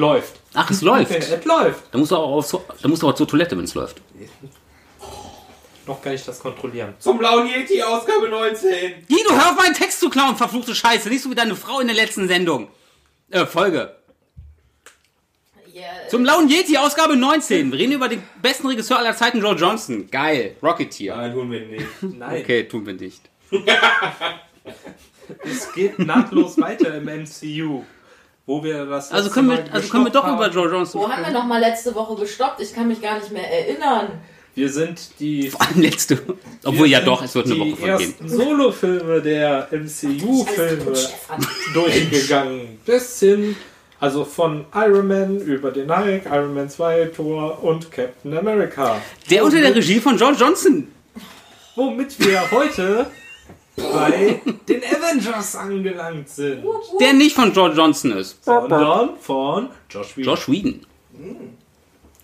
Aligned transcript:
Läuft. 0.00 0.40
Ach, 0.54 0.70
es 0.70 0.80
läuft. 0.80 1.10
Es 1.10 1.44
läuft. 1.44 1.82
Da 1.92 1.98
musst 1.98 2.10
du 2.10 2.16
auch, 2.16 2.32
auf, 2.38 2.64
da 2.80 2.88
musst 2.88 3.02
du 3.02 3.08
auch 3.08 3.14
zur 3.14 3.28
Toilette, 3.28 3.54
wenn 3.54 3.64
es 3.64 3.74
läuft. 3.74 4.00
Noch 5.86 6.00
kann 6.00 6.14
ich 6.14 6.24
das 6.24 6.40
kontrollieren. 6.40 6.94
Zum 6.98 7.18
Blauen 7.18 7.46
Yeti, 7.46 7.82
Ausgabe 7.82 8.28
19. 8.28 9.06
Guido, 9.06 9.30
hör 9.30 9.50
auf 9.50 9.56
meinen 9.56 9.74
Text 9.74 10.00
zu 10.00 10.08
klauen, 10.08 10.36
verfluchte 10.36 10.74
Scheiße. 10.74 11.10
Nicht 11.10 11.22
so 11.22 11.30
wie 11.30 11.34
deine 11.34 11.54
Frau 11.54 11.80
in 11.80 11.86
der 11.86 11.96
letzten 11.96 12.28
Sendung. 12.28 12.68
Äh, 13.30 13.44
Folge. 13.44 13.94
Yeah. 15.74 16.08
Zum 16.08 16.22
Blauen 16.22 16.48
Yeti, 16.48 16.78
Ausgabe 16.78 17.16
19. 17.16 17.70
Wir 17.70 17.78
reden 17.78 17.92
über 17.92 18.08
den 18.08 18.22
besten 18.40 18.68
Regisseur 18.68 18.98
aller 18.98 19.14
Zeiten, 19.14 19.42
Joe 19.42 19.54
Johnson. 19.54 20.10
Geil. 20.10 20.56
Rocketeer. 20.62 21.14
Nein, 21.14 21.32
tun 21.34 21.50
wir 21.50 21.66
nicht. 21.66 21.86
Nein, 22.00 22.40
Okay, 22.40 22.64
tun 22.64 22.86
wir 22.86 22.94
nicht. 22.94 23.20
es 25.44 25.72
geht 25.74 25.98
nahtlos 25.98 26.58
weiter 26.58 26.94
im 26.94 27.04
MCU. 27.04 27.84
Wo 28.50 28.64
wir 28.64 28.84
das 28.84 29.12
Also 29.12 29.26
letzte 29.26 29.34
können 29.34 29.48
wir, 29.50 29.56
Mal 29.58 29.70
also 29.70 29.88
können 29.90 30.04
wir 30.06 30.10
doch 30.10 30.24
gestoppt 30.24 30.36
über 30.36 30.44
haben. 30.46 30.54
Joe 30.54 30.70
Johnson 30.72 31.00
Wo 31.00 31.08
haben 31.08 31.24
wir 31.24 31.30
noch 31.30 31.44
mal 31.44 31.60
letzte 31.60 31.94
Woche 31.94 32.20
gestoppt? 32.20 32.60
Ich 32.60 32.74
kann 32.74 32.88
mich 32.88 33.00
gar 33.00 33.20
nicht 33.20 33.30
mehr 33.30 33.48
erinnern. 33.48 34.08
Wir 34.56 34.68
sind 34.68 35.20
die 35.20 35.50
Vor 35.50 35.60
allem 35.62 35.82
letzte. 35.82 36.18
Obwohl, 36.64 36.88
ja 36.88 37.00
doch, 37.00 37.22
es 37.22 37.32
wird 37.36 37.46
eine 37.46 37.54
die 37.54 37.60
Woche 37.60 37.76
vergehen. 37.76 38.10
ersten 38.10 38.28
Solofilme 38.28 39.22
der 39.22 39.68
MCU-Filme 39.70 40.92
durchgegangen. 41.74 42.80
Bis 42.84 43.20
hin, 43.20 43.54
also 44.00 44.24
von 44.24 44.64
Iron 44.74 45.06
Man 45.06 45.38
über 45.38 45.70
den 45.70 45.96
Hulk, 45.96 46.24
Iron 46.26 46.52
Man 46.52 46.68
2, 46.68 47.12
Thor 47.14 47.62
und 47.62 47.92
Captain 47.92 48.36
America. 48.36 49.00
Der 49.30 49.44
unter 49.44 49.60
der 49.60 49.76
Regie 49.76 50.00
von 50.00 50.18
Joe 50.18 50.32
Johnson. 50.32 50.88
Womit 51.76 52.18
wir 52.18 52.50
heute 52.50 53.06
bei 53.76 54.40
den 54.68 54.82
Avengers 54.84 55.56
angelangt 55.56 56.28
sind. 56.28 56.64
Der 57.00 57.12
nicht 57.12 57.34
von 57.34 57.52
Joe 57.52 57.70
Johnson 57.70 58.12
ist. 58.12 58.44
Sondern 58.44 59.10
von 59.20 59.70
Josh 59.88 60.16
Whedon. 60.16 60.34
Josh 60.34 60.48
Whedon. 60.48 60.86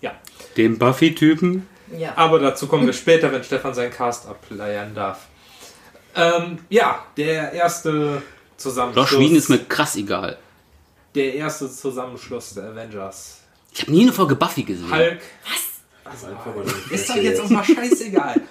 Ja. 0.01 0.11
Dem 0.55 0.77
Buffy-Typen. 0.77 1.67
Ja. 1.97 2.13
Aber 2.15 2.39
dazu 2.39 2.67
kommen 2.67 2.85
wir 2.85 2.93
später, 2.93 3.31
wenn 3.31 3.43
Stefan 3.43 3.73
seinen 3.73 3.91
Cast 3.91 4.27
ableiern 4.27 4.93
darf. 4.93 5.27
Ähm, 6.15 6.59
ja, 6.69 7.05
der 7.15 7.53
erste 7.53 8.21
Zusammenschluss. 8.57 9.11
Josh 9.11 9.19
Whedon 9.19 9.35
ist 9.37 9.49
mir 9.49 9.59
krass 9.59 9.95
egal. 9.95 10.37
der 11.15 11.33
erste 11.35 11.71
Zusammenschluss 11.71 12.53
der 12.55 12.65
Avengers. 12.65 13.39
Ich 13.73 13.81
habe 13.81 13.91
nie 13.91 14.03
eine 14.03 14.13
Folge 14.13 14.35
Buffy 14.35 14.63
gesehen. 14.63 14.91
Hulk. 14.91 15.21
Mal 16.03 16.63
nicht 16.63 16.91
Ist 16.91 17.09
doch 17.09 17.15
jetzt 17.15 17.41
auch 17.41 17.49
mal 17.49 17.63
scheißegal. 17.63 18.41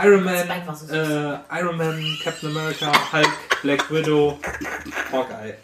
Iron 0.00 0.24
Man, 0.24 0.46
so 0.76 0.94
äh, 0.94 1.38
Iron 1.58 1.76
Man, 1.76 2.00
Captain 2.22 2.50
America, 2.50 2.92
Hulk, 3.12 3.62
Black 3.62 3.90
Widow, 3.90 4.38
Hawkeye. 5.10 5.54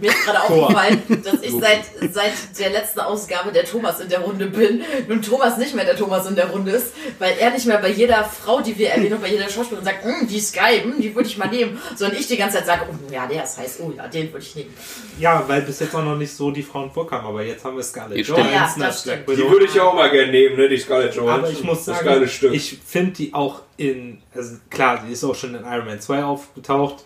Mir 0.00 0.10
ist 0.10 0.24
gerade 0.24 0.42
aufgefallen, 0.42 1.02
dass 1.24 1.42
ich 1.42 1.52
seit, 1.52 1.80
seit 2.12 2.32
der 2.58 2.70
letzten 2.70 3.00
Ausgabe 3.00 3.52
der 3.52 3.64
Thomas 3.64 4.00
in 4.00 4.08
der 4.08 4.20
Runde 4.20 4.46
bin. 4.46 4.82
Nun 5.08 5.22
Thomas 5.22 5.56
nicht 5.58 5.74
mehr 5.74 5.84
der 5.84 5.96
Thomas 5.96 6.26
in 6.26 6.34
der 6.36 6.50
Runde 6.50 6.72
ist, 6.72 6.92
weil 7.18 7.34
er 7.38 7.50
nicht 7.50 7.66
mehr 7.66 7.78
bei 7.78 7.90
jeder 7.90 8.24
Frau, 8.24 8.60
die 8.60 8.76
wir 8.78 8.90
erwähnen 8.90 9.14
und 9.14 9.22
bei 9.22 9.28
jeder 9.28 9.48
Schauspielerin 9.48 9.84
sagt, 9.84 10.04
"Hm, 10.04 10.26
die 10.28 10.36
ist 10.38 10.54
geil, 10.54 10.82
hm, 10.84 11.00
die 11.00 11.14
würde 11.14 11.28
ich 11.28 11.38
mal 11.38 11.48
nehmen. 11.48 11.78
Sondern 11.96 12.18
ich 12.18 12.26
die 12.26 12.36
ganze 12.36 12.58
Zeit 12.58 12.66
sage, 12.66 12.82
oh, 12.90 13.12
ja, 13.12 13.26
der 13.26 13.44
ist 13.44 13.58
heiß, 13.58 13.78
oh 13.80 13.92
ja, 13.96 14.06
den 14.08 14.32
würde 14.32 14.44
ich 14.44 14.54
nehmen. 14.56 14.74
Ja, 15.18 15.44
weil 15.46 15.62
bis 15.62 15.80
jetzt 15.80 15.94
auch 15.94 16.04
noch 16.04 16.16
nicht 16.16 16.32
so 16.34 16.50
die 16.50 16.62
Frauen 16.62 16.90
vorkamen, 16.90 17.26
aber 17.26 17.42
jetzt 17.42 17.64
haben 17.64 17.76
wir 17.76 17.82
Scarlett. 17.82 18.26
Johansson 18.26 18.52
Ja, 18.82 18.86
das 18.88 19.00
stimmt. 19.02 19.28
Die 19.28 19.36
würde 19.50 19.64
ich 19.66 19.74
ja 19.74 19.82
auch 19.84 19.94
mal 19.94 20.10
gerne 20.10 20.30
nehmen, 20.30 20.56
ne? 20.56 20.68
Die 20.68 20.78
Scarlett 20.78 21.14
Johansson. 21.14 21.44
Aber 21.44 21.50
ich 21.50 21.62
muss 21.64 21.84
Das 21.84 21.96
sagen, 21.96 22.06
geile 22.06 22.28
Stück. 22.28 22.52
ich 22.54 22.78
finde 22.86 23.12
die 23.12 23.34
auch 23.34 23.62
in, 23.76 24.22
also 24.34 24.56
klar, 24.70 25.02
die 25.06 25.12
ist 25.12 25.22
auch 25.24 25.34
schon 25.34 25.54
in 25.54 25.64
Iron 25.64 25.86
Man 25.86 26.00
2 26.00 26.24
aufgetaucht. 26.24 27.04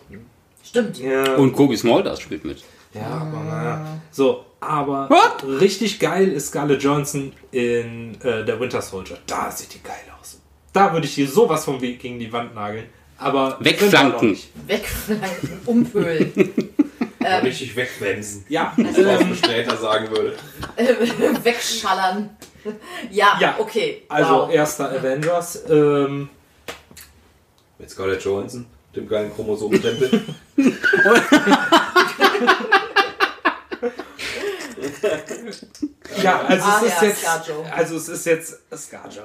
Stimmt. 0.71 0.97
Ja, 0.99 1.35
Und 1.35 1.51
Kobe 1.51 1.75
Smulders 1.77 2.21
spielt 2.21 2.45
mit. 2.45 2.63
ja 2.93 3.05
aber 3.07 3.43
naja. 3.43 3.85
So, 4.09 4.45
aber 4.61 5.09
What? 5.09 5.43
richtig 5.59 5.99
geil 5.99 6.29
ist 6.29 6.47
Scarlett 6.47 6.81
Johansson 6.81 7.33
in 7.51 8.15
äh, 8.21 8.45
der 8.45 8.57
Winter 8.57 8.81
Soldier. 8.81 9.17
Da 9.27 9.51
sieht 9.51 9.73
die 9.73 9.83
geil 9.83 9.95
aus. 10.19 10.39
Da 10.71 10.93
würde 10.93 11.05
ich 11.07 11.15
die 11.15 11.25
sowas 11.25 11.65
vom 11.65 11.81
Weg 11.81 11.99
gegen 11.99 12.19
die 12.19 12.31
Wand 12.31 12.55
nageln. 12.55 12.85
Aber 13.17 13.57
Wegflanken. 13.59 14.37
Wegflanken, 14.65 15.59
umpölen, 15.65 16.31
Richtig 17.43 17.75
wegwemsen. 17.75 18.45
Ja, 18.49 18.73
Was 18.77 18.97
ähm, 18.97 19.07
ein 19.31 19.35
Sträter 19.35 19.75
sagen 19.77 20.09
würde. 20.09 20.35
wegschallern. 21.43 22.29
Ja, 23.11 23.37
Ja. 23.41 23.55
okay. 23.59 24.03
also 24.07 24.33
wow. 24.47 24.51
erster 24.53 24.89
Avengers. 24.91 25.63
Ähm, 25.69 26.29
Mit 27.77 27.89
Scarlett 27.89 28.23
Johansson, 28.23 28.65
dem 28.95 29.07
geilen 29.07 29.33
Chromosomentempel. 29.33 30.21
ja, 36.23 36.41
also 36.41 36.63
Ah, 36.65 36.81
es 36.81 36.87
ist 36.93 37.01
ja, 37.01 37.07
jetzt, 37.07 37.21
Scarjo. 37.21 37.65
also 37.75 37.95
es 37.95 38.09
ist 38.09 38.25
jetzt 38.25 38.59
Scarjo. 38.75 39.21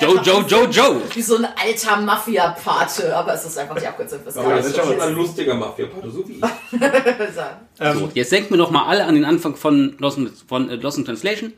Joe, 0.00 0.20
Joe, 0.22 0.44
Joe, 0.46 0.68
Joe. 0.68 1.02
Wie 1.14 1.22
so 1.22 1.36
ein 1.36 1.44
alter 1.44 2.00
Mafia-Pate, 2.00 3.16
aber 3.16 3.34
es 3.34 3.44
ist 3.44 3.58
einfach 3.58 3.78
die 3.78 3.86
Abkürzung 3.86 4.20
für 4.22 4.40
Aber 4.40 4.56
das 4.56 4.66
ist 4.66 4.76
schon 4.76 5.00
ein 5.00 5.14
lustiger 5.14 5.54
Mafia-Pate, 5.54 6.10
so 6.10 6.28
wie 6.28 6.32
ich. 6.34 6.40
So, 7.94 8.10
jetzt 8.14 8.30
denken 8.32 8.50
wir 8.50 8.56
noch 8.56 8.70
mal 8.70 8.86
alle 8.86 9.04
an 9.04 9.14
den 9.14 9.24
Anfang 9.24 9.56
von 9.56 9.96
Lost 9.98 10.18
von, 10.48 10.70
äh, 10.70 10.76
Lost 10.76 10.98
in 10.98 11.04
Translation. 11.04 11.52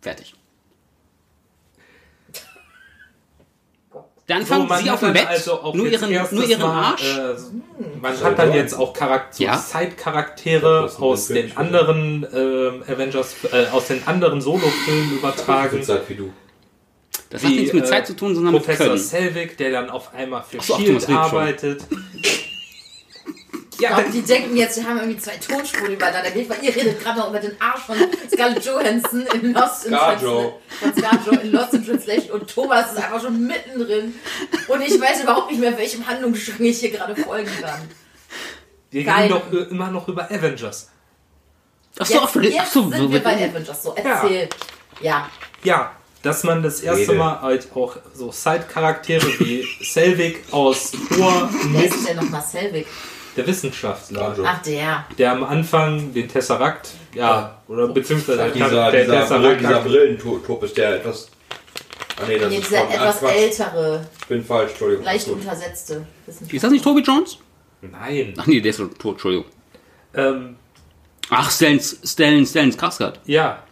Fertig. 0.00 0.34
Der 4.30 4.36
Anfang, 4.36 4.68
man 4.68 4.80
sie 4.80 4.88
hat 4.88 4.94
auf 4.94 5.00
dem 5.00 5.06
dann 5.06 5.14
Bett, 5.14 5.26
also 5.26 5.72
nur, 5.74 5.88
jetzt 5.88 6.08
ihren, 6.08 6.34
nur 6.36 6.44
ihren 6.44 6.62
Mal, 6.62 6.84
Arsch. 6.92 7.18
Äh, 7.18 7.34
man 8.00 8.20
hat 8.20 8.38
dann 8.38 8.54
jetzt 8.54 8.74
auch 8.74 8.92
Charakter 8.92 9.36
so 9.36 9.42
Ja. 9.42 9.58
Side-Charaktere 9.58 10.88
aus 11.00 11.26
Film, 11.26 11.48
den 11.48 11.56
anderen 11.56 12.24
ähm, 12.32 12.84
Avengers, 12.86 13.34
äh, 13.50 13.66
aus 13.72 13.88
den 13.88 14.06
anderen 14.06 14.40
Solo-Filmen 14.40 15.18
übertragen. 15.18 15.82
Zeit 15.82 16.08
wie 16.08 16.14
du. 16.14 16.32
das 17.28 17.42
hat 17.42 17.50
nichts 17.50 17.72
mit 17.72 17.82
äh, 17.82 17.86
Zeit 17.88 18.06
zu 18.06 18.14
tun, 18.14 18.36
sondern 18.36 18.54
mit 18.54 18.64
Professor. 18.64 18.96
Selvig, 18.96 19.56
der 19.56 19.72
dann 19.72 19.90
auf 19.90 20.14
einmal 20.14 20.44
für 20.44 20.58
Ach 20.60 20.62
so, 20.62 20.76
Shield 20.76 21.08
arbeitet. 21.08 21.82
Ja, 23.80 23.94
glaube, 23.94 24.10
die 24.10 24.22
denken 24.22 24.56
jetzt, 24.56 24.74
sie 24.74 24.84
haben 24.84 24.98
irgendwie 24.98 25.18
zwei 25.18 25.36
Tonspuren 25.36 25.92
übereinander 25.92 26.30
gelegt, 26.30 26.50
weil 26.50 26.62
ihr 26.62 26.74
redet 26.74 27.02
gerade 27.02 27.18
noch 27.18 27.30
über 27.30 27.38
den 27.38 27.60
Arsch 27.60 27.80
von 27.80 27.96
Scarlett 28.32 28.64
Johansson 28.64 29.26
in 29.34 29.52
Lost 29.52 29.86
in. 29.86 29.92
Translation. 29.92 30.52
Von 30.80 30.94
Scarjo 30.94 31.40
in 31.40 31.52
Lost 31.52 31.74
in 31.74 31.86
Translation 31.86 32.40
und 32.40 32.50
Thomas 32.50 32.92
ist 32.92 32.98
einfach 32.98 33.20
schon 33.20 33.46
mittendrin. 33.46 34.14
Und 34.68 34.80
ich 34.82 35.00
weiß 35.00 35.22
überhaupt 35.22 35.50
nicht 35.50 35.60
mehr, 35.60 35.76
welchem 35.76 36.06
Handlungsstrang 36.06 36.62
ich 36.64 36.78
hier 36.78 36.90
gerade 36.90 37.16
folgen 37.16 37.50
kann. 37.60 37.88
wir 38.90 39.04
Geil. 39.04 39.22
reden 39.22 39.30
doch 39.30 39.52
äh, 39.52 39.70
immer 39.70 39.90
noch 39.90 40.06
über 40.08 40.30
Avengers. 40.30 40.90
Ach 41.98 42.06
so, 42.06 42.14
Jetzt, 42.14 42.36
ach 42.36 42.42
jetzt 42.42 42.72
so, 42.72 42.88
sind 42.88 42.98
so 42.98 43.12
wir 43.12 43.22
bei 43.22 43.34
Avengers. 43.34 43.82
So, 43.82 43.94
erzähl. 43.94 44.48
Ja. 45.00 45.28
Ja, 45.64 45.92
dass 46.22 46.44
man 46.44 46.62
das 46.62 46.80
erste 46.80 47.02
Rede. 47.02 47.14
Mal 47.14 47.40
halt 47.40 47.68
auch 47.74 47.96
so 48.14 48.30
Side-Charaktere 48.30 49.26
wie 49.38 49.66
Selvig 49.82 50.44
aus 50.50 50.92
Thor 50.92 51.48
Wer 51.72 51.84
ist 51.84 52.08
denn 52.08 52.16
nochmal 52.16 52.42
Selvig? 52.42 52.86
Der 53.36 53.46
Wissenschaftler. 53.46 54.34
Ach, 54.44 54.62
der. 54.62 55.04
der 55.18 55.32
am 55.32 55.44
Anfang 55.44 56.12
den 56.12 56.28
Tesseract, 56.28 56.90
ja, 57.14 57.58
oder 57.68 57.88
beziehungsweise 57.88 58.44
Ach, 58.48 58.52
dieser, 58.52 58.90
der 58.90 59.02
dieser, 59.04 59.12
Brill, 59.14 59.20
Tesseract 59.22 59.60
dieser 59.60 59.80
Brillentop 59.80 60.62
ist 60.64 60.76
der 60.76 60.96
etwas. 60.96 61.28
Ah 62.20 62.24
nee, 62.28 62.38
das 62.38 62.50
Nee, 62.50 62.58
ist 62.58 62.72
etwas 62.72 63.18
Quatsch. 63.20 63.34
ältere, 63.34 64.06
Ich 64.20 64.26
bin 64.26 64.44
falsch, 64.44 64.70
Entschuldigung. 64.70 65.04
leicht 65.04 65.28
untersetzte. 65.28 66.06
Ist 66.26 66.62
das 66.64 66.70
nicht 66.70 66.84
Toby 66.84 67.00
Jones? 67.00 67.38
Nein. 67.80 68.34
Ach 68.36 68.46
nee, 68.46 68.60
der 68.60 68.70
ist 68.70 68.76
so 68.76 68.86
tot, 68.86 69.12
Entschuldigung. 69.12 69.46
Ähm, 70.14 70.56
Ach, 71.30 71.50
Stellan, 71.50 71.80
Stellan, 71.80 72.44
Stellan 72.44 72.72
Skarsgård. 72.72 73.14
ja. 73.24 73.62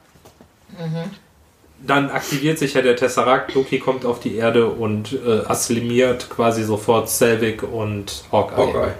Dann 1.81 2.11
aktiviert 2.11 2.58
sich 2.58 2.75
ja 2.75 2.82
der 2.82 2.96
Tesseract, 2.96 3.54
Loki 3.54 3.78
kommt 3.78 4.04
auf 4.04 4.19
die 4.20 4.34
Erde 4.37 4.66
und 4.66 5.12
äh, 5.12 5.43
assimiliert 5.46 6.28
quasi 6.28 6.64
sofort 6.64 7.08
Selvig 7.08 7.62
und 7.62 8.25
Hawkeye. 8.32 8.56
Hawkeye. 8.56 8.94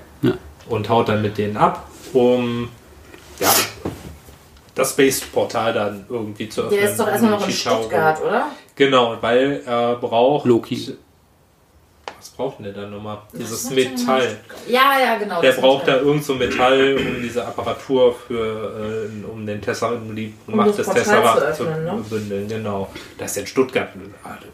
Und 0.69 0.89
haut 0.89 1.09
dann 1.09 1.23
mit 1.23 1.39
denen 1.39 1.57
ab, 1.57 1.89
um 2.13 2.69
ja, 3.41 3.51
das 4.75 4.91
Space-Portal 4.91 5.73
dann 5.73 6.07
irgendwie 6.09 6.49
zu 6.49 6.63
öffnen. 6.63 6.79
Der 6.79 6.91
ist 6.91 7.01
doch 7.01 7.09
erstmal 7.09 7.31
noch 7.33 7.47
in. 7.47 7.53
Stuttgart, 7.53 8.23
oder? 8.23 8.47
Genau, 8.75 9.17
weil 9.21 9.63
er 9.65 9.97
braucht... 9.97 10.47
Loki. 10.47 10.97
Braucht 12.39 12.59
denn 12.59 12.67
der 12.67 12.73
dann 12.73 12.93
nochmal? 12.93 13.19
Dieses 13.33 13.69
Metall. 13.71 14.39
Ja, 14.69 14.93
ja, 14.97 15.19
genau. 15.19 15.41
Der 15.41 15.51
das 15.51 15.61
braucht 15.61 15.89
da 15.89 15.97
irgend 15.97 16.23
so 16.23 16.37
Metall, 16.37 16.97
um 16.97 17.21
diese 17.21 17.45
Apparatur 17.45 18.15
für, 18.15 19.09
äh, 19.11 19.25
um 19.29 19.45
den 19.45 19.61
Tesseract, 19.61 20.03
um 20.03 20.15
die 20.15 20.33
Um 20.47 20.55
Macht 20.55 20.69
das 20.69 20.77
des 20.77 20.91
Tesseract 20.91 21.57
zu 21.57 21.65
zu 21.65 21.69
öffnen, 21.69 21.85
ne? 21.85 22.05
bündeln. 22.09 22.47
Genau. 22.49 22.95
Das 23.19 23.33
ist 23.33 23.37
ja 23.39 23.41
in 23.41 23.49
Stuttgart. 23.49 23.89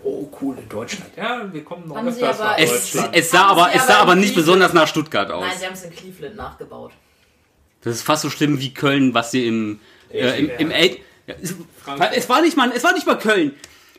Oh, 0.02 0.26
cool, 0.40 0.56
in 0.58 0.66
Deutschland. 0.66 1.10
Ja, 1.14 1.42
wir 1.52 1.62
kommen 1.62 1.86
noch 1.86 1.96
Haben 1.96 2.08
öfters 2.08 2.38
nach 2.38 2.56
Es, 2.56 2.70
Deutschland. 2.70 3.16
es 3.19 3.31
sah 3.31 3.38
Haben 3.50 3.58
aber, 3.58 3.75
es 3.75 3.86
sah 3.86 3.94
aber 3.96 4.02
aber 4.12 4.14
nicht 4.14 4.34
besonders 4.34 4.72
nach 4.72 4.88
Stuttgart 4.88 5.31
aus. 5.31 5.44
Nein, 5.46 5.52
sie 5.58 5.66
haben 5.66 5.75
es 5.75 5.84
in 5.84 5.90
Cleveland 5.94 6.36
nachgebaut. 6.36 6.92
Das 7.82 7.96
ist 7.96 8.02
fast 8.02 8.22
so 8.22 8.31
schlimm 8.31 8.60
wie 8.60 8.72
Köln, 8.72 9.12
was 9.12 9.31
sie 9.31 9.46
im, 9.46 9.78
äh, 10.10 10.38
im, 10.38 10.48
im. 10.56 10.70
El 10.70 10.96
ja, 11.26 11.34
es, 11.42 11.54
es 12.14 12.28
war 12.31 12.40
nicht 12.40 12.56
mal, 12.56 12.72
es 12.75 12.82
war 12.82 12.94
nicht 12.94 13.06
mal 13.06 13.19
Köln. 13.19 13.54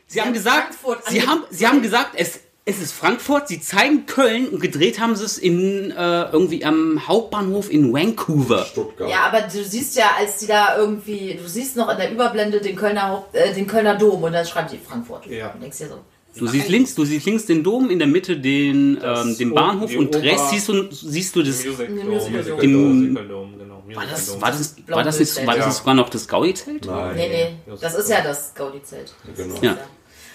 Sie 0.08 0.22
haben 0.22 0.34
gesagt, 0.34 0.74
Frankfurt 0.74 1.06
sie 1.08 1.28
haben, 1.28 1.44
sie 1.52 1.68
haben 1.68 1.82
gesagt, 1.84 2.12
es, 2.16 2.40
es 2.68 2.82
ist 2.82 2.94
Frankfurt, 2.94 3.48
sie 3.48 3.62
zeigen 3.62 4.08
Köln 4.08 4.50
und 4.50 4.60
gedreht 4.60 5.00
haben 5.00 5.16
sie 5.16 5.24
es 5.24 5.38
in 5.38 5.92
äh, 5.92 6.24
irgendwie 6.32 6.66
am 6.66 7.08
Hauptbahnhof 7.08 7.72
in 7.72 7.94
Vancouver. 7.94 8.66
Stuttgart. 8.66 9.08
Ja, 9.08 9.28
aber 9.28 9.42
du 9.42 9.64
siehst 9.64 9.96
ja, 9.96 10.16
als 10.18 10.38
die 10.40 10.48
da 10.48 10.76
irgendwie, 10.76 11.36
du 11.36 11.48
siehst 11.48 11.78
noch 11.78 11.90
in 11.90 11.98
der 11.98 12.12
Überblende 12.12 12.60
den 12.60 12.76
Kölner, 12.76 13.10
Haupt, 13.10 13.36
äh, 13.36 13.54
den 13.54 13.68
Kölner 13.68 13.96
Dom 13.96 14.24
und 14.24 14.34
dann 14.34 14.46
schreibt 14.48 14.72
die 14.72 14.80
Frankfurt. 14.80 15.28
Ja. 15.28 15.52
Und 15.52 15.62
denkst 15.62 15.78
dir 15.78 15.90
so. 15.90 16.00
Du 16.38 16.48
siehst 16.48 16.68
links, 16.68 16.96
du 16.96 17.06
siehst 17.06 17.26
links 17.28 17.46
den 17.46 17.64
Dom, 17.64 17.90
in 17.90 18.00
der 18.00 18.08
Mitte 18.10 18.36
den, 18.36 19.00
ähm, 19.02 19.38
den 19.38 19.54
Bahnhof 19.54 19.96
und 19.96 20.14
rechts 20.16 20.50
siehst 20.50 20.68
du, 20.68 20.92
siehst 20.92 21.36
du 21.36 21.44
das. 21.44 21.64
Music 21.64 21.88
Dome, 21.88 22.04
Musical 22.04 22.58
Dome. 22.58 23.14
Genau. 23.58 23.84
War 23.94 24.06
das, 24.10 24.26
Dome. 24.26 24.42
war 24.42 24.52
das, 24.52 24.76
war 24.88 25.04
das, 25.04 25.20
nicht, 25.20 25.38
war 25.38 25.56
das 25.56 25.58
Ja. 25.58 25.68
nicht 25.68 25.78
sogar 25.78 25.94
noch 25.94 26.10
das 26.10 26.28
Gaudi-Zelt? 26.28 26.86
Nein. 26.88 27.16
Nee, 27.16 27.56
nee, 27.68 27.76
das 27.80 27.96
ist 27.96 28.10
ja 28.10 28.22
das 28.22 28.54
Gaudi-Zelt. 28.56 29.14
Genau. 29.38 29.56
Ja. 29.62 29.78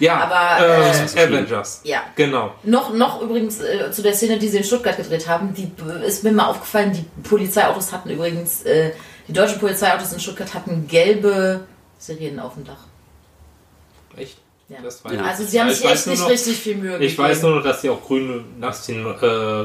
Ja, 0.01 0.17
Aber, 0.19 0.65
äh, 0.65 1.19
äh, 1.19 1.27
Avengers. 1.27 1.81
Ja. 1.83 2.01
Genau. 2.15 2.53
Noch, 2.63 2.93
noch 2.93 3.21
übrigens 3.21 3.61
äh, 3.61 3.91
zu 3.91 4.01
der 4.01 4.13
Szene, 4.13 4.37
die 4.39 4.47
sie 4.49 4.57
in 4.57 4.63
Stuttgart 4.63 4.97
gedreht 4.97 5.27
haben, 5.27 5.53
die 5.53 5.71
ist 6.05 6.23
mir 6.23 6.31
mal 6.31 6.47
aufgefallen, 6.47 6.91
die 6.93 7.05
Polizeiautos 7.27 7.91
hatten 7.93 8.09
übrigens, 8.09 8.63
äh, 8.63 8.91
die 9.27 9.33
deutschen 9.33 9.59
Polizeiautos 9.59 10.11
in 10.11 10.19
Stuttgart 10.19 10.53
hatten 10.53 10.87
gelbe 10.87 11.61
Sirenen 11.99 12.39
auf 12.39 12.55
dem 12.55 12.65
Dach. 12.65 12.83
Echt? 14.17 14.37
Ja. 14.69 14.77
Das 14.81 15.03
war 15.03 15.13
Ja. 15.13 15.21
Also 15.23 15.43
sie 15.43 15.59
haben 15.59 15.67
Ich 15.69 15.77
sich 15.79 15.89
echt 15.89 16.07
nicht 16.07 16.21
noch- 16.21 16.29
richtig 16.29 16.57
viel 16.57 16.75
Mühe 16.77 16.97
Ich 16.99 17.17
weiß 17.17 17.37
gegeben. 17.37 17.47
nur 17.53 17.55
noch, 17.57 17.63
dass 17.69 17.81
die 17.81 17.89
auch 17.89 18.01
grün, 18.01 18.45
Nastin, 18.59 19.05
äh, 19.05 19.19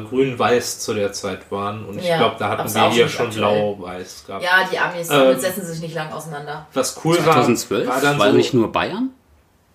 grün-weiß 0.08 0.80
zu 0.80 0.94
der 0.94 1.12
Zeit 1.12 1.50
waren. 1.52 1.84
Und 1.86 1.98
ich 1.98 2.06
Ja, 2.08 2.18
glaube, 2.18 2.36
da 2.40 2.48
hatten 2.50 2.74
wir 2.74 2.82
auch 2.82 2.92
hier 2.92 3.08
schon 3.08 3.30
blau-weiß 3.30 4.24
gehabt. 4.26 4.42
Ja, 4.44 4.68
die 4.70 4.76
Amis, 4.78 5.08
Ähm, 5.08 5.16
damit 5.18 5.40
setzen 5.40 5.64
sie 5.64 5.72
sich 5.72 5.80
nicht 5.80 5.94
lang 5.94 6.12
auseinander. 6.12 6.66
Was 6.74 7.00
cool 7.04 7.16
2012? 7.16 7.86
war, 7.88 7.94
War, 7.96 8.02
war 8.02 8.18
dann 8.18 8.30
so, 8.32 8.36
nicht 8.36 8.52
nur 8.52 8.70
Bayern? 8.72 9.10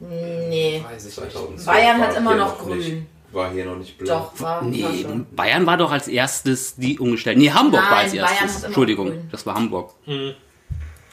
Nee, 0.10 0.84
Weiß 0.84 1.00
ich 1.06 1.06
nicht. 1.06 1.32
2012 1.32 1.66
Bayern 1.66 2.00
war 2.02 2.08
hat 2.08 2.18
immer 2.18 2.32
hier 2.32 2.40
noch 2.40 2.58
grün. 2.60 2.78
Nicht, 2.78 2.98
war 3.32 3.52
hier 3.52 3.66
noch 3.66 3.78
nicht 3.78 3.98
blau. 3.98 4.16
doch, 4.34 4.42
war, 4.42 4.62
war 4.62 4.64
Nee, 4.68 5.04
schon. 5.04 5.26
Bayern 5.36 5.66
war 5.66 5.78
doch 5.78 5.92
als 5.92 6.08
erstes 6.08 6.76
die 6.76 6.98
umgestellt. 7.00 7.38
Nee, 7.38 7.52
Hamburg 7.52 7.82
war 7.84 7.90
Nein, 7.92 8.00
als 8.06 8.12
Bayern 8.14 8.28
erstes. 8.28 8.42
hat 8.42 8.58
immer 8.60 8.66
Entschuldigung, 8.68 9.08
grün. 9.08 9.28
das 9.32 9.46
war 9.46 9.56
Hamburg. 9.56 9.94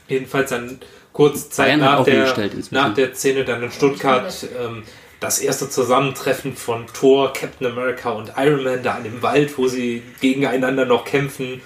Jedenfalls 0.09 0.51
dann 0.51 0.81
kurz 1.13 1.51
Zeit 1.51 1.67
Bayern 1.67 1.81
nach 1.81 1.99
auch 2.01 2.05
der, 2.05 2.35
nach 2.71 2.95
der 2.95 3.15
Szene 3.15 3.45
dann 3.45 3.63
in 3.63 3.71
Stuttgart 3.71 4.47
ähm, 4.59 4.83
das 5.21 5.41
erste 5.41 5.69
Zusammentreffen 5.69 6.55
von 6.57 6.87
Thor, 6.87 7.33
Captain 7.33 7.67
America 7.67 8.11
und 8.11 8.33
Iron 8.37 8.65
Man 8.65 8.83
da 8.83 8.95
an 8.95 9.05
dem 9.05 9.21
Wald, 9.23 9.59
wo 9.59 9.67
sie 9.69 10.03
gegeneinander 10.21 10.87
noch 10.87 11.05
kämpfen, 11.05 11.61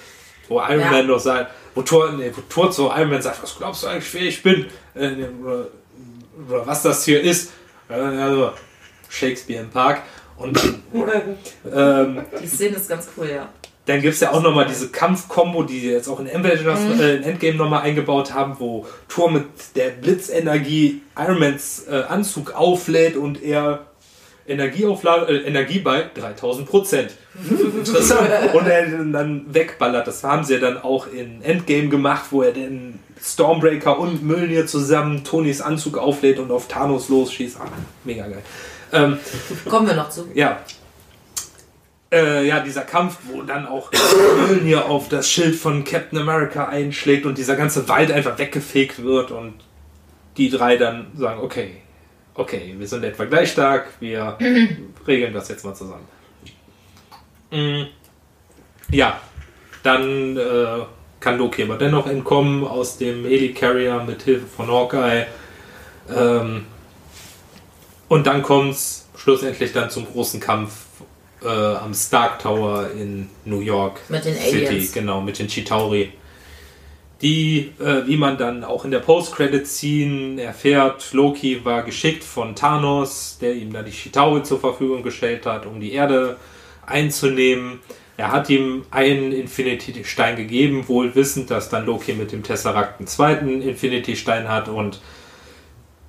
wo 0.48 0.58
Iron 0.60 0.80
Ja. 0.80 0.90
Man 0.90 1.06
noch 1.06 1.20
sagt, 1.20 1.52
wo 1.74 1.82
Thor, 1.82 2.12
nee, 2.12 2.32
wo 2.34 2.40
Thor 2.48 2.70
zu 2.70 2.86
Iron 2.88 3.10
Man 3.10 3.22
sagt, 3.22 3.42
was 3.42 3.56
glaubst 3.56 3.82
du 3.84 3.88
eigentlich, 3.88 4.12
wer 4.14 4.22
ich 4.22 4.42
bin? 4.42 4.66
Äh, 4.94 5.10
oder, 5.42 5.69
oder 6.49 6.67
was 6.67 6.82
das 6.82 7.05
hier 7.05 7.20
ist? 7.20 7.50
Also, 7.88 8.52
Shakespeare 9.08 9.62
im 9.62 9.70
Park. 9.70 10.02
Und 10.37 10.58
ähm, 11.73 12.23
Die 12.43 12.46
Szene 12.46 12.76
ist 12.76 12.88
ganz 12.88 13.08
cool, 13.17 13.29
ja. 13.32 13.49
dann 13.87 14.00
gibt 14.00 14.14
es 14.14 14.20
ja 14.20 14.32
auch 14.32 14.43
nochmal 14.43 14.67
diese 14.67 14.88
Kampfkombo, 14.88 15.62
die 15.62 15.81
sie 15.81 15.90
jetzt 15.90 16.08
auch 16.08 16.19
in 16.20 16.26
Mhm. 16.26 17.00
äh, 17.00 17.17
in 17.17 17.23
Endgame 17.23 17.56
nochmal 17.56 17.82
eingebaut 17.82 18.32
haben, 18.34 18.56
wo 18.58 18.87
Thor 19.08 19.31
mit 19.31 19.44
der 19.76 19.90
Blitzenergie 19.90 21.02
Ironmans 21.17 21.87
äh, 21.88 22.02
Anzug 22.08 22.55
auflädt 22.55 23.17
und 23.17 23.43
er 23.43 23.87
Energieauflage, 24.46 25.26
äh, 25.32 25.46
Energie 25.46 25.79
bei 25.79 26.11
3000 26.14 26.69
Prozent. 26.69 27.12
Interessant. 27.79 28.29
Und 28.55 28.67
er 28.67 28.87
dann 29.12 29.46
wegballert. 29.55 30.06
Das 30.06 30.25
haben 30.25 30.44
sie 30.44 30.55
ja 30.55 30.61
dann 30.61 30.79
auch 30.79 31.06
in 31.12 31.43
Endgame 31.43 31.88
gemacht, 31.88 32.25
wo 32.31 32.43
er 32.43 32.52
den 32.52 32.99
Stormbreaker 33.22 33.98
und 33.98 34.22
Mjölnir 34.22 34.66
zusammen 34.66 35.22
Tonys 35.24 35.60
Anzug 35.60 35.96
auflädt 35.96 36.38
und 36.38 36.50
auf 36.50 36.66
Thanos 36.69 37.08
losschießt. 37.08 37.58
Ah, 37.60 37.69
mega 38.04 38.26
geil. 38.26 38.42
Ähm, 38.92 39.19
Kommen 39.69 39.86
wir 39.86 39.94
noch 39.94 40.10
zu. 40.10 40.26
ja. 40.34 40.60
Äh, 42.10 42.46
ja, 42.46 42.60
dieser 42.60 42.82
Kampf, 42.82 43.16
wo 43.24 43.40
dann 43.40 43.66
auch 43.66 43.90
Mjölnir 44.48 44.84
auf 44.84 45.08
das 45.08 45.30
Schild 45.30 45.54
von 45.56 45.82
Captain 45.82 46.19
America 46.19 46.66
einschlägt 46.66 47.24
und 47.24 47.38
dieser 47.38 47.56
ganze 47.56 47.88
Wald 47.88 48.12
einfach 48.12 48.36
weggefegt 48.38 49.02
wird 49.02 49.30
und 49.30 49.54
die 50.36 50.50
drei 50.50 50.76
dann 50.76 51.06
sagen, 51.16 51.40
okay, 51.40 51.76
okay, 52.34 52.74
wir 52.76 52.86
sind 52.86 53.02
etwa 53.04 53.24
gleich 53.24 53.52
stark, 53.52 53.86
wir 54.00 54.36
regeln 55.06 55.32
das 55.32 55.48
jetzt 55.48 55.64
mal 55.64 55.74
zusammen. 55.74 56.06
Mm, 57.50 57.84
Ja, 58.90 59.19
dann 59.82 60.36
äh, 60.36 60.78
kann 61.22 61.38
Loki 61.38 61.62
aber 61.62 61.76
dennoch 61.76 62.06
entkommen 62.06 62.66
aus 62.66 62.98
dem 62.98 63.24
Helicarrier 63.24 64.02
mit 64.04 64.22
Hilfe 64.22 64.46
von 64.46 64.69
Hawkeye. 64.69 65.26
Ähm, 66.14 66.66
und 68.08 68.26
dann 68.26 68.42
kommt's 68.42 69.08
schlussendlich 69.16 69.72
dann 69.72 69.88
zum 69.88 70.04
großen 70.04 70.40
Kampf 70.40 70.72
äh, 71.42 71.48
am 71.48 71.94
Stark 71.94 72.40
Tower 72.40 72.90
in 72.90 73.28
New 73.44 73.60
York 73.60 74.00
Mit 74.08 74.24
den 74.24 74.34
City, 74.34 74.66
Aliens. 74.66 74.92
genau, 74.92 75.20
mit 75.20 75.38
den 75.38 75.46
Chitauri. 75.46 76.12
Die, 77.22 77.70
äh, 77.78 78.06
wie 78.06 78.16
man 78.16 78.36
dann 78.36 78.64
auch 78.64 78.84
in 78.84 78.90
der 78.90 78.98
Post-Credit-Scene 78.98 80.42
erfährt, 80.42 81.12
Loki 81.12 81.64
war 81.64 81.84
geschickt 81.84 82.24
von 82.24 82.56
Thanos, 82.56 83.38
der 83.40 83.54
ihm 83.54 83.72
dann 83.72 83.84
die 83.84 83.92
Chitauri 83.92 84.42
zur 84.42 84.58
Verfügung 84.58 85.04
gestellt 85.04 85.46
hat, 85.46 85.64
um 85.64 85.80
die 85.80 85.92
Erde 85.92 86.36
einzunehmen. 86.84 87.78
Er 88.17 88.31
hat 88.31 88.50
ihm 88.50 88.85
einen 88.91 89.32
Infinity-Stein 89.32 90.37
gegeben, 90.37 90.87
wohl 90.88 91.14
wissend, 91.14 91.50
dass 91.50 91.69
dann 91.70 91.87
Loki 91.87 92.12
mit 92.12 92.32
dem 92.32 92.43
Tesseract 92.43 93.00
einen 93.00 93.06
zweiten 93.06 93.62
Infinity-Stein 93.62 94.49
hat 94.49 94.69
und 94.69 95.00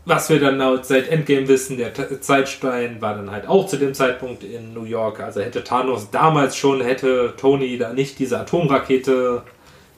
was 0.05 0.29
wir 0.29 0.39
dann 0.39 0.83
seit 0.83 1.07
Endgame 1.07 1.47
wissen, 1.47 1.77
der 1.77 1.93
Zeitstein 2.21 3.01
war 3.01 3.15
dann 3.15 3.31
halt 3.31 3.47
auch 3.47 3.67
zu 3.67 3.77
dem 3.77 3.93
Zeitpunkt 3.93 4.43
in 4.43 4.73
New 4.73 4.83
York. 4.83 5.21
Also 5.21 5.39
hätte 5.39 5.63
Thanos 5.63 6.11
damals 6.11 6.57
schon, 6.57 6.81
hätte 6.81 7.33
Tony 7.37 7.77
da 7.77 7.93
nicht 7.93 8.19
diese 8.19 8.37
Atomrakete 8.37 9.43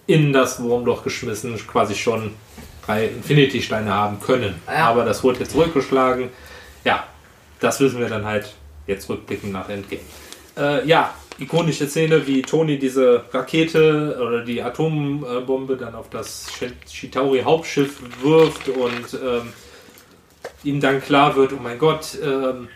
in 0.06 0.32
das 0.32 0.62
Wurmloch 0.62 1.04
geschmissen, 1.04 1.58
quasi 1.66 1.96
schon 1.96 2.36
drei 2.86 3.08
Infinity-Steine 3.08 3.92
haben 3.92 4.20
können. 4.20 4.62
Ja. 4.68 4.90
Aber 4.90 5.06
das 5.06 5.24
wurde 5.24 5.40
jetzt 5.40 5.54
zurückgeschlagen. 5.54 6.30
Ja, 6.84 7.06
das 7.60 7.80
wissen 7.80 8.00
wir 8.00 8.08
dann 8.08 8.26
halt 8.26 8.54
jetzt 8.86 9.10
rückblickend 9.10 9.54
nach 9.54 9.70
Endgame. 9.70 10.02
Äh, 10.56 10.88
ja, 10.88 11.16
ikonische 11.38 11.88
Szene, 11.88 12.26
wie 12.28 12.42
Tony 12.42 12.80
diese 12.80 13.24
Rakete 13.32 14.18
oder 14.22 14.44
die 14.44 14.62
Atombombe 14.62 15.78
dann 15.78 15.96
auf 15.96 16.10
das 16.10 16.48
Chitauri-Hauptschiff 16.88 18.00
wirft 18.22 18.70
und 18.70 19.14
ähm, 19.14 19.54
ihm 20.64 20.80
dann 20.80 21.02
klar 21.02 21.36
wird, 21.36 21.54
oh 21.54 21.60
mein 21.62 21.78
Gott, 21.78 22.18
ähm, 22.24 22.70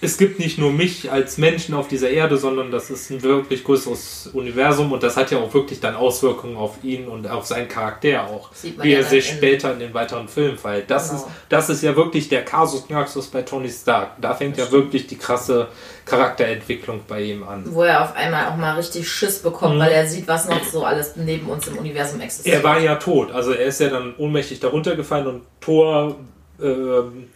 es 0.00 0.18
gibt 0.18 0.38
nicht 0.38 0.58
nur 0.58 0.72
mich 0.72 1.10
als 1.10 1.38
Menschen 1.38 1.74
auf 1.74 1.88
dieser 1.88 2.10
Erde, 2.10 2.36
sondern 2.36 2.70
das 2.70 2.90
ist 2.90 3.10
ein 3.10 3.22
wirklich 3.22 3.64
größeres 3.64 4.30
Universum 4.34 4.92
und 4.92 5.02
das 5.02 5.16
hat 5.16 5.30
ja 5.30 5.38
auch 5.38 5.52
wirklich 5.54 5.80
dann 5.80 5.94
Auswirkungen 5.94 6.56
auf 6.56 6.82
ihn 6.82 7.08
und 7.08 7.26
auf 7.28 7.46
seinen 7.46 7.68
Charakter 7.68 8.26
auch, 8.26 8.50
wie 8.62 8.90
ja 8.90 8.98
er 8.98 9.04
sich 9.04 9.26
später 9.26 9.72
in 9.72 9.78
den 9.78 9.94
weiteren 9.94 10.28
Filmen 10.28 10.58
verhält. 10.58 10.90
Das, 10.90 11.08
Genau. 11.10 11.20
ist, 11.22 11.28
das 11.48 11.70
ist 11.70 11.82
ja 11.82 11.96
wirklich 11.96 12.28
der 12.28 12.44
Kasus 12.44 12.86
Knaxus 12.86 13.28
bei 13.28 13.42
Tony 13.42 13.70
Stark. 13.70 14.20
Da 14.20 14.34
fängt 14.34 14.58
ja 14.58 14.70
wirklich 14.70 15.06
die 15.06 15.16
krasse 15.16 15.68
Charakterentwicklung 16.04 17.00
bei 17.08 17.22
ihm 17.22 17.42
an. 17.42 17.64
Wo 17.66 17.82
er 17.82 18.02
auf 18.04 18.14
einmal 18.16 18.46
auch 18.48 18.56
mal 18.56 18.74
richtig 18.76 19.08
Schiss 19.08 19.38
bekommt, 19.40 19.76
Mhm. 19.76 19.80
weil 19.80 19.92
er 19.92 20.06
sieht, 20.06 20.26
was 20.28 20.48
noch 20.48 20.62
so 20.64 20.84
alles 20.84 21.16
neben 21.16 21.46
uns 21.48 21.66
im 21.68 21.78
Universum 21.78 22.20
existiert. 22.20 22.56
Er 22.56 22.64
war 22.64 22.78
ja 22.80 22.96
tot, 22.96 23.30
also 23.32 23.52
er 23.52 23.66
ist 23.66 23.80
ja 23.80 23.88
dann 23.88 24.14
ohnmächtig 24.16 24.60
darunter 24.60 24.94
gefallen 24.96 25.26
und 25.26 25.42
Thor 25.60 26.16
ähm, 26.62 27.28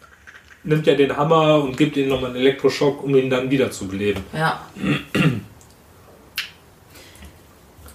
nimmt 0.63 0.87
ja 0.87 0.95
den 0.95 1.17
Hammer 1.17 1.63
und 1.63 1.77
gibt 1.77 1.97
ihm 1.97 2.09
nochmal 2.09 2.31
einen 2.31 2.41
Elektroschock, 2.41 3.03
um 3.03 3.15
ihn 3.15 3.31
dann 3.31 3.51
wieder 3.51 3.71
zu 3.71 3.89
beleben. 3.89 4.25
Ja. 4.33 4.65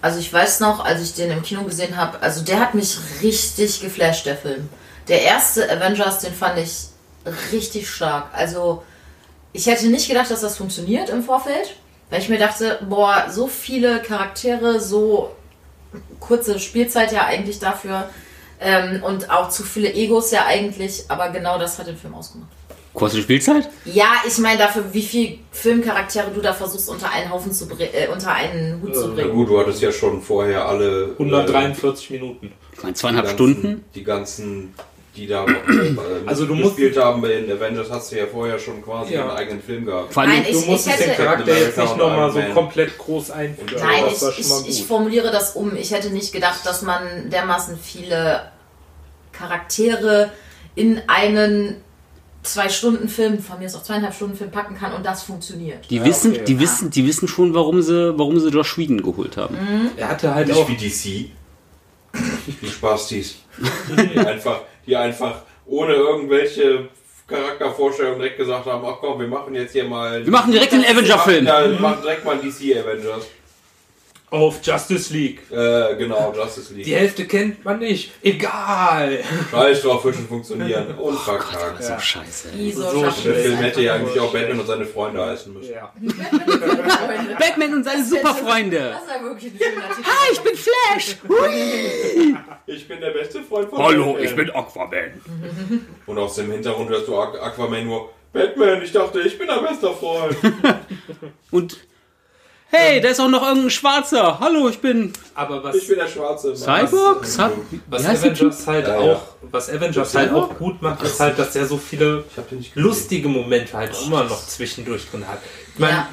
Also 0.02 0.18
ich 0.18 0.32
weiß 0.32 0.60
noch, 0.60 0.84
als 0.84 1.02
ich 1.02 1.14
den 1.14 1.30
im 1.30 1.42
Kino 1.42 1.62
gesehen 1.64 1.96
habe, 1.96 2.20
also 2.22 2.44
der 2.44 2.60
hat 2.60 2.74
mich 2.74 2.96
richtig 3.22 3.80
geflasht, 3.80 4.26
der 4.26 4.36
Film. 4.36 4.68
Der 5.08 5.22
erste 5.22 5.70
Avengers, 5.70 6.20
den 6.20 6.34
fand 6.34 6.58
ich 6.58 6.88
richtig 7.52 7.88
stark. 7.88 8.26
Also 8.32 8.82
ich 9.52 9.66
hätte 9.66 9.86
nicht 9.86 10.08
gedacht, 10.08 10.30
dass 10.30 10.40
das 10.40 10.56
funktioniert 10.56 11.08
im 11.08 11.22
Vorfeld, 11.22 11.74
weil 12.10 12.20
ich 12.20 12.28
mir 12.28 12.38
dachte, 12.38 12.78
boah, 12.88 13.26
so 13.30 13.46
viele 13.46 14.00
Charaktere, 14.02 14.80
so 14.80 15.34
kurze 16.20 16.58
Spielzeit 16.58 17.12
ja 17.12 17.24
eigentlich 17.24 17.58
dafür 17.58 18.08
ähm, 18.60 19.02
und 19.02 19.30
auch 19.30 19.48
zu 19.50 19.62
viele 19.62 19.92
Egos 19.92 20.30
ja 20.30 20.46
eigentlich, 20.46 21.04
aber 21.08 21.30
genau 21.30 21.58
das 21.58 21.78
hat 21.78 21.86
den 21.86 21.96
Film 21.96 22.14
ausgemacht. 22.14 22.50
Kurze 22.94 23.20
Spielzeit? 23.20 23.68
Ja, 23.84 24.06
ich 24.26 24.38
meine 24.38 24.56
dafür, 24.58 24.84
wie 24.92 25.02
viele 25.02 25.38
Filmcharaktere 25.52 26.30
du 26.34 26.40
da 26.40 26.54
versuchst 26.54 26.88
unter 26.88 27.10
einen 27.10 27.30
Haufen 27.30 27.52
zu 27.52 27.68
bringen, 27.68 27.90
äh, 27.92 28.08
unter 28.10 28.32
einen 28.32 28.80
Hut 28.80 28.94
zu 28.94 29.08
Na 29.08 29.14
bringen. 29.14 29.32
gut, 29.34 29.50
du 29.50 29.60
hattest 29.60 29.82
ja 29.82 29.92
schon 29.92 30.22
vorher 30.22 30.66
alle. 30.66 31.10
143 31.18 32.08
Minuten. 32.10 32.52
Ich 32.72 32.78
meine, 32.82 32.92
äh, 32.92 32.94
zweieinhalb 32.94 33.26
die 33.26 33.36
ganzen- 33.36 33.52
Stunden. 33.60 33.84
Die 33.94 34.02
ganzen, 34.04 34.74
die 35.16 35.26
da 35.26 35.46
Also 36.26 36.46
du 36.46 36.54
musst- 36.54 36.76
gespielt 36.76 36.96
haben 37.02 37.20
bei 37.22 37.28
den 37.28 37.50
Avengers, 37.50 37.90
hast 37.90 38.12
du 38.12 38.16
ja 38.18 38.26
vorher 38.26 38.58
schon 38.58 38.82
quasi 38.82 39.14
Ja. 39.14 39.22
einen 39.22 39.30
eigenen 39.36 39.62
Film 39.62 39.86
gehabt. 39.86 40.12
Vor 40.12 40.22
allem, 40.22 40.32
Nein, 40.32 40.44
Du 40.52 40.58
Ich- 40.58 40.66
musstest 40.66 40.86
ich 41.00 41.06
hätte- 41.06 41.16
den 41.16 41.26
Charakter 41.26 41.58
jetzt 41.58 41.78
nicht 41.78 41.96
nochmal 41.96 42.30
so 42.32 42.40
komplett 42.54 42.98
groß 42.98 43.30
einführen. 43.30 43.82
Nein, 43.82 44.04
ich, 44.10 44.38
ich, 44.38 44.68
ich 44.68 44.84
formuliere 44.84 45.30
das 45.30 45.56
um. 45.56 45.74
Ich 45.76 45.92
hätte 45.92 46.10
nicht 46.10 46.32
gedacht, 46.32 46.60
dass 46.64 46.82
man 46.82 47.30
dermaßen 47.30 47.78
viele 47.78 48.42
Charaktere 49.32 50.30
in 50.74 51.00
einen 51.06 51.76
zwei 52.42 52.68
Stunden 52.68 53.08
Film, 53.08 53.40
von 53.40 53.58
mir 53.58 53.66
ist 53.66 53.74
auch 53.74 53.82
zweieinhalb 53.82 54.14
Stunden 54.14 54.36
Film 54.36 54.50
packen 54.50 54.76
kann 54.76 54.92
und 54.92 55.04
das 55.04 55.22
funktioniert. 55.24 55.90
Die 55.90 56.04
wissen, 56.04 56.32
okay. 56.32 56.44
die 56.46 56.60
wissen, 56.60 56.90
die 56.90 57.06
wissen 57.06 57.26
schon, 57.28 57.54
warum 57.54 57.82
sie, 57.82 58.16
warum 58.16 58.38
sie 58.38 58.50
Josh 58.50 58.78
Whedon 58.78 59.02
geholt 59.02 59.36
haben. 59.36 59.56
Er 59.96 60.08
hatte 60.08 60.32
halt 60.34 60.48
Nicht 60.48 60.56
auch. 60.58 60.68
wie 60.68 60.76
DC. 60.76 61.30
Die 62.62 62.68
Spaßtees. 62.68 63.34
Die 63.90 64.18
einfach, 64.18 64.60
die 64.86 64.96
einfach 64.96 65.42
ohne 65.66 65.94
irgendwelche 65.94 66.88
Charaktervorstellungen 67.26 68.20
direkt 68.20 68.38
gesagt 68.38 68.66
haben, 68.66 68.84
ach 68.86 68.98
komm, 69.00 69.20
wir 69.20 69.26
machen 69.26 69.54
jetzt 69.54 69.72
hier 69.72 69.84
mal... 69.84 70.24
Wir 70.24 70.32
machen 70.32 70.52
direkt 70.52 70.72
den 70.72 70.84
Avenger-Film. 70.84 71.44
Wir 71.44 71.80
machen 71.80 72.02
direkt 72.02 72.24
mal 72.24 72.38
DC 72.38 72.76
Avengers. 72.78 73.26
Auf 74.28 74.58
Justice 74.60 75.12
League. 75.14 75.40
Äh, 75.52 75.94
genau, 75.96 76.32
Justice 76.36 76.74
Die 76.74 76.82
League. 76.82 76.94
Hälfte 76.96 77.26
kennt 77.26 77.64
man 77.64 77.78
nicht. 77.78 78.10
Egal. 78.24 79.20
Scheiß 79.52 79.82
drauf, 79.82 80.02
Fischen 80.02 80.26
funktionieren. 80.26 80.94
Und 80.98 81.16
verkackt. 81.16 81.82
So 81.82 81.96
scheiße. 81.98 82.48
ey. 82.48 82.54
Wieso 82.58 82.82
So 82.90 83.04
schaffen 83.04 83.24
Der 83.24 83.34
Film 83.36 83.56
hätte 83.58 83.82
ja 83.82 83.94
eigentlich 83.94 84.18
auch 84.18 84.32
Batman 84.32 84.58
und 84.60 84.66
seine 84.66 84.84
Freunde 84.84 85.24
heißen 85.24 85.52
müssen. 85.52 85.72
Ja. 85.72 85.92
Batman 87.38 87.74
und 87.74 87.84
seine 87.84 88.04
Superfreunde. 88.04 88.78
Das 88.94 89.02
ist 89.02 89.10
ja 89.16 89.22
wirklich 89.22 89.52
ein 89.52 89.58
schöner 89.58 89.88
Titel. 89.96 90.08
Ah, 90.08 90.32
ich 90.32 90.40
bin 90.40 90.52
Flash. 90.56 91.16
Hui. 91.28 92.36
Ich 92.66 92.88
bin 92.88 93.00
der 93.00 93.10
beste 93.10 93.42
Freund 93.42 93.70
von 93.70 93.78
Hallo, 93.78 94.06
Batman. 94.06 94.24
ich 94.24 94.36
bin 94.36 94.50
Aquaman. 94.50 95.22
Und 96.06 96.18
aus 96.18 96.34
dem 96.34 96.50
Hintergrund 96.50 96.90
hörst 96.90 97.06
du 97.06 97.14
Aqu- 97.14 97.38
Aquaman 97.38 97.84
nur, 97.86 98.10
Batman, 98.32 98.82
ich 98.82 98.90
dachte, 98.92 99.20
ich 99.20 99.38
bin 99.38 99.46
dein 99.46 99.64
bester 99.64 99.92
Freund. 99.94 100.36
Und 101.52 101.78
hey, 102.70 103.00
da 103.00 103.08
ist 103.08 103.20
auch 103.20 103.28
noch 103.28 103.42
irgendein 103.46 103.70
Schwarzer. 103.70 104.38
Hallo, 104.40 104.68
ich 104.68 104.80
bin 104.80 105.12
Ich 105.12 105.12
Aber 105.34 105.62
was, 105.62 105.86
bin 105.86 105.98
der 105.98 106.08
schwarze. 106.08 106.54
Cyborg. 106.56 107.24
Cy 107.24 107.42
was 107.88 108.02
Wie 108.02 108.06
heißt 108.06 108.24
der 108.24 108.32
Avengers 108.32 108.66
halt 108.66 108.86
Ja, 108.88 109.00
ja. 109.00 109.12
auch, 109.14 109.22
was 109.42 109.70
Avengers 109.70 110.14
halt 110.14 110.32
auch 110.32 110.56
gut 110.58 110.82
macht, 110.82 111.02
ist 111.02 111.20
halt, 111.20 111.38
dass 111.38 111.54
er 111.56 111.66
so 111.66 111.78
viele 111.78 112.24
Ich 112.60 112.74
lustige 112.74 113.28
Momente 113.28 113.76
halt 113.76 113.92
auch 113.94 114.06
immer 114.06 114.24
noch 114.24 114.46
zwischendurch 114.46 115.08
drin 115.10 115.26
hat. 115.26 115.38
Ich 115.74 115.78
meine, 115.78 115.92
Ja. 115.92 116.08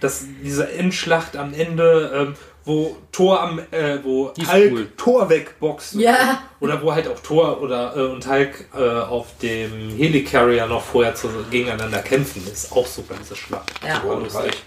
dass 0.00 0.24
diese 0.42 0.70
Endschlacht 0.72 1.36
am 1.36 1.52
Ende, 1.54 2.10
ähm, 2.14 2.34
wo 2.64 2.96
Thor 3.12 3.40
am, 3.40 3.60
äh, 3.70 3.98
wo 4.02 4.28
Die 4.36 4.46
Hulk 4.46 4.72
cool. 4.72 4.88
Thor 4.96 5.28
wegboxt. 5.30 5.94
Ja. 5.94 6.42
Oder 6.60 6.82
wo 6.82 6.92
halt 6.94 7.08
auch 7.08 7.18
Thor 7.20 7.62
oder 7.62 7.96
äh, 7.96 8.00
und 8.02 8.26
Hulk 8.28 8.66
äh, 8.76 8.82
auf 9.00 9.26
dem 9.40 9.96
Helicarrier 9.96 10.66
noch 10.66 10.82
vorher 10.84 11.14
zu, 11.14 11.28
gegeneinander 11.50 12.00
kämpfen, 12.00 12.46
ist 12.52 12.70
auch 12.72 12.86
super 12.86 13.14
diese 13.20 13.36
Schlacht. 13.36 13.72
Ja. 13.86 14.02
Oh, 14.06 14.20
halt. 14.34 14.58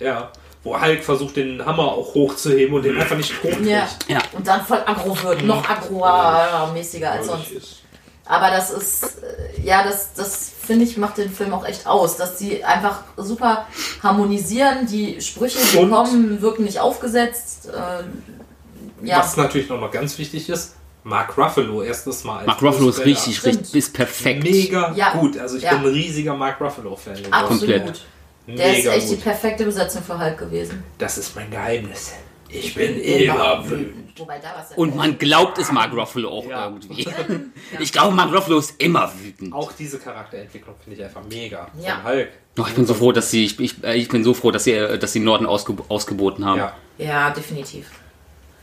Ja. 0.00 0.32
Wo 0.64 0.80
Hulk 0.80 1.04
versucht, 1.04 1.36
den 1.36 1.64
Hammer 1.64 1.84
auch 1.92 2.14
hochzuheben 2.14 2.74
und 2.74 2.82
den 2.84 2.98
einfach 2.98 3.16
nicht 3.16 3.32
hochkriegt. 3.42 3.66
Ja. 3.66 3.86
Ja. 4.08 4.18
Und 4.32 4.46
dann 4.46 4.64
voll 4.64 4.78
aggro 4.86 5.16
wird, 5.22 5.42
noch 5.44 5.62
aggromäßiger 5.68 7.10
als 7.12 7.26
sonst. 7.26 7.50
Ist. 7.52 7.80
Aber 8.26 8.48
das 8.50 8.70
ist, 8.70 9.18
äh, 9.22 9.60
ja, 9.62 9.84
das, 9.84 10.14
das 10.14 10.50
finde 10.66 10.86
ich, 10.86 10.96
macht 10.96 11.18
den 11.18 11.30
Film 11.30 11.52
auch 11.52 11.66
echt 11.66 11.86
aus, 11.86 12.16
dass 12.16 12.38
sie 12.38 12.64
einfach 12.64 13.00
super 13.18 13.66
harmonisieren, 14.02 14.86
die 14.86 15.20
Sprüche, 15.20 15.58
die 15.72 15.76
Und- 15.78 15.90
kommen, 15.90 16.40
wirken 16.40 16.64
nicht 16.64 16.80
aufgesetzt. 16.80 17.68
Äh, 17.68 19.06
ja, 19.06 19.18
Was 19.18 19.36
natürlich 19.36 19.68
noch 19.68 19.78
mal 19.78 19.90
ganz 19.90 20.16
wichtig 20.18 20.48
ist, 20.48 20.76
Mark 21.02 21.36
Ruffalo 21.36 21.82
erstes 21.82 22.24
Mal. 22.24 22.38
als 22.38 22.46
Mark 22.46 22.62
Ruffalo 22.62 22.88
ist 22.88 23.04
richtig, 23.04 23.44
richtig, 23.44 23.74
ist 23.74 23.92
perfekt. 23.92 24.42
Mega 24.42 24.94
Ja. 24.96 25.12
gut. 25.12 25.36
Also 25.38 25.58
ich 25.58 25.64
Ja. 25.64 25.72
bin 25.74 25.80
ein 25.80 25.86
riesiger 25.92 26.32
Mark 26.34 26.58
Ruffalo-Fan. 26.62 27.18
absolut. 27.30 27.58
komplett. 27.60 28.00
Der 28.46 28.72
ist 28.72 28.84
Mega 28.84 28.92
echt 28.94 29.10
die 29.10 29.14
gut. 29.16 29.24
perfekte 29.24 29.64
Besetzung 29.64 30.02
für 30.02 30.18
Hulk 30.18 30.38
gewesen. 30.38 30.82
Das 30.98 31.16
ist 31.18 31.34
mein 31.34 31.50
Geheimnis. 31.50 32.12
Ich 32.48 32.74
bin 32.74 33.00
immer 33.00 33.68
wütend. 33.68 34.18
Wobei 34.18 34.38
da 34.38 34.54
was 34.56 34.76
Und 34.76 34.94
man 34.94 35.18
glaubt 35.18 35.58
es 35.58 35.72
Mark 35.72 35.92
Ruffalo 35.92 36.28
auch 36.28 36.46
Ja. 36.48 36.66
irgendwie. 36.68 37.08
Ich 37.80 37.92
glaube, 37.92 38.14
Mark 38.14 38.32
Ruffalo 38.32 38.58
ist 38.58 38.74
immer 38.80 39.10
wütend. 39.18 39.52
Auch 39.52 39.72
diese 39.72 39.98
Charakterentwicklung 39.98 40.74
finde 40.84 40.98
ich 41.00 41.04
einfach 41.04 41.22
mega. 41.28 41.66
Ja. 41.80 41.96
Von 41.96 42.04
Hulk. 42.12 42.28
Oh, 42.58 42.64
ich 42.68 42.74
bin 42.74 42.86
so 42.86 42.94
froh, 42.94 43.10
dass 43.10 43.30
sie, 43.32 43.46
ich, 43.46 43.58
ich, 43.58 43.82
äh, 43.82 43.96
ich 43.96 44.08
bin 44.08 44.22
so 44.22 44.34
froh, 44.34 44.52
dass 44.52 44.64
sie, 44.64 44.72
äh, 44.72 44.98
dass 44.98 45.12
sie 45.12 45.18
Norden 45.20 45.46
ausge, 45.46 45.74
ausgeboten 45.88 46.44
haben. 46.44 46.58
Ja. 46.58 46.76
Ja, 46.98 47.30
definitiv. 47.30 47.90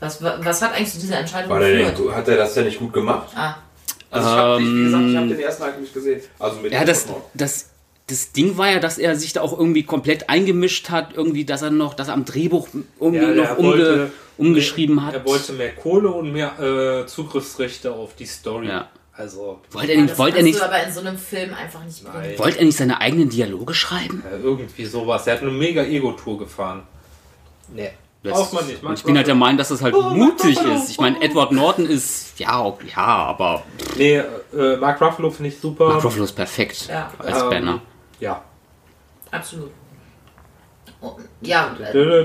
Was, 0.00 0.22
was 0.22 0.62
hat 0.62 0.74
eigentlich 0.74 0.90
zu 0.92 0.98
dieser 1.00 1.18
Entscheidung 1.18 1.50
War 1.50 1.60
der 1.60 1.76
geführt? 1.76 1.98
denn, 1.98 2.14
hat 2.14 2.28
er 2.28 2.36
das 2.38 2.54
denn 2.54 2.64
nicht 2.64 2.78
gut 2.78 2.92
gemacht? 2.94 3.28
Ah, 3.36 3.56
Also 4.10 4.28
ich 4.30 4.34
hab, 4.34 4.58
ich, 4.60 4.64
wie 4.66 4.84
gesagt, 4.84 5.02
ich 5.04 5.10
Ähm, 5.10 5.16
habe 5.18 5.28
den 5.28 5.40
ersten 5.40 5.62
eigentlich 5.64 5.80
nicht 5.80 5.94
gesehen. 5.94 6.20
Also 6.38 6.60
mit 6.60 6.72
Ja, 6.72 6.84
das, 6.84 7.04
Edward 7.04 7.22
das, 7.34 7.68
das 8.08 8.32
Ding 8.32 8.58
war 8.58 8.70
ja, 8.70 8.78
dass 8.80 8.98
er 8.98 9.16
sich 9.16 9.32
da 9.32 9.40
auch 9.42 9.56
irgendwie 9.56 9.84
komplett 9.84 10.28
eingemischt 10.28 10.90
hat, 10.90 11.14
irgendwie, 11.14 11.44
dass 11.44 11.62
er 11.62 11.70
noch, 11.70 11.94
dass 11.94 12.08
er 12.08 12.14
am 12.14 12.24
Drehbuch 12.24 12.68
irgendwie 13.00 13.24
Ja, 13.24 13.30
noch 13.48 13.58
umge, 13.58 13.68
wollte- 13.70 14.10
umgeschrieben 14.38 15.04
hat. 15.06 15.14
Er 15.14 15.24
wollte 15.24 15.52
mehr 15.52 15.74
Kohle 15.74 16.10
und 16.10 16.32
mehr 16.32 16.58
äh, 16.58 17.06
Zugriffsrechte 17.06 17.92
auf 17.92 18.14
die 18.16 18.26
Story. 18.26 18.68
Ja. 18.68 18.88
Also 19.14 19.60
wollte 19.70 19.92
er 19.92 20.00
nicht, 20.00 20.10
das 20.12 20.18
wollte 20.18 20.38
er 20.38 20.42
nicht, 20.42 20.58
du 20.58 20.64
aber 20.64 20.82
in 20.82 20.92
so 20.92 21.00
einem 21.00 21.18
Film 21.18 21.52
einfach 21.54 21.84
nicht 21.84 22.02
wollte 22.38 22.58
er 22.58 22.64
nicht 22.64 22.78
seine 22.78 22.98
eigenen 23.00 23.28
Dialoge 23.28 23.74
schreiben? 23.74 24.22
äh, 24.30 24.36
irgendwie 24.42 24.86
sowas. 24.86 25.26
Er 25.26 25.34
hat 25.34 25.42
eine 25.42 25.50
mega 25.50 25.82
Ego-Tour 25.84 26.38
gefahren. 26.38 26.82
Nee. 27.74 27.90
Das- 28.22 28.32
Braucht 28.32 28.52
man 28.52 28.66
nicht. 28.68 28.82
und 28.82 28.94
ich 28.94 29.02
bin 29.04 29.16
halt 29.16 29.26
der 29.26 29.34
Meinung, 29.34 29.58
dass 29.58 29.68
das 29.68 29.82
halt 29.82 29.94
mutig 29.94 30.56
ist. 30.60 30.90
Ich 30.90 30.98
meine, 31.00 31.20
Edward 31.20 31.50
Norton 31.52 31.86
ist, 31.86 32.38
ja, 32.38 32.72
ja, 32.94 33.04
aber 33.04 33.64
Nee, 33.96 34.22
äh, 34.56 34.76
Mark 34.76 35.00
Ruffalo 35.00 35.28
finde 35.30 35.48
ich 35.50 35.58
super. 35.58 35.88
Mark 35.88 36.04
Ruffalo 36.04 36.24
ist 36.24 36.32
perfekt 36.32 36.86
Ja. 36.88 37.10
als 37.18 37.42
Ähm, 37.42 37.50
Banner. 37.50 37.82
Ja. 38.22 38.40
Absolut. 39.32 39.70
Oh, 41.00 41.16
Ja, 41.40 41.76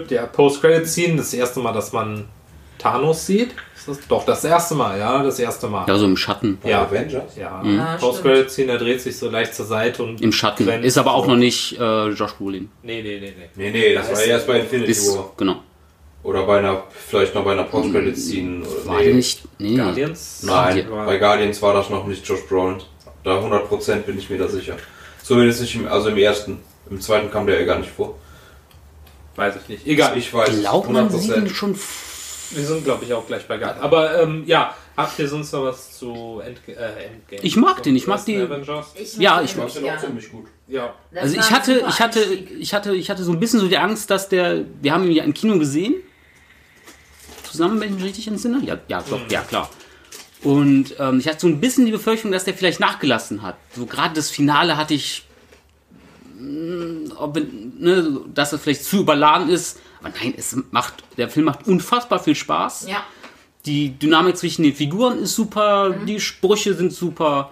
Der 0.10 0.28
Post-Credit-Scene, 0.28 1.18
das 1.18 1.34
erste 1.34 1.60
Mal, 1.60 1.74
dass 1.74 1.92
man 1.92 2.26
Thanos 2.78 3.26
sieht. 3.26 3.56
Ist 3.76 3.88
das 3.88 4.08
doch 4.08 4.24
das 4.26 4.44
erste 4.44 4.76
Mal, 4.76 5.00
ja, 5.00 5.24
das 5.24 5.40
erste 5.40 5.68
Mal. 5.68 5.88
Ja, 5.88 5.98
so 5.98 6.06
im 6.06 6.16
Schatten. 6.18 6.60
Bei 6.62 6.70
Ja. 6.70 6.84
Avengers? 6.84 7.36
Ja, 7.36 7.64
Ah, 7.66 7.98
Post-Credit-Scene, 8.00 8.74
er 8.74 8.78
dreht 8.78 9.02
sich 9.02 9.18
so 9.18 9.30
leicht 9.30 9.56
zur 9.56 9.66
Seite 9.66 10.04
und 10.04 10.22
Im 10.22 10.32
Schatten. 10.32 10.68
Ist 10.84 10.98
aber 11.00 11.14
auch 11.16 11.26
noch 11.26 11.36
nicht 11.36 11.80
äh, 11.80 12.10
Josh 12.10 12.34
Brolin. 12.34 12.70
Nee, 12.84 13.02
nee, 13.02 13.20
nee, 13.20 13.34
nee. 13.36 13.50
Nee, 13.56 13.72
nee, 13.72 13.94
das 13.96 14.12
war 14.12 14.22
erst 14.22 14.46
bei 14.46 14.60
Infinity 14.60 14.92
Ist, 14.92 15.18
War. 15.18 15.32
genau. 15.38 15.64
Oder 16.24 16.46
bei 16.46 16.60
einer, 16.60 16.84
vielleicht 16.92 17.34
noch 17.34 17.44
bei 17.46 17.54
einer 17.54 17.64
Post-Credit-Scene. 17.64 18.64
oder- 18.68 18.86
War 18.86 19.00
nee. 19.00 19.14
nicht, 19.14 19.42
nee. 19.58 19.76
Guardians? 19.78 20.44
Nein, 20.44 20.92
War- 20.92 21.06
bei 21.08 21.18
Guardians 21.18 21.60
war 21.64 21.74
das 21.74 21.90
noch 21.90 22.06
nicht 22.06 22.28
Josh 22.28 22.46
Brolin. 22.48 22.82
Da 23.24 23.40
100% 23.42 24.06
bin 24.06 24.20
ich 24.20 24.30
mir 24.30 24.38
da 24.38 24.48
sicher. 24.48 24.76
Zumindest 25.28 25.60
nicht 25.60 25.76
im, 25.76 25.88
also 25.90 26.08
im 26.08 26.18
ersten. 26.18 26.60
Im 26.90 27.02
zweiten 27.02 27.30
kam 27.30 27.46
der 27.46 27.60
ja 27.60 27.66
gar 27.66 27.80
nicht 27.80 27.92
vor. 27.92 28.16
Weiß 29.36 29.56
ich 29.62 29.68
nicht. 29.68 29.86
Egal. 29.86 30.18
Ich 30.18 30.34
weiß 30.34 30.62
Glaubt 30.62 30.90
man 30.90 31.10
sieht 31.10 31.36
ihn 31.36 31.48
100%. 31.48 31.54
schon 31.54 31.76
Wir 32.52 32.64
sind, 32.66 32.86
glaube 32.86 33.04
ich, 33.04 33.14
auch 33.14 33.28
gleich 33.28 33.46
bei 33.46 33.58
Guardians. 33.58 33.84
Aber 33.84 34.22
ähm, 34.24 34.44
ja, 34.48 34.74
habt 34.96 35.20
ihr 35.20 35.28
sonst 35.28 35.52
noch 35.52 35.64
was 35.64 35.98
zu 35.98 36.40
Endg 36.46 36.66
äh, 36.70 36.72
Endgame? 36.72 37.42
Ich 37.44 37.58
mag 37.58 37.84
den, 37.84 37.98
ich 37.98 38.08
mag 38.08 38.24
die- 38.24 38.38
Avengers? 38.38 38.94
ich 38.96 39.18
Ja, 39.18 39.36
mag 39.36 39.44
ich 39.44 39.52
fand 39.52 39.76
den 39.76 39.90
auch 39.90 39.98
ziemlich 40.00 40.32
gut. 40.32 40.46
Ja. 40.70 40.94
Das 41.12 41.24
Also 41.24 41.36
ich 41.36 41.52
hatte, 41.52 41.84
ich 41.90 42.00
hatte, 42.00 42.24
ich 42.24 42.74
hatte, 42.74 42.96
ich 42.96 43.10
hatte 43.10 43.24
so 43.26 43.34
ein 43.34 43.40
bisschen 43.42 43.60
so 43.60 43.68
die 43.68 43.78
Angst, 43.78 44.10
dass 44.10 44.30
der, 44.30 44.64
wir 44.82 44.94
haben 44.94 45.04
ihn 45.04 45.12
ja 45.12 45.26
im 45.26 45.34
Kino 45.34 45.60
gesehen. 45.60 45.96
Zusammen, 47.44 47.82
wenn 47.82 47.90
ich 47.90 47.96
mich 47.96 48.04
richtig 48.06 48.28
entsinne? 48.30 48.62
Ja, 48.64 48.78
ja, 48.88 49.04
doch, 49.10 49.20
ja, 49.30 49.42
klar. 49.42 49.70
Und 50.48 50.96
ähm, 51.00 51.20
ich 51.20 51.28
hatte 51.28 51.42
so 51.42 51.48
ein 51.48 51.60
bisschen 51.60 51.86
die 51.86 51.92
Befürchtung, 51.92 52.32
dass 52.32 52.46
der 52.46 52.54
vielleicht 52.54 52.80
nachgelassen 52.80 53.42
hat. 53.42 53.56
So 53.76 53.86
gerade 53.86 54.14
das 54.16 54.30
Finale 54.30 54.78
hatte 54.78 54.94
ich, 54.94 55.24
mh, 56.40 57.16
ob, 57.18 57.38
ne, 57.80 58.22
dass 58.34 58.54
es 58.54 58.62
vielleicht 58.62 58.84
zu 58.86 59.00
überladen 59.02 59.50
ist. 59.50 59.80
Aber 60.00 60.10
nein, 60.22 60.34
es 60.38 60.56
macht, 60.72 61.04
der 61.18 61.30
Film 61.30 61.46
macht 61.48 61.68
unfassbar 61.68 62.20
viel 62.20 62.36
Spaß. 62.36 62.88
Ja, 62.88 63.04
Die 63.66 63.90
Dynamik 63.90 64.38
zwischen 64.38 64.64
den 64.64 64.74
Figuren 64.74 65.20
ist 65.20 65.36
super, 65.36 65.90
Mhm. 65.90 66.06
die 66.06 66.20
Sprüche 66.20 66.74
sind 66.74 66.94
super. 66.94 67.52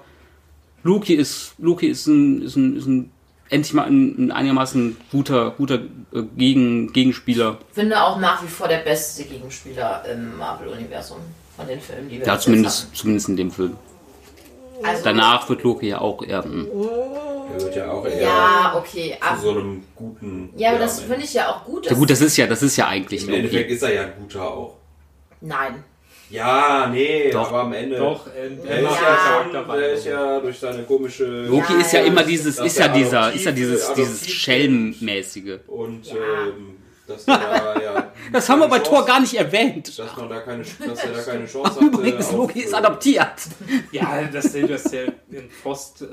Loki 0.84 1.16
ist, 1.16 1.56
Loki 1.58 1.88
ist 1.88 2.08
ein, 2.08 2.42
ist 2.44 2.56
ein, 2.56 2.78
ist 2.78 2.86
ein 2.86 3.12
endlich 3.50 3.74
mal 3.74 3.86
ein, 3.88 4.28
ein 4.28 4.32
einigermaßen 4.32 4.96
guter, 5.12 5.52
guter 5.52 5.76
äh, 6.14 6.22
Gegen, 6.38 6.94
Gegenspieler. 6.94 7.58
finde 7.74 8.02
auch 8.02 8.20
nach 8.20 8.42
wie 8.44 8.48
vor 8.48 8.68
der 8.68 8.78
beste 8.80 9.24
Gegenspieler 9.26 10.04
im 10.12 10.38
Marvel-Universum 10.38 11.18
von 11.56 11.68
den 11.68 11.80
Filmen, 11.80 12.10
die 12.10 12.20
wir 12.20 12.26
Ja, 12.26 12.40
zumindest, 12.40 12.96
zumindest 12.96 13.30
in 13.30 13.38
dem 13.38 13.52
Film. 13.52 13.78
Also, 14.84 15.04
Danach 15.04 15.48
wird 15.50 15.64
Loki 15.64 15.88
ja 15.90 16.02
auch 16.02 16.22
eher. 16.22 16.46
mm. 16.46 16.68
Der 17.54 17.62
wird 17.62 17.76
ja 17.76 17.92
auch 17.92 18.06
eher 18.06 18.22
Ja, 18.22 18.76
okay. 18.78 19.16
zu 19.20 19.26
Ab, 19.28 19.38
so 19.42 19.50
einem 19.52 19.84
guten. 19.96 20.50
ja, 20.58 20.72
aber 20.72 20.80
das 20.80 21.00
finde 21.02 21.24
ich 21.24 21.34
ja 21.34 21.50
auch 21.50 21.64
gut. 21.64 21.86
Ja 21.86 21.94
gut, 21.94 22.10
das 22.10 22.22
ist 22.22 22.36
ja, 22.38 22.46
das 22.48 22.62
ist 22.62 22.76
ja 22.76 22.88
eigentlich 22.88 23.28
Im 23.28 23.34
Endeffekt 23.34 23.72
ist 23.72 23.82
er 23.84 23.94
ja 23.94 24.02
ein 24.04 24.14
guter 24.20 24.44
auch. 24.44 24.76
Nein. 25.42 25.84
Ja, 26.30 26.90
nee, 26.92 27.30
Doch. 27.32 27.50
aber 27.50 27.62
am 27.62 27.74
Ende. 27.74 27.98
Doch, 27.98 28.26
Er 28.36 28.46
ist 28.48 28.64
Ja. 28.66 28.82
ja, 28.82 29.46
schon, 29.54 29.70
er 29.70 29.94
ist 29.94 30.06
ja 30.06 30.40
durch 30.40 30.58
seine 30.58 30.84
komische. 30.84 31.46
Loki 31.46 31.74
Ja, 31.74 31.80
ist 31.80 31.94
ja 31.94 32.00
ja, 32.02 32.06
immer 32.08 32.24
dieses, 32.24 32.58
ist 32.58 32.78
ja 32.80 32.88
er 32.88 32.94
dieser, 32.94 33.32
ist 33.32 33.46
ja 33.46 33.52
dieses, 33.52 33.94
dieses 33.94 34.22
ist. 34.24 34.32
Schelmenmäßige. 34.32 35.60
Und 35.68 36.08
Ja. 36.08 36.14
ähm, 36.16 36.78
dass 37.08 37.26
da 37.26 37.80
ja. 37.82 38.12
Das 38.32 38.50
haben 38.50 38.60
wir 38.60 38.68
bei 38.68 38.80
Chance- 38.80 39.06
gar 39.06 39.20
nicht 39.20 39.34
erwähnt. 39.36 39.98
Dass, 40.00 40.18
man 40.18 40.30
da 40.30 40.40
keine, 40.40 40.64
dass 40.64 41.04
er 41.04 41.12
da 41.12 41.22
keine 41.32 41.46
Chance 41.46 41.72
hatte. 41.76 41.86
Übrigens, 41.86 42.32
Loki 42.32 42.62
ist 42.62 42.74
adoptiert. 42.74 43.30
Ja, 43.92 44.24
dass 44.24 44.52
der, 44.54 44.68
dass 44.68 44.84
der 44.84 45.06
in 45.32 45.50
Frost. 45.62 46.02
Äh, 46.02 46.08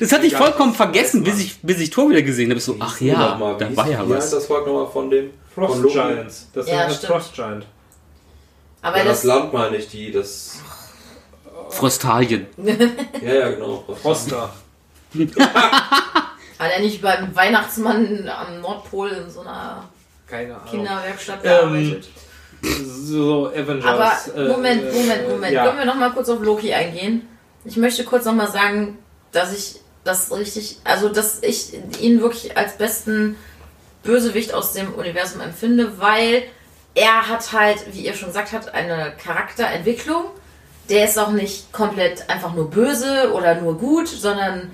Das 0.00 0.12
hatte 0.12 0.26
ich 0.26 0.32
ja, 0.32 0.38
vollkommen 0.38 0.74
vergessen, 0.74 1.22
bis 1.22 1.38
ich, 1.40 1.60
bis 1.62 1.78
ich 1.80 1.90
Thor 1.90 2.08
wieder 2.10 2.22
gesehen 2.22 2.50
habe. 2.50 2.60
So, 2.60 2.76
ach 2.80 3.00
ja, 3.00 3.36
wie 3.38 3.58
da 3.58 3.76
war 3.76 3.88
ja 3.88 3.98
wie 4.08 4.14
heißt 4.14 4.24
was. 4.26 4.30
das 4.30 4.46
Volk 4.46 4.66
nochmal 4.66 4.86
von 4.90 5.10
dem? 5.10 5.30
Frost 5.54 5.72
von 5.74 5.82
Loki? 5.82 5.94
Giants. 5.94 6.48
Das 6.54 6.66
Ja, 6.68 6.82
ist 6.84 6.88
das 6.88 6.96
stimmt. 6.98 7.12
Frost 7.12 7.34
Giant. 7.34 7.66
Aber 8.80 8.96
Ja, 8.98 9.04
das 9.04 9.18
das, 9.18 9.24
Land 9.24 9.52
meine 9.52 9.76
ich, 9.76 9.88
die, 9.88 10.10
das. 10.10 10.58
Frostalien. 11.68 12.46
Ja, 13.22 13.32
ja, 13.32 13.50
genau. 13.50 13.84
Froster. 14.02 14.52
Hat 16.62 16.70
er 16.70 16.80
nicht 16.80 17.02
beim 17.02 17.34
Weihnachtsmann 17.34 18.28
am 18.28 18.60
Nordpol 18.60 19.08
in 19.10 19.28
so 19.28 19.40
einer. 19.40 19.88
Kinderwerkstatt 20.70 21.40
Ähm, 21.42 21.50
gearbeitet? 21.50 22.08
So, 22.62 23.48
Avengers. 23.48 23.84
Aber 23.84 24.12
äh, 24.36 24.48
Moment, 24.48 24.82
äh, 24.84 24.92
Moment, 24.92 25.28
Moment. 25.28 25.52
Ja. 25.52 25.66
Können 25.66 25.78
wir 25.78 25.84
noch 25.84 25.96
mal 25.96 26.12
kurz 26.12 26.28
auf 26.28 26.40
Loki 26.40 26.72
eingehen? 26.72 27.28
Ich 27.64 27.76
möchte 27.76 28.04
kurz 28.04 28.24
noch 28.24 28.32
mal 28.34 28.46
sagen, 28.48 28.98
dass 29.32 29.52
ich 29.52 29.80
das 30.04 30.30
richtig, 30.32 30.78
also 30.84 31.08
dass 31.08 31.42
ich 31.42 31.74
ihn 32.00 32.20
wirklich 32.20 32.56
als 32.56 32.78
besten 32.78 33.36
Bösewicht 34.04 34.54
aus 34.54 34.72
dem 34.72 34.94
Universum 34.94 35.40
empfinde, 35.40 36.00
weil 36.00 36.44
er 36.94 37.28
hat 37.28 37.52
halt, 37.52 37.92
wie 37.92 38.06
ihr 38.06 38.14
schon 38.14 38.28
gesagt 38.28 38.52
habt, 38.52 38.72
eine 38.72 39.12
Charakterentwicklung. 39.22 40.26
Der 40.88 41.06
ist 41.06 41.18
auch 41.18 41.30
nicht 41.30 41.72
komplett 41.72 42.30
einfach 42.30 42.54
nur 42.54 42.70
böse 42.70 43.32
oder 43.32 43.56
nur 43.56 43.76
gut, 43.78 44.06
sondern 44.08 44.70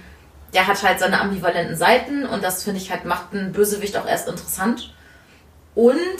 der 0.53 0.67
hat 0.67 0.83
halt 0.83 0.99
seine 0.99 1.21
ambivalenten 1.21 1.77
Seiten 1.77 2.27
und 2.27 2.43
das 2.43 2.65
finde 2.65 2.81
ich 2.81 2.91
halt 2.91 3.05
macht 3.05 3.33
einen 3.33 3.53
Bösewicht 3.53 3.97
auch 3.97 4.07
erst 4.07 4.29
interessant. 4.29 4.95
Und 5.75 6.19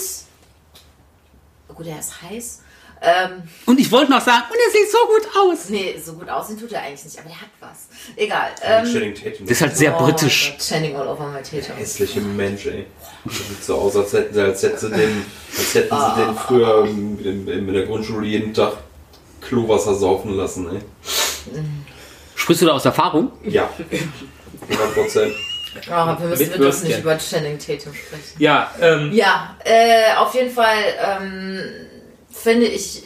gut, 1.75 1.87
er 1.87 1.99
ist 1.99 2.23
heiß. 2.23 2.63
Ähm, 3.01 3.43
Und 3.67 3.79
ich 3.79 3.93
wollte 3.93 4.11
noch 4.11 4.21
sagen, 4.21 4.45
und 4.51 4.57
er 4.57 4.73
sieht 4.73 4.91
so 4.91 4.99
gut 5.07 5.29
aus. 5.37 5.69
nee, 5.69 5.97
so 6.05 6.15
gut 6.15 6.29
aussehen 6.29 6.59
tut 6.59 6.73
er 6.73 6.83
eigentlich 6.83 7.05
nicht, 7.05 7.19
aber 7.19 7.29
der 7.29 7.41
hat 7.41 7.49
was. 7.61 7.87
Egal. 8.17 8.51
Ähm, 8.61 8.85
Channing 8.87 9.15
Tatum. 9.15 9.47
Das 9.47 9.51
ist 9.53 9.61
halt 9.61 9.77
sehr 9.77 10.01
oh 10.01 10.05
britisch. 10.05 10.57
Channing 10.59 10.97
all 10.97 11.07
over 11.07 11.29
my 11.29 11.41
Tatum. 11.41 11.77
hässliche 11.77 12.21
Mensch, 12.21 12.67
ey. 12.67 12.87
Das 13.25 13.37
sieht 13.37 13.63
so 13.65 13.77
aus, 13.77 13.95
als 13.97 14.13
hätten 14.13 14.35
sie, 14.35 14.43
als 14.43 14.63
hätten 14.63 14.79
sie 14.79 14.91
den, 14.91 15.25
als 15.57 15.75
hätten 15.75 15.97
sie 15.97 16.25
den 16.25 16.37
früher 16.37 16.85
in, 16.87 17.25
in, 17.25 17.49
in 17.49 17.73
der 17.73 17.87
Grundschule 17.87 18.27
jeden 18.27 18.53
Tag 18.53 18.73
Klowasser 19.43 19.95
saufen 19.95 20.33
lassen, 20.37 20.69
ey. 20.75 20.83
Sprichst 22.39 22.63
du 22.63 22.67
da 22.67 22.73
aus 22.73 22.85
Erfahrung? 22.85 23.33
Ja. 23.43 23.69
100 24.71 24.95
Prozent. 24.95 25.35
Oh, 25.91 25.91
wir 25.91 26.29
müssen 26.29 26.51
Mit 26.51 26.59
wir 26.61 26.89
nicht 26.89 26.99
über 27.01 27.19
Channing 27.19 27.59
Tatum 27.59 27.93
sprechen. 27.93 28.37
Ja, 28.39 28.71
ähm, 28.81 29.13
Ja, 29.13 29.57
äh, 29.65 30.15
auf 30.17 30.33
jeden 30.35 30.51
Fall 30.51 30.77
ähm, 31.01 31.61
finde 32.31 32.67
ich 32.67 33.03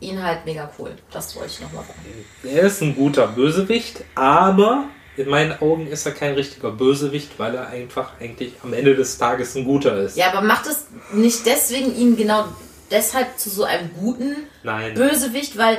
ihn 0.00 0.22
halt 0.22 0.44
mega 0.44 0.70
cool. 0.78 0.92
Das 1.10 1.34
wollte 1.36 1.52
ich 1.52 1.60
nochmal 1.62 1.84
sagen. 1.84 2.54
er 2.54 2.62
ist 2.64 2.82
ein 2.82 2.94
guter 2.94 3.28
Bösewicht, 3.28 4.04
aber 4.14 4.84
in 5.16 5.30
meinen 5.30 5.58
Augen 5.62 5.86
ist 5.86 6.04
er 6.04 6.12
kein 6.12 6.34
richtiger 6.34 6.70
Bösewicht, 6.70 7.38
weil 7.38 7.54
er 7.54 7.68
einfach 7.68 8.12
eigentlich 8.20 8.52
am 8.62 8.74
Ende 8.74 8.94
des 8.94 9.16
Tages 9.16 9.54
ein 9.56 9.64
guter 9.64 9.96
ist. 9.96 10.18
Ja, 10.18 10.32
aber 10.32 10.42
macht 10.42 10.66
es 10.66 10.86
nicht 11.12 11.46
deswegen 11.46 11.96
ihn 11.96 12.16
genau 12.16 12.44
deshalb 12.90 13.38
zu 13.38 13.48
so 13.48 13.64
einem 13.64 13.90
guten 13.98 14.36
Nein. 14.62 14.92
Bösewicht, 14.94 15.56
weil 15.56 15.78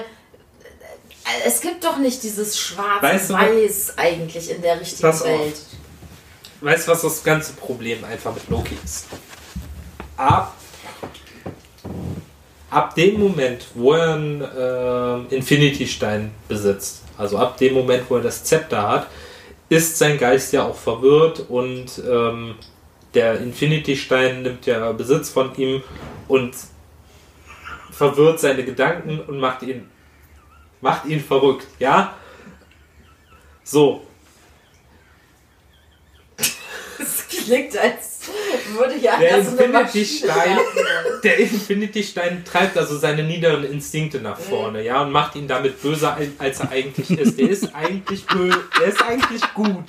es 1.46 1.62
gibt 1.62 1.84
doch 1.84 1.98
nicht 1.98 2.24
dieses 2.24 2.50
Weißt 2.78 3.30
du, 3.30 3.34
Schwarz-Weiß 3.34 3.98
eigentlich 3.98 4.52
in 4.52 4.62
der 4.62 4.80
richtigen 4.80 5.02
Pass 5.02 5.22
auf. 5.22 5.28
Welt. 5.28 5.56
Weißt 6.62 6.88
du, 6.88 6.92
was 6.92 7.02
das 7.02 7.24
ganze 7.24 7.54
Problem 7.54 8.04
einfach 8.04 8.34
mit 8.34 8.50
Loki 8.50 8.78
ist? 8.84 9.08
Ab, 10.18 10.56
ab 12.70 12.96
dem 12.96 13.20
Moment, 13.20 13.66
wo 13.74 13.94
er 13.94 14.14
einen 14.14 14.44
ähm, 14.58 15.28
Infinity-Stein 15.30 16.32
besitzt, 16.48 17.02
also 17.18 17.38
ab 17.38 17.58
dem 17.58 17.74
Moment, 17.74 18.04
wo 18.10 18.16
er 18.16 18.24
das 18.24 18.44
Zepter 18.44 18.88
hat, 18.88 19.08
ist 19.70 19.98
sein 19.98 20.18
Geist 20.18 20.54
ja 20.54 20.64
auch 20.64 20.76
verwirrt 20.76 21.46
und 21.50 22.02
ähm, 22.10 22.56
der 23.14 23.40
Infinity-Stein 23.40 24.44
nimmt 24.44 24.66
ja 24.66 24.92
Besitz 24.92 25.30
von 25.30 25.56
ihm 25.56 25.82
und 26.28 26.54
verwirrt 27.92 28.40
seine 28.40 28.64
Gedanken 28.64 29.20
und 29.22 29.40
macht 29.40 29.64
ihn, 29.64 29.90
macht 30.86 31.06
ihn 31.08 31.20
verrückt, 31.20 31.66
ja? 31.80 32.14
So, 33.64 34.06
Es 37.00 37.28
klingt, 37.28 37.76
als 37.76 38.20
würde 38.78 38.96
ja 38.98 39.18
Der 39.18 39.38
Infinity-Stein- 39.40 40.56
Maschine- 40.56 41.22
Der 41.24 41.38
Infinity-Stein 41.40 42.46
treibt 42.46 42.78
also 42.78 42.98
seine 43.00 43.24
niederen 43.24 43.64
Instinkte 43.64 44.20
nach 44.22 44.38
vorne, 44.38 44.84
ja, 44.84 45.02
und 45.02 45.12
macht 45.12 45.36
ihn 45.36 45.48
damit 45.48 45.82
böser, 45.82 46.18
als 46.38 46.60
er 46.60 46.70
eigentlich 46.70 47.10
ist. 47.10 47.40
Der 47.40 47.50
ist 47.50 47.74
eigentlich 47.76 48.26
böse, 48.28 48.64
der 48.80 48.88
ist 48.88 49.02
eigentlich 49.02 49.42
gut. 49.56 49.86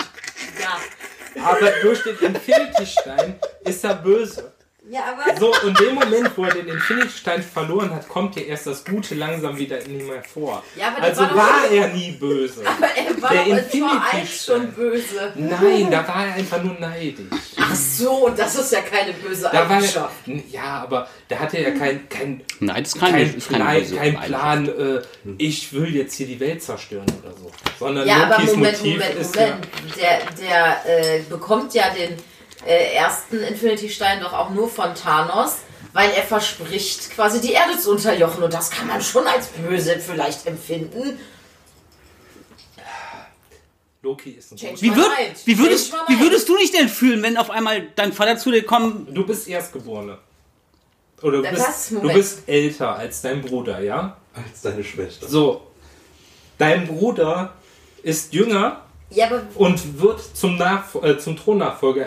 Ja. 0.61 1.45
Aber 1.45 1.71
durch 1.83 2.03
den 2.05 2.17
Infinity-Stein 2.19 3.39
ist 3.65 3.85
er 3.85 3.95
böse. 3.97 4.53
Ja, 4.89 5.01
aber 5.13 5.39
So, 5.39 5.53
und 5.65 5.81
in 5.81 5.87
dem 5.87 5.95
Moment, 5.95 6.31
wo 6.37 6.45
er 6.45 6.55
den 6.55 6.69
Infinity-Stein 6.69 7.43
verloren 7.43 7.95
hat, 7.95 8.09
kommt 8.09 8.37
ja 8.37 8.43
erst 8.43 8.67
das 8.67 8.85
Gute 8.85 9.15
langsam 9.15 9.57
wieder 9.59 9.81
in 9.85 10.01
ihm 10.01 10.13
hervor. 10.13 10.63
Ja, 10.77 10.89
aber 10.89 11.03
also 11.03 11.23
war 11.23 11.35
war 11.35 11.71
er 11.71 11.89
nie 11.89 12.13
böse. 12.13 12.61
Aber 12.67 12.87
er 12.95 13.23
war 13.23 13.31
Der 13.33 13.47
Infinity 13.47 13.97
1 14.13 14.45
schon 14.45 14.73
böse. 14.73 15.33
Nein, 15.35 15.91
da 15.91 16.07
war 16.07 16.27
er 16.27 16.35
einfach 16.35 16.63
nur 16.63 16.75
neidisch. 16.79 17.27
Ach 17.59 17.75
so, 17.75 18.31
das 18.37 18.55
ist 18.57 18.73
ja 18.73 18.81
keine 18.83 19.13
böse 19.13 19.49
Da 19.53 19.69
war 19.69 19.77
Eigenschaft. 19.77 20.15
er, 20.27 20.35
ja, 20.51 20.83
aber 20.83 21.09
da 21.29 21.39
hatte 21.39 21.59
er 21.59 21.73
kein, 21.73 22.09
kein 22.09 22.43
Nein, 22.61 22.85
das 22.85 22.95
ist 22.95 23.01
kein, 23.01 23.13
kein, 23.13 23.35
ist 23.35 23.49
keine 23.49 23.65
Plan, 23.65 23.81
böse 23.81 23.97
kein. 23.97 24.21
Plan 24.21 24.69
äh, 24.69 25.03
ich 25.39 25.73
will 25.73 25.95
jetzt 25.95 26.15
hier 26.15 26.27
die 26.27 26.39
Welt 26.41 26.63
zerstören 26.63 27.07
oder 27.23 27.33
so. 27.37 27.51
Sondern 27.79 28.07
Ja, 28.07 28.25
aber 28.25 28.37
Lokis 28.37 28.55
Moment, 28.55 28.79
Motiv 28.79 28.99
Moment, 28.99 29.19
ist 29.19 29.35
Moment. 29.35 29.69
Der, 30.01 30.21
der 30.41 31.17
äh, 31.17 31.21
bekommt 31.29 31.75
ja 31.75 31.91
den 31.91 32.17
äh, 32.67 32.95
ersten 32.95 33.41
Infinity-Stein 33.41 34.21
doch 34.21 34.33
auch 34.33 34.51
nur 34.51 34.69
von 34.69 34.95
Thanos, 34.95 35.59
weil 35.93 36.11
er 36.11 36.23
verspricht, 36.23 37.11
quasi 37.11 37.41
die 37.41 37.53
Erde 37.53 37.79
zu 37.79 37.93
unterjochen. 37.93 38.43
Und 38.43 38.53
das 38.53 38.71
kann 38.71 38.87
man 38.87 39.01
schon 39.01 39.27
als 39.27 39.49
böse 39.49 39.99
vielleicht 39.99 40.47
empfinden. 40.47 41.19
Loki 44.03 44.31
ist 44.31 44.53
ein 44.53 44.57
Change. 44.57 44.81
Wie, 44.83 44.95
würd, 44.95 45.11
wie, 45.45 45.59
würdest, 45.59 45.93
wie 46.07 46.21
würdest 46.21 46.49
du 46.49 46.57
dich 46.57 46.71
denn 46.71 46.89
fühlen, 46.89 47.23
wenn 47.23 47.37
auf 47.37 47.51
einmal 47.51 47.89
dein 47.97 48.13
Vater 48.13 48.37
zu 48.37 48.53
dir 48.53 48.65
kommt? 48.65 49.17
Du 49.17 49.27
bist 49.27 49.49
Erstgeborene. 49.49 50.19
Oder 51.23 51.43
du 51.43 51.51
bist, 51.51 51.91
du 51.91 52.13
bist 52.13 52.43
älter 52.47 52.95
als 52.95 53.23
dein 53.23 53.41
Bruder, 53.41 53.81
ja? 53.81 54.17
Als 54.35 54.61
deine 54.61 54.85
Schwester. 54.85 55.27
So, 55.27 55.67
dein 56.59 56.87
Bruder 56.87 57.55
ist 58.03 58.35
jünger 58.35 58.86
Ja, 59.09 59.27
aber 59.27 59.43
und 59.55 60.01
wird 60.03 60.21
zum, 60.37 60.57
Nachf 60.57 60.97
äh, 61.01 61.17
zum 61.17 61.37
Thronachfolger 61.37 62.07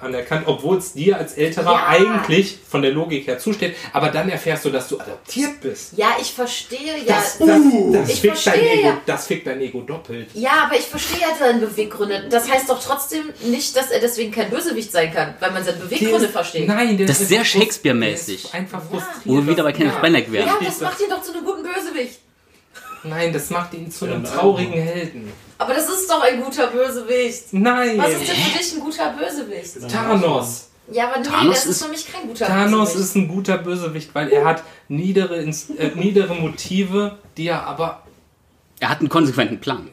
äh, 0.00 0.04
anerkannt, 0.04 0.42
obwohl 0.46 0.78
es 0.78 0.92
dir 0.94 1.16
als 1.16 1.34
Älterer 1.34 1.72
Ja. 1.72 1.86
eigentlich 1.86 2.58
von 2.68 2.82
der 2.82 2.90
Logik 2.90 3.28
her 3.28 3.38
zusteht. 3.38 3.76
Aber 3.92 4.08
dann 4.08 4.28
erfährst 4.28 4.64
du, 4.64 4.70
dass 4.70 4.88
du 4.88 4.98
adoptiert 4.98 5.60
bist. 5.60 5.92
ja, 5.96 6.08
ich 6.20 6.32
verstehe 6.32 6.98
ja. 7.06 7.14
Das, 7.14 7.38
das, 7.38 7.48
das, 7.92 8.08
Ich 8.10 8.20
fickt 8.20 8.46
dein 8.46 8.60
Ego, 8.60 8.86
ja. 8.88 9.00
das 9.06 9.26
fickt 9.28 9.46
dein 9.46 9.60
Ego 9.60 9.80
doppelt. 9.82 10.28
Ja, 10.34 10.64
aber 10.66 10.76
ich 10.76 10.86
verstehe 10.86 11.20
ja 11.20 11.28
seine 11.38 11.60
Beweggründe. 11.60 12.26
Das 12.28 12.50
heißt 12.50 12.68
doch 12.68 12.82
trotzdem 12.82 13.26
nicht, 13.44 13.76
dass 13.76 13.92
er 13.92 14.00
deswegen 14.00 14.32
kein 14.32 14.50
Bösewicht 14.50 14.90
sein 14.90 15.12
kann, 15.14 15.34
weil 15.38 15.52
man 15.52 15.62
seine 15.64 15.78
Beweggründe 15.78 16.28
versteht. 16.28 16.66
Nein, 16.66 16.98
der 16.98 17.06
Das 17.06 17.20
ist 17.20 17.28
sehr 17.28 17.44
Shakespeare-mäßig. 17.44 18.44
ist 18.46 18.54
Einfach 18.54 18.82
frustriert. 18.82 19.20
Wo 19.24 19.34
wir 19.36 19.46
wieder 19.46 19.62
bei 19.62 19.72
Kenneth 19.72 19.94
Ja. 19.94 20.00
Branagh 20.00 20.32
wären. 20.32 20.48
Ja, 20.48 20.58
das 20.64 20.80
macht 20.80 21.00
ihn 21.00 21.08
doch 21.10 21.22
zu 21.22 21.32
einem 21.32 21.44
guten 21.44 21.62
Bösewicht. 21.62 22.18
Nein, 23.04 23.32
das 23.32 23.50
macht 23.50 23.74
ihn 23.74 23.90
zu 23.90 24.06
Ja, 24.06 24.12
einem 24.12 24.22
nein. 24.22 24.32
traurigen 24.32 24.72
Helden. 24.80 25.32
Aber 25.58 25.74
das 25.74 25.88
ist 25.88 26.08
doch 26.10 26.22
ein 26.22 26.40
guter 26.42 26.66
Bösewicht. 26.68 27.52
Nein! 27.52 27.98
Was 27.98 28.12
ist 28.12 28.28
denn 28.28 28.36
für 28.36 28.58
dich 28.58 28.74
ein 28.74 28.80
guter 28.80 29.12
Bösewicht? 29.12 29.90
Thanos. 29.90 30.68
Ja, 30.92 31.08
aber 31.10 31.20
nee, 31.20 31.26
Thanos 31.28 31.54
das 31.54 31.64
ist, 31.66 31.70
ist- 31.72 31.82
für 31.84 31.90
mich 31.90 32.12
kein 32.12 32.26
guter 32.28 32.46
Thanos 32.46 32.88
Bösewicht. 32.94 33.04
ist 33.08 33.14
ein 33.16 33.28
guter 33.28 33.58
Bösewicht, 33.58 34.14
weil 34.14 34.28
er 34.30 34.44
hat 34.44 34.62
niedere, 34.88 35.36
äh, 35.42 35.90
niedere 35.94 36.34
Motive, 36.34 37.18
die 37.36 37.46
er 37.48 37.64
aber. 37.66 38.02
Er 38.80 38.88
hat 38.88 39.00
einen 39.00 39.08
konsequenten 39.08 39.60
Plan. 39.60 39.88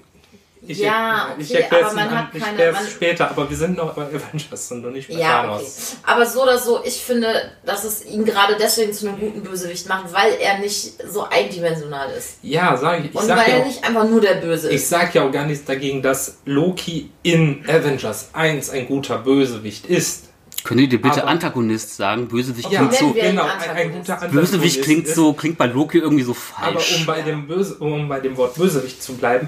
Ich, 0.69 0.79
Ja, 0.79 1.33
ich 1.39 1.49
okay, 1.49 1.61
erkläre 1.61 1.81
aber 1.85 1.89
es 1.91 1.95
man 1.95 2.09
an- 2.09 2.17
hat 2.17 2.27
ich 2.33 2.43
keine- 2.43 2.71
man- 2.73 2.87
später, 2.87 3.29
aber 3.31 3.49
wir 3.49 3.55
sind 3.55 3.77
noch 3.77 3.93
bei 3.93 4.03
Avengers 4.03 4.71
und 4.71 4.81
noch 4.83 4.91
nicht 4.91 5.07
bei 5.07 5.15
Ja, 5.15 5.39
okay. 5.39 5.47
Thanos. 5.47 5.95
Aber 6.05 6.25
so 6.25 6.43
oder 6.43 6.57
so, 6.57 6.81
ich 6.83 6.95
finde, 6.97 7.51
dass 7.65 7.83
es 7.85 8.05
ihn 8.05 8.25
gerade 8.25 8.57
deswegen 8.59 8.91
zu 8.91 9.07
einem 9.07 9.19
guten 9.19 9.41
Bösewicht 9.43 9.87
macht, 9.87 10.11
weil 10.13 10.33
er 10.41 10.59
nicht 10.59 10.93
so 11.09 11.23
eindimensional 11.29 12.09
ist. 12.11 12.37
Ja, 12.41 12.75
sag 12.75 12.99
ich. 12.99 13.05
Ich 13.11 13.15
Und 13.15 13.25
sag, 13.25 13.37
weil 13.37 13.47
ja 13.49 13.55
er 13.55 13.61
auch, 13.61 13.67
nicht 13.67 13.83
einfach 13.83 14.03
nur 14.09 14.19
der 14.21 14.35
Böse 14.35 14.69
ich 14.69 14.75
ist. 14.75 14.89
sag 14.89 15.15
ja 15.15 15.23
auch 15.25 15.31
gar 15.31 15.45
nichts 15.45 15.63
dagegen, 15.65 16.01
dass 16.01 16.37
Loki 16.45 17.11
in 17.23 17.63
Avengers 17.67 18.29
1 18.33 18.69
ein 18.69 18.87
guter 18.87 19.19
Bösewicht 19.19 19.85
ist. 19.85 20.25
Könnt 20.63 20.81
ihr 20.81 20.89
dir 20.89 21.01
bitte 21.01 21.21
Aber- 21.21 21.31
Antagonist 21.31 21.95
sagen? 21.95 22.27
Bösewicht 22.27 22.69
Ja, 22.69 22.79
klingt 22.79 22.95
so. 22.95 23.13
genau, 23.13 23.43
ein, 23.43 23.69
ein 23.69 23.91
guter 23.93 24.13
Antagonist. 24.15 24.51
Bösewicht 24.51 24.81
klingt 24.81 25.07
ist- 25.07 25.15
so, 25.15 25.31
klingt 25.31 25.57
bei 25.57 25.67
Loki 25.67 25.99
irgendwie 25.99 26.23
so 26.23 26.35
Aber 26.57 26.71
falsch. 26.73 26.97
um 26.99 27.05
bei, 27.05 27.21
dem 27.21 27.47
Böse, 27.47 27.75
um 27.75 28.09
bei 28.09 28.19
dem 28.19 28.35
Wort 28.35 28.55
Bösewicht 28.55 29.01
zu 29.01 29.13
bleiben, 29.15 29.47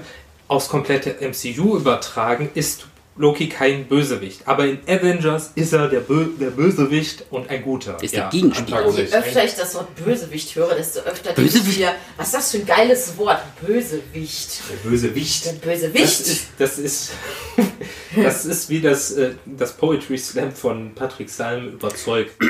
aufs 0.50 0.68
komplette 0.68 1.16
MCU 1.20 1.76
übertragen, 1.76 2.50
ist 2.54 2.86
Loki 3.16 3.48
kein 3.48 3.86
Bösewicht. 3.86 4.48
Aber 4.48 4.66
in 4.66 4.80
Avengers 4.86 5.52
ist 5.54 5.72
er 5.72 5.88
der, 5.88 6.00
Bö 6.00 6.26
der 6.40 6.50
Bösewicht 6.50 7.24
und 7.30 7.48
ein 7.50 7.62
guter. 7.62 8.02
ist 8.02 8.14
ja. 8.14 8.22
der 8.22 8.30
Gegenspieler. 8.30 8.90
Je 8.90 9.02
öfter 9.12 9.44
ich 9.44 9.54
das 9.54 9.74
Wort 9.74 9.94
Bösewicht 9.94 10.56
höre, 10.56 10.74
desto 10.74 11.00
öfter 11.00 11.32
denke 11.32 11.42
ich 11.42 11.52
Bösewicht? 11.52 11.78
mir, 11.78 11.94
was 12.16 12.28
ist 12.28 12.34
das 12.34 12.50
für 12.50 12.58
ein 12.58 12.66
geiles 12.66 13.16
Wort? 13.16 13.42
Bösewicht. 13.64 14.62
Der 14.70 14.90
böse 14.90 15.14
Wicht. 15.14 15.44
Der 15.44 15.52
Das 15.52 15.60
Bösewicht. 15.60 16.20
ist, 16.20 16.46
das 16.58 16.78
ist, 16.78 17.10
das 18.16 18.44
ist 18.44 18.70
wie 18.70 18.80
das, 18.80 19.12
äh, 19.12 19.34
das 19.44 19.74
Poetry 19.74 20.18
Slam 20.18 20.52
von 20.52 20.94
Patrick 20.94 21.30
Salm 21.30 21.74
überzeugt. 21.74 22.32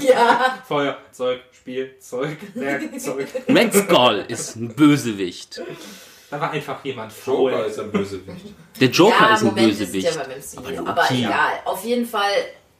Ja. 0.00 0.62
Feuerzeug, 0.66 1.40
Spielzeug, 1.52 2.36
Werkzeug. 2.54 3.28
Red 3.48 3.74
Skull 3.74 4.24
ist 4.28 4.56
ein 4.56 4.68
Bösewicht. 4.74 5.60
Da 6.32 6.40
war 6.40 6.50
einfach 6.50 6.82
jemand 6.82 7.12
faul. 7.12 7.50
Joker 7.52 7.66
ist 7.66 7.78
ein 7.78 7.90
Bösewicht. 7.92 8.46
Der 8.80 8.88
Joker 8.88 9.14
ja, 9.20 9.34
ist 9.34 9.40
ein 9.42 9.46
Moment, 9.48 9.68
Bösewicht. 9.78 10.16
Ja 10.16 10.22
MCU, 10.22 10.78
Aber 10.80 11.02
aber, 11.02 11.10
egal. 11.14 11.52
Auf 11.66 11.84
jeden 11.84 12.06
Fall, 12.06 12.30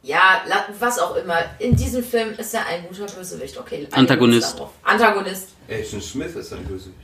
ja, 0.01 0.41
was 0.79 0.97
auch 0.97 1.15
immer. 1.17 1.37
In 1.59 1.75
diesem 1.75 2.03
Film 2.03 2.33
ist 2.35 2.55
er 2.55 2.65
ein 2.65 2.87
guter 2.87 3.05
Bösewicht. 3.05 3.55
Okay, 3.55 3.87
Antagonist. 3.91 4.59
Antagonist. 4.81 5.49
Agent 5.69 6.03
Smith 6.03 6.35
ist 6.35 6.51
ein 6.51 6.65
Bösewicht. 6.65 6.97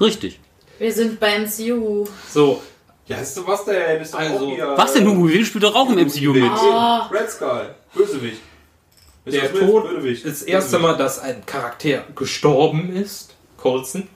Richtig. 0.00 0.38
Wir 0.78 0.92
sind 0.92 1.18
beim 1.18 1.42
MCU. 1.46 2.06
So, 2.30 2.62
Ja, 3.08 3.16
weißt 3.18 3.38
du 3.38 3.46
was, 3.48 3.64
der 3.64 4.00
ist 4.00 4.14
doch 4.14 4.20
Also, 4.20 4.50
hier. 4.50 4.74
Was 4.76 4.92
denn, 4.92 5.04
Hugo? 5.04 5.28
Wir 5.28 5.44
spielt 5.44 5.64
doch 5.64 5.74
auch 5.74 5.90
im 5.90 5.98
MCU 5.98 6.32
mit. 6.32 6.44
Oh. 6.44 7.00
Red 7.10 7.28
Skull. 7.28 7.74
Bösewicht. 7.92 8.40
Der 9.26 9.52
Tod 9.52 9.88
Bösewicht. 9.88 10.24
ist 10.24 10.42
das 10.42 10.48
erste 10.48 10.78
Mal, 10.78 10.96
dass 10.96 11.18
ein 11.18 11.44
Charakter 11.44 12.04
gestorben 12.14 12.94
ist. 12.94 13.34
Colson. 13.56 14.06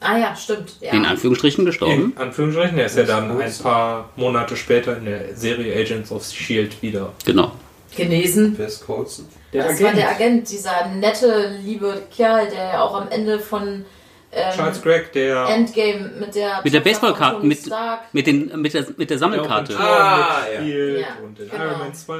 Ah 0.00 0.18
ja, 0.18 0.36
stimmt. 0.36 0.76
Ja. 0.80 0.92
In 0.92 1.04
Anführungsstrichen 1.06 1.64
gestorben. 1.64 2.12
In 2.14 2.18
Anführungsstrichen. 2.22 2.76
Er 2.78 2.86
ist 2.86 2.96
ja 2.98 3.04
dann 3.04 3.40
ein 3.40 3.52
paar 3.62 4.10
Monate 4.16 4.56
später 4.56 4.96
in 4.98 5.06
der 5.06 5.34
Serie 5.34 5.74
Agents 5.80 6.10
of 6.12 6.22
S.H.I.E.L.D. 6.22 6.76
wieder. 6.82 7.12
Genau. 7.24 7.52
Genesen. 7.96 8.54
Wer 8.58 8.66
ist 8.66 8.84
Colson? 8.84 9.26
Der 9.52 9.68
das 9.68 9.80
war 9.82 9.92
der 9.92 10.10
Agent, 10.10 10.50
dieser 10.50 10.88
nette, 10.88 11.58
liebe 11.62 12.02
Kerl, 12.14 12.48
der 12.48 12.64
ja 12.64 12.80
auch 12.82 13.00
am 13.00 13.08
Ende 13.08 13.38
von 13.38 13.84
ähm, 14.32 14.52
Charles 14.56 14.82
Gregg, 14.82 15.12
der 15.14 15.46
Endgame 15.48 16.10
mit 16.18 16.34
der 16.34 16.60
Mit 16.64 16.74
der 16.74 16.80
Baseballkarte, 16.80 17.46
mit, 17.46 17.60
mit, 18.12 18.26
den, 18.26 18.60
mit, 18.60 18.74
der, 18.74 18.84
mit 18.96 19.08
der 19.08 19.18
Sammelkarte. 19.18 19.74
Thor 19.74 19.80
Ah, 19.86 20.38
ja. 20.52 20.58
und 21.24 21.38
in 21.38 21.48
genau. 21.48 21.64
Iron 21.64 21.78
Man 21.78 21.94
2 21.94 22.14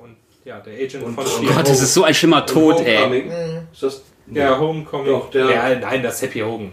und 0.00 0.16
ja, 0.44 0.60
der 0.60 0.74
Agent 0.74 1.02
Und- 1.02 1.14
von 1.16 1.24
S.H.I.E.L.D. 1.24 1.54
Gott, 1.54 1.68
das 1.68 1.82
ist 1.82 1.92
so 1.92 2.04
ein 2.04 2.14
schlimmer 2.14 2.46
Tod, 2.46 2.80
ey. 2.86 2.98
Homecoming. 2.98 3.32
Ist 3.72 3.82
das? 3.82 4.02
Ja, 4.32 4.56
Homecoming. 4.58 5.06
Doch, 5.06 5.28
der- 5.30 5.50
ja, 5.50 5.74
nein, 5.74 6.02
das 6.04 6.14
ist 6.14 6.22
Happy 6.22 6.38
Hogan. 6.40 6.70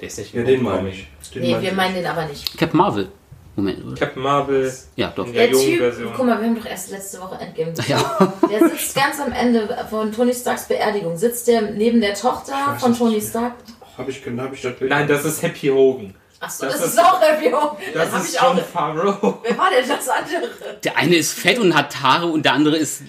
Der 0.00 0.08
ist 0.08 0.18
nicht 0.18 0.34
Ja, 0.34 0.42
den 0.44 0.62
meine 0.62 0.88
ich. 0.90 1.06
Den 1.34 1.42
Nee, 1.42 1.50
meine 1.52 1.62
wir 1.62 1.70
ich. 1.70 1.76
meinen 1.76 1.94
den 1.94 2.06
aber 2.06 2.24
nicht. 2.26 2.56
Captain 2.58 2.78
Marvel. 2.78 3.08
Moment, 3.56 3.84
oder? 3.84 3.96
Captain 3.96 4.22
Marvel 4.22 4.72
Ja, 4.94 5.12
doch. 5.16 5.26
in 5.26 5.32
der 5.32 5.42
Der 5.48 5.52
jungen 5.52 5.66
Typ, 5.66 5.78
Version. 5.80 6.12
guck 6.16 6.26
mal, 6.26 6.40
wir 6.40 6.46
haben 6.46 6.56
doch 6.56 6.66
erst 6.66 6.90
letzte 6.90 7.20
Woche 7.20 7.38
Endgame 7.40 7.72
gesehen. 7.72 7.90
Ja. 7.98 8.32
Der 8.48 8.68
sitzt 8.68 8.94
ganz 8.94 9.18
am 9.20 9.32
Ende 9.32 9.86
von 9.90 10.12
Tony 10.12 10.32
Starks 10.32 10.68
Beerdigung. 10.68 11.16
Sitzt 11.16 11.48
der 11.48 11.62
neben 11.62 12.00
der 12.00 12.14
Tochter 12.14 12.52
weiß 12.52 12.80
von 12.80 12.96
Tony. 12.96 13.20
Stark? 13.20 13.54
Hab 13.96 14.08
ich, 14.08 14.22
hab 14.24 14.52
ich 14.52 14.62
das 14.62 14.74
Nein, 14.80 15.08
das 15.08 15.24
ist 15.24 15.42
Happy 15.42 15.66
Hogan. 15.68 16.14
Achso, 16.38 16.66
Das 16.66 16.74
das, 16.76 16.84
ist- 16.86 16.92
ist 16.94 17.00
auch 17.04 17.20
Review. 17.20 17.56
Das 17.92 18.12
hab 18.12 18.20
ist 18.22 18.32
ich 18.34 18.40
auch. 18.40 18.54
John 18.54 18.64
Favreau. 18.64 19.40
Wer 19.42 19.58
war 19.58 19.70
denn 19.70 19.88
das 19.88 20.08
andere? 20.08 20.48
Der 20.84 20.96
eine 20.96 21.16
ist 21.16 21.32
fett 21.32 21.58
und 21.58 21.74
hat 21.74 22.00
Haare 22.00 22.26
und 22.26 22.44
der 22.44 22.52
andere 22.52 22.76
ist 22.76 23.02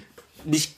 nicht 0.46 0.78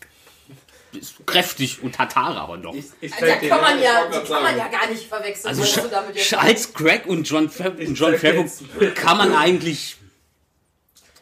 ist 0.93 1.25
kräftig 1.25 1.81
und 1.83 1.97
hat 1.99 2.15
Haare 2.15 2.39
aber 2.41 2.57
noch. 2.57 2.73
Ich, 2.73 2.85
ich 3.01 3.11
Da 3.11 3.17
zeig 3.19 3.41
dir 3.41 3.49
kann 3.49 3.61
man 3.61 3.77
ich 3.77 3.83
ja, 3.83 4.05
die 4.07 4.27
kann 4.27 4.43
man 4.43 4.57
ja 4.57 4.67
gar 4.67 4.87
nicht 4.89 5.07
verwechseln. 5.07 5.47
Also 5.47 5.63
Sch 5.63 5.75
du, 5.81 5.87
damit 5.89 6.15
jetzt- 6.15 6.27
Charles 6.29 6.73
Craig 6.73 7.05
und 7.05 7.23
John, 7.23 7.49
Fav 7.49 7.73
und 7.79 7.93
John 7.95 8.11
zeig 8.17 8.21
Favreau 8.35 8.91
kann 8.95 9.17
man 9.17 9.33
eigentlich 9.35 9.97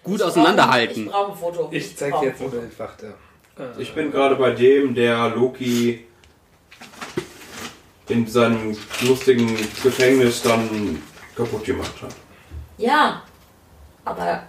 gut 0.04 0.18
Ich 0.20 0.24
auseinanderhalten. 0.26 1.06
brauche 1.08 1.32
ein 1.34 1.38
Foto. 1.38 1.70
Ich 1.72 1.96
zeig 1.96 2.12
brauch 2.12 2.22
dir 2.22 2.28
jetzt 2.30 2.38
Foto. 2.40 2.58
Bild, 2.58 2.80
warte. 2.80 3.14
Ich 3.78 3.94
bin 3.94 4.12
gerade 4.12 4.36
bei 4.36 4.52
dem, 4.52 4.96
der 4.96 5.30
Loki 5.30 6.06
in 8.08 8.26
seinem 8.26 8.76
lustigen 9.02 9.56
Gefängnis 9.84 10.42
dann 10.42 11.02
kaputt 11.36 11.64
gemacht 11.66 11.94
hat. 12.02 12.16
Ja, 12.78 13.22
aber 14.06 14.44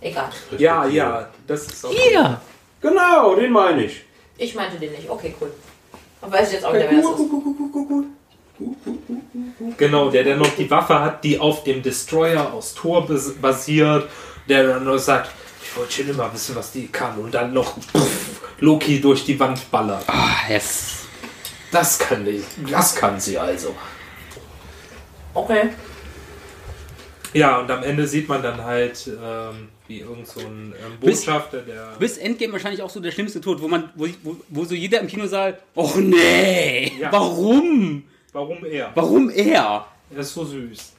egal. 0.00 0.28
Ja, 0.58 0.84
ja, 0.86 1.30
das 1.46 1.66
ist 1.66 1.86
auch. 1.86 1.92
Hier! 1.92 2.40
Genau, 2.80 3.34
den 3.36 3.52
meine 3.52 3.84
ich. 3.84 4.04
Ich 4.38 4.54
meinte 4.54 4.76
den 4.78 4.92
nicht. 4.92 5.08
Okay, 5.08 5.34
cool. 5.40 5.52
Aber 6.20 6.32
weiß 6.32 6.48
ich 6.48 6.54
jetzt 6.54 6.64
auch 6.64 6.72
nicht, 6.72 6.86
wer 6.90 7.00
das 7.02 7.10
ist. 7.20 7.26
Genau, 9.78 10.10
der 10.10 10.24
dann 10.24 10.38
noch 10.38 10.54
die 10.56 10.70
Waffe 10.70 10.98
hat, 11.00 11.24
die 11.24 11.38
auf 11.38 11.64
dem 11.64 11.82
Destroyer 11.82 12.52
aus 12.52 12.74
Thor 12.74 13.06
bas- 13.06 13.32
basiert, 13.34 14.08
der 14.48 14.66
dann 14.66 14.84
noch 14.84 14.98
sagt, 14.98 15.30
ich 15.62 15.76
wollte 15.76 15.92
schon 15.92 16.08
immer 16.10 16.32
wissen, 16.32 16.54
was 16.54 16.70
die 16.72 16.86
kann 16.88 17.18
und 17.18 17.34
dann 17.34 17.52
noch 17.52 17.76
pff, 17.76 18.40
Loki 18.60 19.00
durch 19.00 19.24
die 19.24 19.38
Wand 19.40 19.70
ballert. 19.70 20.04
Ah, 20.06 20.36
yes. 20.48 21.00
Das 21.72 21.98
kann 21.98 22.24
die, 22.24 22.44
das 22.70 22.94
kann 22.94 23.18
sie 23.18 23.36
also. 23.38 23.74
Okay. 25.34 25.70
Ja, 27.34 27.58
und 27.60 27.70
am 27.70 27.82
Ende 27.82 28.06
sieht 28.06 28.28
man 28.28 28.42
dann 28.42 28.62
halt, 28.64 29.06
ähm, 29.08 29.68
wie 29.88 30.00
irgend 30.00 30.26
so 30.26 30.40
ein 30.40 30.72
ähm, 30.72 30.98
Bis- 31.00 31.24
Botschafter, 31.24 31.58
der... 31.62 31.94
Bis 31.98 32.16
Endgame 32.18 32.52
wahrscheinlich 32.52 32.80
auch 32.82 32.90
so 32.90 33.00
der 33.00 33.10
schlimmste 33.10 33.40
Tod, 33.40 33.60
wo 33.60 33.68
man, 33.68 33.90
wo, 33.96 34.06
wo, 34.22 34.36
wo 34.48 34.64
so 34.64 34.74
jeder 34.74 35.00
im 35.00 35.06
Kinosaal, 35.08 35.58
och 35.74 35.96
nee, 35.96 36.92
Ja. 37.00 37.10
warum? 37.12 38.04
Warum 38.32 38.64
er? 38.64 38.90
Warum 38.94 39.30
er? 39.30 39.86
Er 40.10 40.18
ist 40.18 40.32
so 40.32 40.44
süß. 40.44 40.92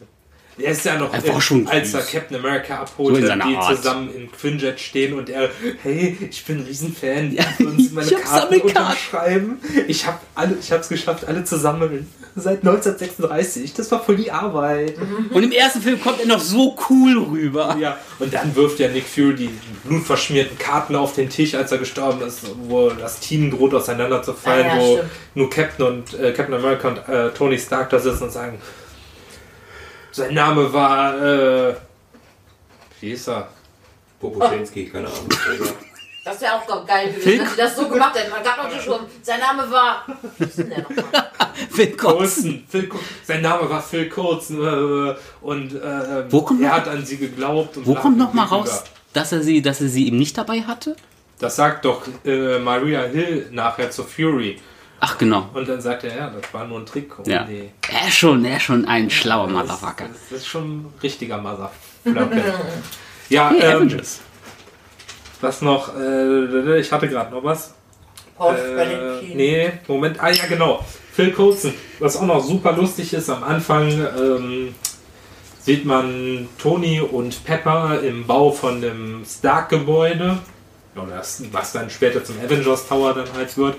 Er 0.58 0.72
ist 0.72 0.86
ja 0.86 0.98
noch, 0.98 1.14
Er 1.14 1.28
war 1.28 1.42
schon 1.42 1.68
als 1.68 1.92
süß. 1.92 2.00
er 2.00 2.20
Captain 2.20 2.38
America 2.38 2.76
abholt, 2.80 3.16
So 3.16 3.22
die 3.34 3.56
Art. 3.58 3.76
zusammen 3.76 4.10
in 4.16 4.32
Quinjet 4.32 4.80
stehen 4.80 5.14
und 5.14 5.30
er, 5.30 5.50
hey, 5.84 6.18
ich 6.30 6.46
bin 6.46 6.60
ein 6.60 6.66
Riesenfan, 6.66 7.36
darf 7.36 7.60
uns 7.60 7.92
meine 7.92 8.08
ich 8.10 8.16
Karten 8.18 8.62
unterschreiben. 8.62 9.60
Ich 9.88 10.06
habe 10.06 10.20
alle, 10.34 10.56
ich 10.60 10.72
habe 10.72 10.82
es 10.82 10.88
geschafft, 10.90 11.28
alle 11.28 11.44
zu 11.44 11.58
sammeln. 11.58 12.08
Seit 12.38 12.60
1936. 12.66 13.74
Das 13.74 13.92
war 13.92 14.04
voll 14.04 14.18
die 14.18 14.32
Arbeit. 14.32 14.96
Und 15.32 15.44
im 15.44 15.52
ersten 15.52 15.82
Film 15.82 16.00
kommt 16.02 16.20
er 16.20 16.28
noch 16.28 16.40
so 16.42 16.76
cool 16.90 17.18
rüber. 17.32 17.78
Ja, 17.80 17.98
und 18.20 18.34
dann 18.34 18.56
wirft 18.56 18.80
ja 18.80 18.88
Nick 18.90 19.06
Fury 19.08 19.36
die 19.36 19.50
blutverschmierten 19.86 20.58
Karten 20.58 20.96
auf 20.96 21.14
den 21.16 21.30
Tisch, 21.30 21.56
als 21.56 21.72
er 21.72 21.78
gestorben 21.78 22.22
ist, 22.26 22.42
wo 22.68 22.90
das 22.90 23.20
Team 23.20 23.52
droht 23.52 23.74
auseinanderzufallen, 23.74 24.66
Ah, 24.68 24.76
ja, 24.76 24.82
wo 24.82 24.94
stimmt. 24.98 25.10
nur 25.36 25.50
Captain 25.50 25.86
und 25.88 26.14
äh, 26.20 26.32
Captain 26.34 26.56
America 26.56 26.88
und 26.90 26.98
äh, 27.10 27.30
Tony 27.32 27.58
Stark 27.58 27.90
da 27.90 28.00
sitzen 28.00 28.24
und 28.24 28.32
sagen, 28.32 28.58
sein 30.16 30.34
Name 30.34 30.72
war, 30.72 31.22
äh, 31.22 31.76
wie 33.02 33.12
ist 33.12 33.28
er? 33.28 33.50
Poposchenski, 34.20 34.86
keine 34.90 35.08
Ahnung. 35.08 35.28
Das 36.24 36.42
wäre 36.42 36.54
auch 36.56 36.86
geil 36.88 37.12
gewesen, 37.14 37.40
wenn 37.40 37.50
sie 37.50 37.56
das 37.58 37.76
so 37.76 37.88
gemacht 37.88 38.16
hätten. 38.16 38.32
Man 38.32 38.42
gab 38.44 38.58
noch 38.58 38.82
schon, 38.82 39.02
sein 39.22 39.40
Name 39.40 39.70
war. 39.70 40.06
Was 40.40 40.48
ist 40.50 40.58
denn 40.60 40.70
der 40.70 40.80
nochmal? 40.80 41.32
Phil, 41.70 41.96
Col- 41.96 42.28
sein 43.24 43.42
Name 43.42 43.70
war 43.70 43.82
Phil 43.82 44.10
Coulson 44.10 44.58
äh, 45.12 45.16
und 45.42 45.74
äh, 45.76 46.32
Wo 46.32 46.42
kommt 46.42 46.62
er 46.62 46.70
noch- 46.70 46.76
hat 46.78 46.88
an 46.88 47.06
sie 47.06 47.18
geglaubt. 47.18 47.78
Und 47.78 47.86
Wo 47.86 47.94
kommt 47.94 48.16
bla, 48.18 48.26
noch 48.26 48.34
mal 48.34 48.46
bla, 48.48 48.58
raus, 48.58 48.84
dass 49.14 49.32
er 49.34 49.42
sie, 49.42 49.62
dass 49.62 49.82
er 49.82 49.90
sie 49.90 50.08
eben 50.08 50.18
nicht 50.18 50.38
dabei 50.38 50.62
hatte? 50.62 50.96
Das 51.40 51.58
sagt 51.58 51.86
doch 51.86 52.02
äh, 52.26 52.58
Maria 52.60 53.04
Hill 53.04 53.48
nachher 53.52 53.92
zu 53.92 54.04
Fury. 54.04 54.60
Ach 55.00 55.18
genau. 55.18 55.50
Und 55.54 55.68
dann 55.68 55.82
sagt 55.82 56.04
er, 56.06 56.16
ja, 56.16 56.30
das 56.30 56.54
war 56.54 56.66
nur 56.66 56.80
ein 56.80 56.86
Trick. 56.86 57.20
um 57.20 57.26
Ja. 57.26 57.44
die- 57.44 57.70
Er 57.92 58.08
ist 58.08 58.16
schon, 58.18 58.44
er 58.46 58.58
ist 58.58 58.64
schon 58.64 58.86
ein 58.86 59.10
schlauer 59.10 59.48
Motherfucker. 59.48 60.06
das, 60.08 60.18
das 60.30 60.40
ist 60.40 60.48
schon 60.48 60.64
ein 60.82 60.94
richtiger 61.04 61.38
Motherfucker. 61.38 61.72
ja, 63.30 63.50
Hey, 63.52 63.60
ähm, 63.72 63.76
Avengers. 63.78 64.22
was 65.42 65.62
noch? 65.62 65.96
Äh, 65.98 66.80
ich 66.80 66.92
hatte 66.92 67.08
gerade 67.08 67.32
noch 67.34 67.44
was. 67.44 67.74
Äh, 68.40 69.34
nee, 69.34 69.72
Moment. 69.88 70.20
Ah 70.22 70.30
ja, 70.30 70.46
genau. 70.48 70.84
Phil 71.14 71.32
Coulson. 71.32 71.74
Was 72.00 72.18
auch 72.18 72.26
noch 72.26 72.44
super 72.44 72.74
lustig 72.74 73.14
ist, 73.14 73.30
am 73.30 73.44
Anfang 73.44 73.90
ähm, 73.90 74.76
sieht 75.62 75.86
man 75.86 76.48
Tony 76.58 77.00
und 77.00 77.44
Pepper 77.46 78.02
im 78.02 78.26
Bau 78.28 78.52
von 78.52 78.82
dem 78.82 79.24
Stark-Gebäude. 79.26 80.38
Oder 80.96 81.18
das, 81.18 81.44
was 81.52 81.74
dann 81.74 81.90
später 81.90 82.24
zum 82.24 82.40
Avengers 82.40 82.88
Tower 82.88 83.14
dann 83.14 83.28
halt 83.34 83.58
wird. 83.58 83.76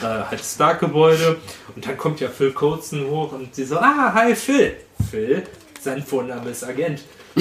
Äh, 0.00 0.04
halt 0.04 0.40
Stark-Gebäude. 0.40 1.38
Und 1.74 1.86
dann 1.86 1.96
kommt 1.96 2.20
ja 2.20 2.28
Phil 2.28 2.52
Coulson 2.52 3.06
hoch 3.08 3.32
und 3.32 3.54
sie 3.54 3.64
so, 3.64 3.78
ah, 3.78 4.12
hi 4.14 4.36
Phil. 4.36 4.76
Phil, 5.10 5.42
sein 5.80 6.02
Vorname 6.02 6.50
ist 6.50 6.62
Agent. 6.64 7.02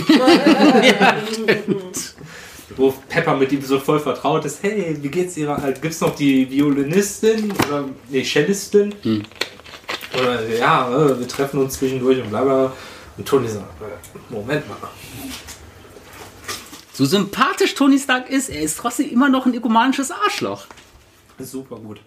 Wo 2.76 2.94
Pepper 3.10 3.36
mit 3.36 3.52
ihm 3.52 3.62
so 3.63 3.80
voll 3.80 4.00
vertraut 4.00 4.46
ist, 4.46 4.63
hey, 4.63 4.98
wie 5.02 5.10
geht's 5.10 5.36
ihrer, 5.38 5.63
äh, 5.68 5.74
gibt's 5.74 6.02
noch 6.02 6.15
die 6.15 6.50
Violinistin 6.50 7.52
oder, 7.52 7.86
nee, 8.10 8.24
Cellistin? 8.24 8.94
Oder, 10.13 10.48
ja, 10.48 10.88
äh, 10.89 11.20
wir 11.20 11.28
treffen 11.28 11.60
uns 11.60 11.74
zwischendurch 11.76 12.22
und 12.22 12.30
bla 12.30 12.44
bla. 12.44 12.72
Und 13.18 13.28
Tony 13.28 13.48
sagt, 13.48 13.65
äh, 13.82 14.34
Moment 14.34 14.68
mal. 14.70 14.78
So 17.00 17.06
sympathisch 17.06 17.76
Tony 17.76 17.98
Stark 17.98 18.30
ist, 18.30 18.50
er 18.50 18.62
ist 18.62 18.78
trotzdem 18.78 19.10
immer 19.10 19.30
noch 19.30 19.46
ein 19.46 19.54
ökumanisches 19.54 20.12
Arschloch. 20.12 20.66
Super 21.40 21.78
gut. 21.78 22.02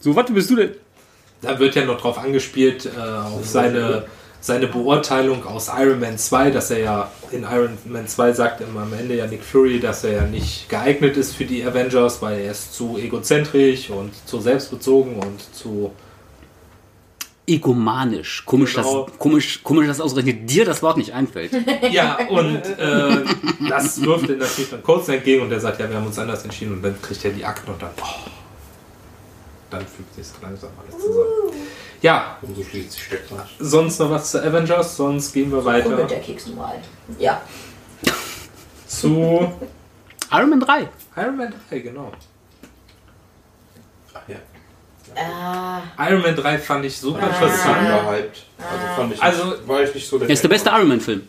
So, 0.00 0.16
was 0.16 0.32
bist 0.32 0.48
du 0.48 0.56
denn? 0.56 0.70
Da 1.42 1.58
wird 1.58 1.74
ja 1.74 1.84
noch 1.84 2.00
drauf 2.00 2.16
angespielt, 2.16 2.86
äh, 2.86 2.98
auf 2.98 3.46
seine, 3.46 4.06
seine 4.40 4.68
Beurteilung 4.68 5.44
aus 5.44 5.68
Iron 5.78 6.00
Man 6.00 6.16
2, 6.16 6.50
dass 6.50 6.70
er 6.70 6.78
ja 6.78 7.10
in 7.30 7.42
Iron 7.42 7.76
Man 7.84 8.08
2 8.08 8.32
sagt 8.32 8.62
immer 8.62 8.84
am 8.84 8.94
Ende 8.94 9.16
ja 9.16 9.26
Nick 9.26 9.44
Fury, 9.44 9.80
dass 9.80 10.02
er 10.02 10.12
ja 10.12 10.22
nicht 10.22 10.66
geeignet 10.70 11.18
ist 11.18 11.34
für 11.34 11.44
die 11.44 11.62
Avengers, 11.62 12.22
weil 12.22 12.40
er 12.40 12.52
ist 12.52 12.72
zu 12.72 12.96
egozentrisch 12.96 13.90
und 13.90 14.12
zu 14.26 14.40
selbstbezogen 14.40 15.16
und 15.16 15.42
zu 15.54 15.92
Egomanisch. 17.46 18.44
Komisch, 18.46 18.74
Genau. 18.76 19.06
dass, 19.06 19.18
komisch, 19.18 19.62
komisch, 19.62 19.88
dass 19.88 20.00
ausgerechnet 20.00 20.48
dir 20.48 20.64
das 20.64 20.82
Wort 20.82 20.96
nicht 20.96 21.12
einfällt. 21.12 21.52
Ja, 21.90 22.18
und 22.28 22.56
äh, 22.78 23.24
das 23.68 24.00
wirft 24.02 24.30
er 24.30 24.36
natürlich 24.36 24.70
dann 24.70 24.82
Coulson 24.82 25.14
entgegen 25.16 25.42
und 25.42 25.50
der 25.50 25.58
sagt, 25.60 25.80
ja, 25.80 25.88
wir 25.88 25.96
haben 25.96 26.06
uns 26.06 26.18
anders 26.18 26.44
entschieden 26.44 26.74
und 26.74 26.82
dann 26.82 27.00
kriegt 27.02 27.24
er 27.24 27.32
die 27.32 27.44
Akten 27.44 27.70
und 27.72 27.82
dann, 27.82 27.90
oh, 28.00 28.28
dann 29.70 29.80
fügt 29.86 30.14
sich 30.14 30.26
langsam 30.40 30.70
alles 30.80 31.02
zusammen. 31.02 31.52
Ja, 32.00 32.38
Und 32.42 32.56
so 32.56 32.62
schließt 32.64 32.92
sich 32.92 33.08
der 33.08 33.18
sonst 33.58 33.98
noch 34.00 34.10
was 34.10 34.30
zu 34.32 34.42
Avengers, 34.44 34.96
sonst 34.96 35.32
gehen 35.32 35.50
wir 35.50 35.58
Und 35.58 35.64
weiter 35.64 35.88
mit 35.90 36.10
der 36.10 36.20
Keksnummer 36.20 36.66
ein. 36.66 36.82
Ja. 37.18 37.42
zu 38.86 39.52
Iron 40.30 40.50
Man 40.50 40.60
3. 40.60 40.88
Iron 41.16 41.36
Man 41.36 41.54
3, 41.68 41.78
genau. 41.80 42.12
Ach 44.14 44.20
ja. 44.28 44.36
Äh, 45.14 46.10
Iron 46.10 46.22
Man 46.22 46.36
3 46.36 46.58
fand 46.58 46.84
ich 46.84 46.96
super 46.98 47.26
interessant. 47.26 47.76
gehypt. 47.88 48.42
Also 48.58 48.86
fand 48.96 49.14
ich 49.14 49.22
Also- 49.22 49.44
nicht, 49.46 49.68
war 49.68 49.82
ich 49.82 49.94
nicht 49.94 50.08
so 50.08 50.18
der 50.18 50.26
Der 50.28 50.34
ist 50.34 50.42
der 50.42 50.48
beste 50.48 50.70
Iron 50.70 50.88
Man-Film. 50.88 51.28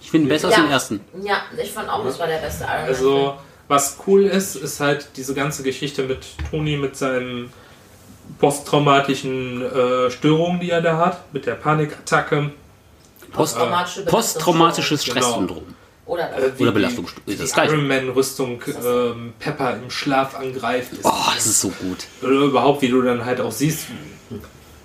Ich 0.00 0.10
finde 0.10 0.26
ihn 0.26 0.28
besser 0.28 0.48
als 0.48 0.56
Ja. 0.56 0.62
den 0.62 0.70
ersten. 0.70 1.00
ja, 1.22 1.36
ich 1.62 1.70
fand 1.72 1.88
auch, 1.88 2.04
das 2.04 2.18
war 2.18 2.26
der 2.26 2.38
beste 2.38 2.64
Iron 2.64 2.74
Man. 2.76 2.84
Also, 2.86 3.34
was 3.68 3.96
cool 4.06 4.24
ist, 4.24 4.56
ist 4.56 4.80
halt 4.80 5.08
diese 5.16 5.34
ganze 5.34 5.62
Geschichte 5.62 6.02
mit 6.02 6.18
Tony, 6.50 6.76
mit 6.76 6.96
seinen 6.96 7.52
posttraumatischen 8.38 9.62
äh, 9.62 10.10
Störungen, 10.10 10.60
die 10.60 10.70
er 10.70 10.82
da 10.82 10.96
hat, 10.98 11.32
mit 11.32 11.46
der 11.46 11.54
Panikattacke. 11.54 12.50
Post 13.32 13.54
Posttraumatische 13.56 14.04
Posttraumatisches 14.04 15.04
Genau. 15.04 15.62
Oder. 16.12 16.30
Äh, 16.36 16.40
Oder 16.40 16.50
die- 16.50 16.70
Belastungsstörung, 16.70 17.24
Die, 17.26 17.36
die. 17.36 17.60
Iron 17.60 17.88
Man-Rüstung 17.88 18.62
ähm, 18.84 19.32
Pepper 19.38 19.76
im 19.82 19.90
Schlaf 19.90 20.34
angreift. 20.38 20.92
Ist 20.92 21.04
Oh, 21.04 21.10
das 21.34 21.46
ist 21.46 21.60
so 21.60 21.68
gut. 21.68 22.06
Oder 22.22 22.32
überhaupt, 22.32 22.82
wie 22.82 22.88
du 22.88 23.00
dann 23.02 23.24
halt 23.24 23.40
auch 23.40 23.50
siehst, 23.52 23.86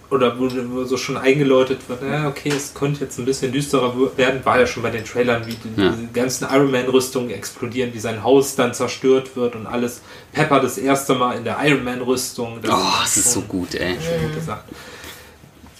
oder 0.10 0.40
wo, 0.40 0.50
wo 0.70 0.86
so 0.86 0.96
schon 0.96 1.18
eingeläutet 1.18 1.80
wird, 1.90 2.02
ja, 2.02 2.30
okay, 2.30 2.48
es 2.56 2.74
könnte 2.74 3.02
jetzt 3.04 3.20
ein 3.20 3.26
bisschen 3.26 3.52
düsterer 3.52 3.94
werden, 4.16 4.40
war 4.46 4.58
ja 4.58 4.66
schon 4.66 4.82
bei 4.84 4.90
den 4.90 5.04
Trailern, 5.04 5.46
wie 5.46 5.56
die, 5.56 5.82
Ja. 5.82 5.90
diese 5.90 6.08
ganzen 6.14 6.48
Iron 6.50 6.72
Man-Rüstungen 6.72 7.30
explodieren, 7.32 7.94
wie 7.94 8.00
sein 8.00 8.24
Haus 8.24 8.56
dann 8.56 8.74
zerstört 8.74 9.36
wird 9.36 9.56
und 9.58 9.68
alles. 9.68 10.00
Pepper 10.32 10.62
das 10.62 10.78
erste 10.78 11.14
Mal 11.16 11.36
in 11.38 11.44
der 11.44 11.58
Iron 11.62 11.84
Man-Rüstung. 11.84 12.60
Oh, 12.66 13.02
das 13.02 13.18
ist 13.18 13.34
so 13.34 13.42
gut, 13.42 13.76
ey. 13.76 13.96
Schon 13.96 14.28
gut 14.28 14.36
gesagt. 14.36 14.64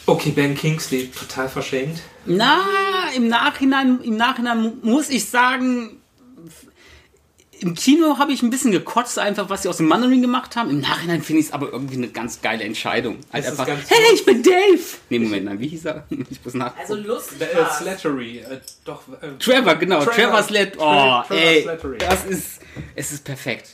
Okay, 0.06 0.32
Ben 0.32 0.56
Kingsley, 0.56 1.08
total 1.18 1.48
verschenkt. 1.48 2.02
Na, 2.28 2.62
im 3.16 3.28
Nachhinein, 3.28 4.00
im 4.02 4.18
Nachhinein 4.18 4.62
mu- 4.62 4.74
muss 4.82 5.10
ich 5.10 5.26
sagen, 5.30 6.02
im 7.60 7.74
Kino 7.74 8.20
habe 8.20 8.32
ich 8.34 8.44
ein 8.44 8.52
bisschen 8.52 8.72
gekotzt, 8.72 9.18
einfach 9.18 9.50
was 9.50 9.64
sie 9.64 9.70
aus 9.70 9.78
dem 9.78 9.88
Mandarin 9.88 10.22
gemacht 10.22 10.56
haben. 10.56 10.70
Im 10.70 10.80
Nachhinein 10.80 11.24
finde 11.24 11.40
ich 11.40 11.48
es 11.48 11.54
aber 11.54 11.72
irgendwie 11.72 11.96
eine 11.96 12.10
ganz 12.10 12.42
geile 12.42 12.64
Entscheidung. 12.64 13.18
Es 13.32 13.46
ist 13.46 13.52
einfach, 13.52 13.66
ganz 13.66 13.90
hey, 13.90 13.98
ich 14.14 14.24
bin 14.26 14.44
Dave! 14.44 14.80
Nee, 15.10 15.18
Moment, 15.20 15.46
nein, 15.46 15.60
wie 15.60 15.68
hieß 15.70 15.86
er? 15.86 16.06
Ich 16.30 16.44
muss 16.46 16.54
nach. 16.54 16.78
Also 16.78 16.94
lustig 16.96 17.42
Äh. 17.42 17.66
Slattery, 17.80 18.40
äh, 18.40 18.60
doch. 18.86 19.02
Äh, 19.22 19.30
Trevor, 19.40 19.76
genau, 19.76 20.02
Trevor- 20.04 20.14
Trevor 20.14 20.44
Slat. 20.44 20.74
Oh, 20.78 21.24
Trevor 21.28 21.38
ey, 21.44 21.62
Slattery. 21.64 21.98
das 21.98 22.26
ist, 22.26 22.60
es 22.96 23.12
ist 23.12 23.24
perfekt. 23.24 23.70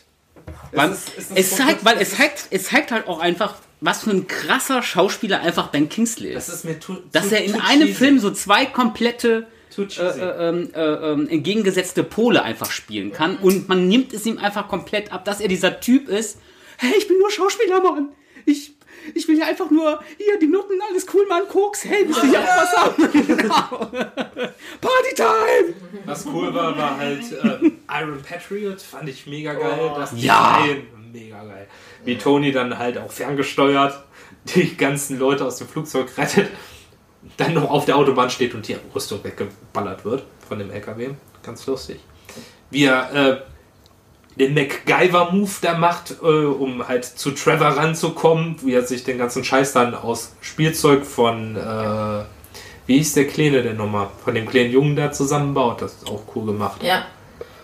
Man, 0.71 0.93
ist- 0.93 1.11
es 1.17 1.31
ist 1.31 1.37
es, 1.51 1.55
zeigt, 1.57 1.83
weil 1.83 1.97
es 1.97 2.11
es 2.13 2.17
zeigt, 2.17 2.47
es 2.51 2.63
zeigt 2.65 2.91
halt 2.91 3.07
auch 3.07 3.19
einfach, 3.19 3.55
was 3.85 4.03
für 4.03 4.11
ein 4.11 4.27
krasser 4.27 4.81
Schauspieler 4.81 5.41
einfach 5.41 5.67
Ben 5.67 5.89
Kingsley 5.89 6.33
das 6.33 6.47
ist. 6.47 6.55
ist 6.55 6.65
mir 6.65 6.79
zu, 6.79 6.97
Dass 7.11 7.29
zu, 7.29 7.35
er 7.35 7.43
in 7.43 7.59
einem 7.59 7.87
cheesy. 7.87 7.93
Film 7.93 8.19
so 8.19 8.31
zwei 8.31 8.65
komplette 8.65 9.47
äh, 9.77 9.81
äh, 9.81 10.49
ähm, 10.49 10.69
äh, 10.73 10.81
ähm, 10.81 11.27
entgegengesetzte 11.27 12.03
Pole 12.03 12.43
einfach 12.43 12.71
spielen 12.71 13.11
kann 13.11 13.35
und 13.37 13.67
man 13.67 13.87
nimmt 13.89 14.13
es 14.13 14.25
ihm 14.25 14.37
einfach 14.37 14.69
komplett 14.69 15.11
ab, 15.11 15.25
dass 15.25 15.41
er 15.41 15.49
dieser 15.49 15.79
Typ 15.81 16.07
ist. 16.07 16.39
Hey, 16.77 16.93
ich 16.97 17.07
bin 17.07 17.17
nur 17.17 17.29
Schauspieler, 17.29 17.81
Mann. 17.81 18.09
Ich, 18.45 18.73
ich 19.15 19.27
will 19.27 19.37
ja 19.37 19.47
einfach 19.47 19.69
nur 19.69 19.99
hier 20.17 20.39
die 20.39 20.47
Nutten, 20.47 20.79
alles 20.89 21.05
cool, 21.13 21.25
Mann, 21.27 21.47
Koks. 21.49 21.83
Hey, 21.83 22.05
willst 22.05 22.23
du 22.23 22.27
hier 22.27 22.39
auch 22.39 22.45
was 22.45 22.77
haben? 22.77 23.09
Genau. 23.37 23.91
Partytime! 24.79 25.73
Was 26.05 26.25
cool 26.25 26.53
war, 26.53 26.77
war 26.77 26.97
halt 26.97 27.23
ähm, 27.43 27.79
Iron 27.89 28.21
Patriot, 28.21 28.81
fand 28.81 29.09
ich 29.09 29.27
mega 29.27 29.53
geil. 29.53 29.91
Das 29.95 30.11
Ja. 30.15 30.63
Mega 31.11 31.43
geil. 31.43 31.67
Wie 32.05 32.17
Tony 32.17 32.51
dann 32.51 32.77
halt 32.77 32.97
auch 32.97 33.11
ferngesteuert 33.11 34.03
die 34.55 34.75
ganzen 34.75 35.19
Leute 35.19 35.45
aus 35.45 35.57
dem 35.57 35.67
Flugzeug 35.67 36.17
rettet, 36.17 36.49
dann 37.37 37.53
noch 37.53 37.69
auf 37.69 37.85
der 37.85 37.97
Autobahn 37.97 38.29
steht 38.29 38.53
und 38.53 38.67
die 38.67 38.75
Rüstung 38.93 39.23
weggeballert 39.23 40.03
wird 40.05 40.23
von 40.47 40.59
dem 40.59 40.71
LKW. 40.71 41.11
Ganz 41.41 41.65
lustig. 41.65 41.99
Wie 42.69 42.85
er 42.85 43.13
äh, 43.13 43.37
den 44.37 44.53
MacGyver-Move 44.53 45.51
da 45.61 45.77
macht, 45.77 46.15
äh, 46.21 46.25
um 46.25 46.87
halt 46.87 47.05
zu 47.05 47.31
Trevor 47.31 47.67
ranzukommen, 47.67 48.55
wie 48.63 48.73
er 48.73 48.85
sich 48.85 49.03
den 49.03 49.17
ganzen 49.17 49.43
Scheiß 49.43 49.73
dann 49.73 49.93
aus 49.93 50.33
Spielzeug 50.41 51.05
von, 51.05 51.55
äh, 51.55 52.23
wie 52.87 52.97
hieß 52.97 53.13
der 53.13 53.27
Kleine 53.27 53.63
denn 53.63 53.77
nochmal, 53.77 54.07
von 54.23 54.33
dem 54.33 54.47
kleinen 54.47 54.71
Jungen 54.71 54.95
da 54.95 55.11
zusammenbaut. 55.11 55.81
Das 55.81 55.93
ist 55.93 56.09
auch 56.09 56.23
cool 56.35 56.47
gemacht. 56.47 56.81
Ja. 56.83 57.05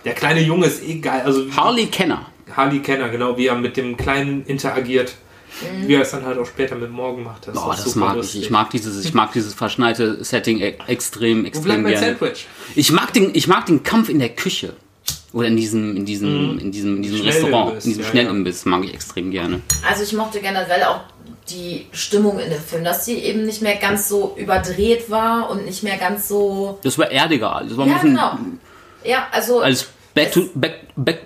Der 0.05 0.13
kleine 0.13 0.41
Junge 0.41 0.67
ist 0.67 0.83
eh 0.83 0.99
geil. 0.99 1.23
Also 1.25 1.43
Harley 1.55 1.87
Kenner. 1.87 2.27
Harley 2.55 2.79
Kenner, 2.79 3.09
genau, 3.09 3.37
wie 3.37 3.47
er 3.47 3.55
mit 3.55 3.77
dem 3.77 3.97
Kleinen 3.97 4.45
interagiert. 4.45 5.13
Wie 5.85 5.95
er 5.95 6.01
es 6.01 6.11
dann 6.11 6.23
halt 6.25 6.37
auch 6.37 6.45
später 6.45 6.75
mit 6.75 6.91
Morgen 6.91 7.23
macht. 7.23 7.47
Das 7.47 7.57
Oh, 7.57 7.61
auch 7.61 7.75
das 7.75 7.95
mag 7.95 8.15
lustig. 8.15 8.35
ich. 8.41 8.45
Ich 8.45 8.49
mag 8.51 8.69
dieses, 8.69 9.03
ich 9.03 9.13
mag 9.15 9.33
dieses 9.33 9.53
verschneite 9.55 10.23
Setting 10.23 10.59
e- 10.61 10.75
extrem, 10.87 11.43
extrem 11.43 11.83
gerne. 11.85 11.97
Sandwich? 12.19 12.47
Ich 12.75 12.91
mag 12.91 13.11
den, 13.13 13.31
ich 13.33 13.47
mag 13.47 13.65
den 13.65 13.81
Kampf 13.83 14.09
in 14.09 14.19
der 14.19 14.29
Küche. 14.29 14.73
Oder 15.33 15.47
in 15.47 15.57
diesem, 15.57 15.97
in 15.97 16.05
diesem, 16.05 16.59
in 16.59 16.71
diesem, 16.71 16.97
in 16.97 17.01
diesem 17.01 17.21
Restaurant, 17.21 17.73
in 17.83 17.89
diesem 17.89 18.03
ja, 18.03 18.09
Schnellimbiss 18.09 18.65
mag 18.65 18.83
ich 18.83 18.93
extrem 18.93 19.31
gerne. 19.31 19.61
Also 19.87 20.03
ich 20.03 20.13
mochte 20.13 20.39
generell 20.39 20.83
auch 20.83 21.01
die 21.49 21.87
Stimmung 21.91 22.39
in 22.39 22.49
dem 22.51 22.61
Film, 22.61 22.83
dass 22.83 23.05
sie 23.05 23.15
eben 23.15 23.43
nicht 23.45 23.61
mehr 23.63 23.75
ganz 23.77 24.07
so 24.07 24.35
überdreht 24.37 25.09
war 25.09 25.49
und 25.49 25.65
nicht 25.65 25.81
mehr 25.83 25.97
ganz 25.97 26.27
so. 26.27 26.79
Das 26.83 26.97
war 26.97 27.09
erdiger. 27.11 27.63
Das 27.67 27.75
war 27.75 27.85
ein 27.85 27.89
Ja, 27.89 27.95
bisschen 27.95 28.09
genau. 28.11 28.37
Ja, 29.03 29.27
also. 29.31 29.61
als 29.61 29.87
back 30.23 30.31
to, 30.31 30.49
back, 30.55 30.73
back, 30.95 31.19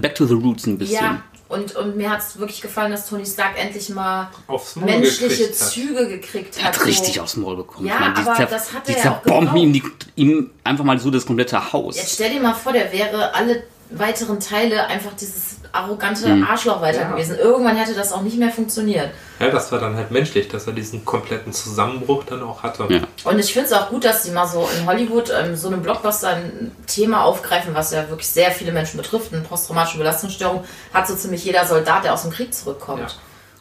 back 0.00 0.14
to 0.14 0.26
the 0.26 0.34
roots 0.34 0.66
ein 0.66 0.78
bisschen. 0.78 0.96
ja, 1.02 1.22
und, 1.48 1.74
und 1.74 1.96
mir 1.96 2.10
hat 2.10 2.20
es 2.20 2.38
wirklich 2.38 2.60
gefallen, 2.60 2.92
dass 2.92 3.08
Tony 3.08 3.26
Stark 3.26 3.58
endlich 3.60 3.88
mal 3.88 4.30
Aufs 4.46 4.76
Maul 4.76 4.86
menschliche 4.90 5.48
gekriegt 5.48 5.60
hat. 5.60 5.68
Züge 5.70 6.08
gekriegt 6.08 6.56
Er 6.58 6.64
hat. 6.64 6.78
hat 6.78 6.86
richtig 6.86 7.14
so. 7.14 7.22
aufs 7.22 7.36
Maul 7.36 7.56
bekommen. 7.56 7.88
Ja, 7.88 7.94
ich 7.94 8.00
meine, 8.00 8.14
die, 8.14 8.20
aber 8.20 8.44
das 8.46 8.72
hat 8.72 8.86
die 8.86 8.92
er 8.92 9.04
ja 9.04 9.10
auch 9.16 9.22
zerbomben 9.22 9.56
ihm, 9.56 9.72
die, 9.72 9.82
ihm 10.14 10.50
einfach 10.62 10.84
mal 10.84 10.98
so 11.00 11.10
das 11.10 11.26
komplette 11.26 11.72
Haus. 11.72 11.96
Jetzt 11.96 12.14
stell 12.14 12.30
dir 12.30 12.40
mal 12.40 12.54
vor, 12.54 12.72
der 12.72 12.92
wäre 12.92 13.34
alle 13.34 13.64
weiteren 13.90 14.38
Teile 14.38 14.86
einfach 14.86 15.12
dieses 15.14 15.56
arrogante 15.72 16.26
Hm. 16.26 16.44
Arschloch 16.44 16.80
weiter 16.80 17.02
Ja. 17.02 17.10
gewesen. 17.12 17.36
Irgendwann 17.38 17.76
hätte 17.76 17.94
das 17.94 18.12
auch 18.12 18.22
nicht 18.22 18.38
mehr 18.38 18.50
funktioniert. 18.50 19.10
Ja, 19.38 19.50
das 19.50 19.70
war 19.72 19.78
dann 19.78 19.96
halt 19.96 20.10
menschlich, 20.10 20.48
dass 20.48 20.66
er 20.66 20.72
diesen 20.72 21.04
kompletten 21.04 21.52
Zusammenbruch 21.52 22.24
dann 22.24 22.42
auch 22.42 22.62
hatte. 22.62 22.86
Ja. 22.88 23.00
Und 23.24 23.38
ich 23.38 23.52
finde 23.52 23.68
es 23.68 23.72
auch 23.72 23.88
gut, 23.88 24.04
dass 24.04 24.24
sie 24.24 24.30
mal 24.32 24.46
so 24.46 24.68
in 24.78 24.86
Hollywood 24.86 25.30
ähm, 25.30 25.56
so 25.56 25.68
einem 25.68 25.82
Blockbuster 25.82 26.28
ein 26.28 26.72
Thema 26.86 27.24
aufgreifen, 27.24 27.74
was 27.74 27.92
ja 27.92 28.08
wirklich 28.08 28.28
sehr 28.28 28.50
viele 28.50 28.72
Menschen 28.72 28.96
betrifft. 28.96 29.32
Eine 29.32 29.42
posttraumatische 29.42 29.98
Belastungsstörung 29.98 30.64
hat 30.92 31.06
so 31.08 31.14
ziemlich 31.14 31.44
jeder 31.44 31.64
Soldat, 31.66 32.04
der 32.04 32.14
aus 32.14 32.22
dem 32.22 32.30
Krieg 32.32 32.52
zurückkommt. 32.54 33.00
Ja. 33.00 33.06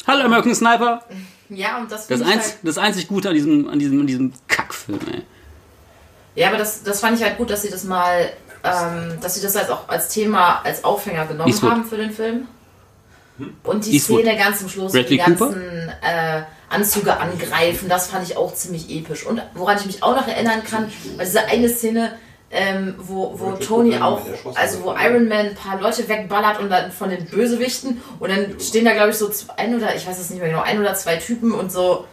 Hallo 0.07 0.25
American 0.25 0.55
Sniper! 0.55 1.03
Ja, 1.51 1.79
und 1.79 1.91
das 1.91 2.05
Das, 2.05 2.21
einz, 2.21 2.43
halt, 2.43 2.57
das 2.61 2.77
einzig 2.77 3.07
Gute 3.07 3.29
an 3.29 3.33
diesem, 3.33 3.67
an 3.69 3.79
diesem, 3.79 3.99
an 4.01 4.05
diesem 4.05 4.33
Kackfilm, 4.47 4.99
ey. 5.11 5.23
Ja, 6.35 6.49
aber 6.49 6.57
das, 6.57 6.83
das 6.83 6.99
fand 6.99 7.17
ich 7.17 7.23
halt 7.23 7.37
gut, 7.39 7.49
dass 7.49 7.63
sie 7.63 7.71
das 7.71 7.85
mal, 7.85 8.29
ähm, 8.63 9.17
dass 9.21 9.35
sie 9.35 9.41
das 9.41 9.55
als 9.55 9.69
auch 9.69 9.87
als 9.87 10.09
Thema, 10.09 10.61
als 10.63 10.83
Aufhänger 10.83 11.25
genommen 11.25 11.49
Eastwood. 11.49 11.71
haben 11.71 11.85
für 11.85 11.97
den 11.97 12.11
Film. 12.11 12.47
Und 13.63 13.85
die 13.85 13.93
Eastwood. 13.93 14.21
Szene 14.21 14.37
ganz 14.37 14.59
zum 14.59 14.69
Schluss, 14.69 14.91
Bradley 14.91 15.17
die 15.17 15.17
ganzen 15.17 15.89
äh, 16.01 16.41
Anzüge 16.69 17.17
angreifen, 17.17 17.89
das 17.89 18.07
fand 18.07 18.27
ich 18.27 18.37
auch 18.37 18.53
ziemlich 18.53 18.89
episch. 18.89 19.25
Und 19.25 19.41
woran 19.53 19.77
ich 19.77 19.85
mich 19.85 20.03
auch 20.03 20.15
noch 20.15 20.27
erinnern 20.27 20.63
kann, 20.63 20.91
war 21.15 21.25
diese 21.25 21.45
eine 21.45 21.69
Szene, 21.69 22.11
ähm, 22.51 22.95
wo, 22.97 23.39
wo 23.39 23.51
Tony 23.53 23.97
auch, 23.97 24.21
also 24.55 24.83
wo. 24.83 24.91
Iron 24.93 25.27
Man 25.27 25.47
ein 25.47 25.55
paar 25.55 25.79
Leute 25.79 26.07
wegballert 26.09 26.59
und 26.59 26.69
dann 26.69 26.91
von 26.91 27.09
den 27.09 27.25
Bösewichten 27.25 28.01
und 28.19 28.29
dann 28.29 28.59
stehen 28.59 28.85
da 28.85 28.93
glaube 28.93 29.11
ich 29.11 29.17
so 29.17 29.29
ein 29.55 29.75
oder 29.75 29.95
ich 29.95 30.07
weiß 30.07 30.19
es 30.19 30.29
nicht 30.31 30.39
mehr 30.39 30.49
genau, 30.49 30.63
ein 30.63 30.79
oder 30.79 30.95
zwei 30.95 31.17
Typen 31.17 31.53
und 31.53 31.71
so 31.71 32.05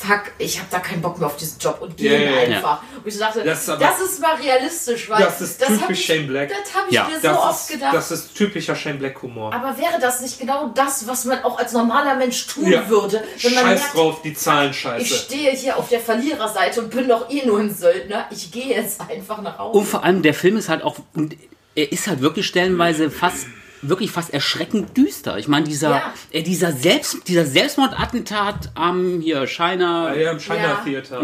fuck, 0.00 0.22
ich 0.38 0.58
habe 0.58 0.68
da 0.70 0.78
keinen 0.78 1.02
Bock 1.02 1.18
mehr 1.18 1.26
auf 1.26 1.36
diesen 1.36 1.58
Job 1.58 1.78
und 1.80 1.96
gehen 1.96 2.22
ja. 2.32 2.38
einfach. 2.56 2.82
Und 3.04 3.06
ich 3.06 3.18
dachte, 3.18 3.42
Das 3.42 3.66
das 3.66 3.78
ist 4.00 4.12
ist, 4.12 4.22
aber- 4.24 4.34
mal 4.36 4.40
realistisch, 4.42 5.08
weil 5.10 5.24
Das 5.24 5.40
ist 5.40 5.60
typisch 5.60 5.98
ich, 6.00 6.06
Shane 6.06 6.26
Black. 6.28 6.50
Das 6.50 6.72
habe 6.74 6.86
ich 6.88 6.94
Ja, 6.94 7.04
mir 7.08 7.16
so 7.16 7.22
Das, 7.28 7.36
oft 7.38 7.60
ist, 7.60 7.68
gedacht. 7.72 7.94
das 7.94 8.10
ist 8.12 8.34
typischer 8.36 8.76
Shane 8.76 8.98
Black 8.98 9.20
Humor. 9.22 9.52
aber 9.52 9.76
wäre 9.76 9.98
das 10.00 10.20
nicht 10.20 10.38
genau 10.38 10.68
das, 10.68 11.06
was 11.08 11.24
man 11.24 11.42
auch 11.42 11.58
als 11.58 11.72
normaler 11.72 12.14
Mensch 12.14 12.46
tun 12.46 12.70
Ja. 12.70 12.88
würde, 12.88 13.24
wenn 13.42 13.54
man 13.54 13.64
Scheiß 13.64 13.80
merkt, 13.80 13.94
drauf, 13.96 14.22
die 14.22 14.34
Zahlen 14.34 14.70
ich 14.70 14.78
scheiße. 14.80 15.14
stehe 15.14 15.50
hier 15.50 15.76
auf 15.76 15.88
der 15.88 16.00
Verliererseite 16.00 16.80
und 16.82 16.90
bin 16.90 17.08
doch 17.08 17.28
eh 17.28 17.44
nur 17.44 17.58
ein 17.58 17.74
Söldner, 17.74 18.26
ich 18.30 18.52
gehe 18.52 18.68
jetzt 18.76 19.00
einfach 19.00 19.42
nach 19.42 19.58
Hause. 19.58 19.78
Und 19.78 19.86
vor 19.86 20.04
allem, 20.04 20.22
der 20.22 20.34
Film 20.34 20.56
ist 20.56 20.68
halt 20.68 20.82
auch, 20.84 20.96
und 21.14 21.36
er 21.74 21.90
ist 21.90 22.06
halt 22.06 22.20
wirklich 22.20 22.46
stellenweise 22.46 23.10
fast, 23.10 23.46
wirklich 23.82 24.10
fast 24.10 24.32
erschreckend 24.34 24.96
düster. 24.96 25.38
Ich 25.38 25.48
meine, 25.48 25.66
dieser, 25.66 25.90
Ja. 25.90 26.14
äh, 26.32 26.42
dieser, 26.42 26.72
Selbst, 26.72 27.28
dieser 27.28 27.46
Selbstmordattentat 27.46 28.70
am 28.74 29.20
hier 29.20 29.46
Shiner, 29.46 30.08
Ah, 30.10 30.14
ja, 30.14 30.32
im 30.32 30.40
China 30.40 30.62
Ja. 30.62 30.82
Theater. 30.84 31.20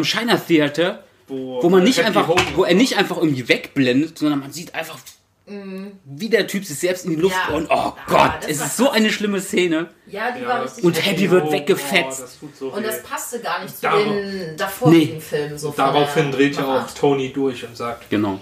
Theater, 0.46 1.04
Wo, 1.26 1.62
wo 1.62 1.68
man 1.70 1.82
nicht 1.84 1.98
Happy 1.98 2.06
einfach, 2.08 2.28
wo 2.54 2.64
er 2.64 2.74
nicht 2.74 2.96
einfach 2.98 3.16
irgendwie 3.16 3.48
wegblendet, 3.48 4.18
sondern 4.18 4.40
man 4.40 4.52
sieht 4.52 4.74
einfach, 4.74 4.98
wie 5.46 6.30
der 6.30 6.46
Typ 6.46 6.64
sich 6.64 6.78
selbst 6.78 7.04
in 7.04 7.10
die 7.10 7.16
Luft 7.20 7.36
Ja. 7.50 7.54
und 7.54 7.66
oh 7.68 7.74
Ja, 7.74 7.96
Gott, 8.06 8.48
es 8.48 8.62
ist 8.62 8.78
so 8.78 8.88
eine 8.90 9.10
schlimme 9.10 9.40
Szene. 9.42 9.88
ja, 10.06 10.30
die 10.32 10.40
Ja, 10.42 10.48
war 10.48 10.64
richtig 10.64 10.84
Und. 10.84 11.04
Happy 11.04 11.30
wird 11.30 11.44
Oh, 11.48 11.52
weggefetzt. 11.52 12.18
boah, 12.40 12.48
das 12.50 12.58
so 12.58 12.68
Und 12.68 12.86
das 12.86 13.02
passte 13.02 13.40
gar 13.40 13.62
nicht 13.62 13.74
zu 13.76 13.82
Darauf- 13.82 14.04
den 14.04 14.56
davorigen 14.56 15.14
Nee. 15.16 15.20
Filmen. 15.20 15.58
So 15.58 15.74
Daraufhin 15.76 16.32
dreht 16.32 16.56
ja 16.56 16.84
auch. 16.84 16.90
Tony 16.94 17.30
durch 17.32 17.62
und 17.66 17.76
sagt, 17.76 18.08
Genau. 18.08 18.40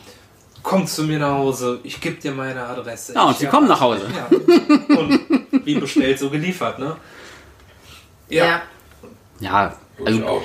Komm 0.62 0.86
zu 0.86 1.04
mir 1.04 1.18
nach 1.18 1.32
Hause, 1.34 1.80
ich 1.82 2.00
gebe 2.00 2.16
dir 2.20 2.32
meine 2.32 2.62
Adresse. 2.64 3.14
Ja, 3.14 3.24
und 3.24 3.32
Ich- 3.32 3.38
sie 3.38 3.46
kommen 3.46 3.68
nach 3.68 3.80
Hause. 3.80 4.06
Ja. 4.14 4.96
Und 4.96 5.20
wie 5.64 5.74
bestellt, 5.76 6.18
so 6.18 6.30
geliefert, 6.30 6.78
ne? 6.78 6.96
Ja. 8.28 8.62
Ja, 9.40 9.74
also 10.04 10.18
Durchaus. 10.18 10.42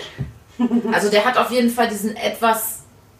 Also 0.91 1.09
der 1.11 1.23
hat 1.23 1.37
auf 1.37 1.51
jeden 1.51 1.69
Fall 1.69 1.87
diesen 1.87 2.15
etwas 2.15 2.79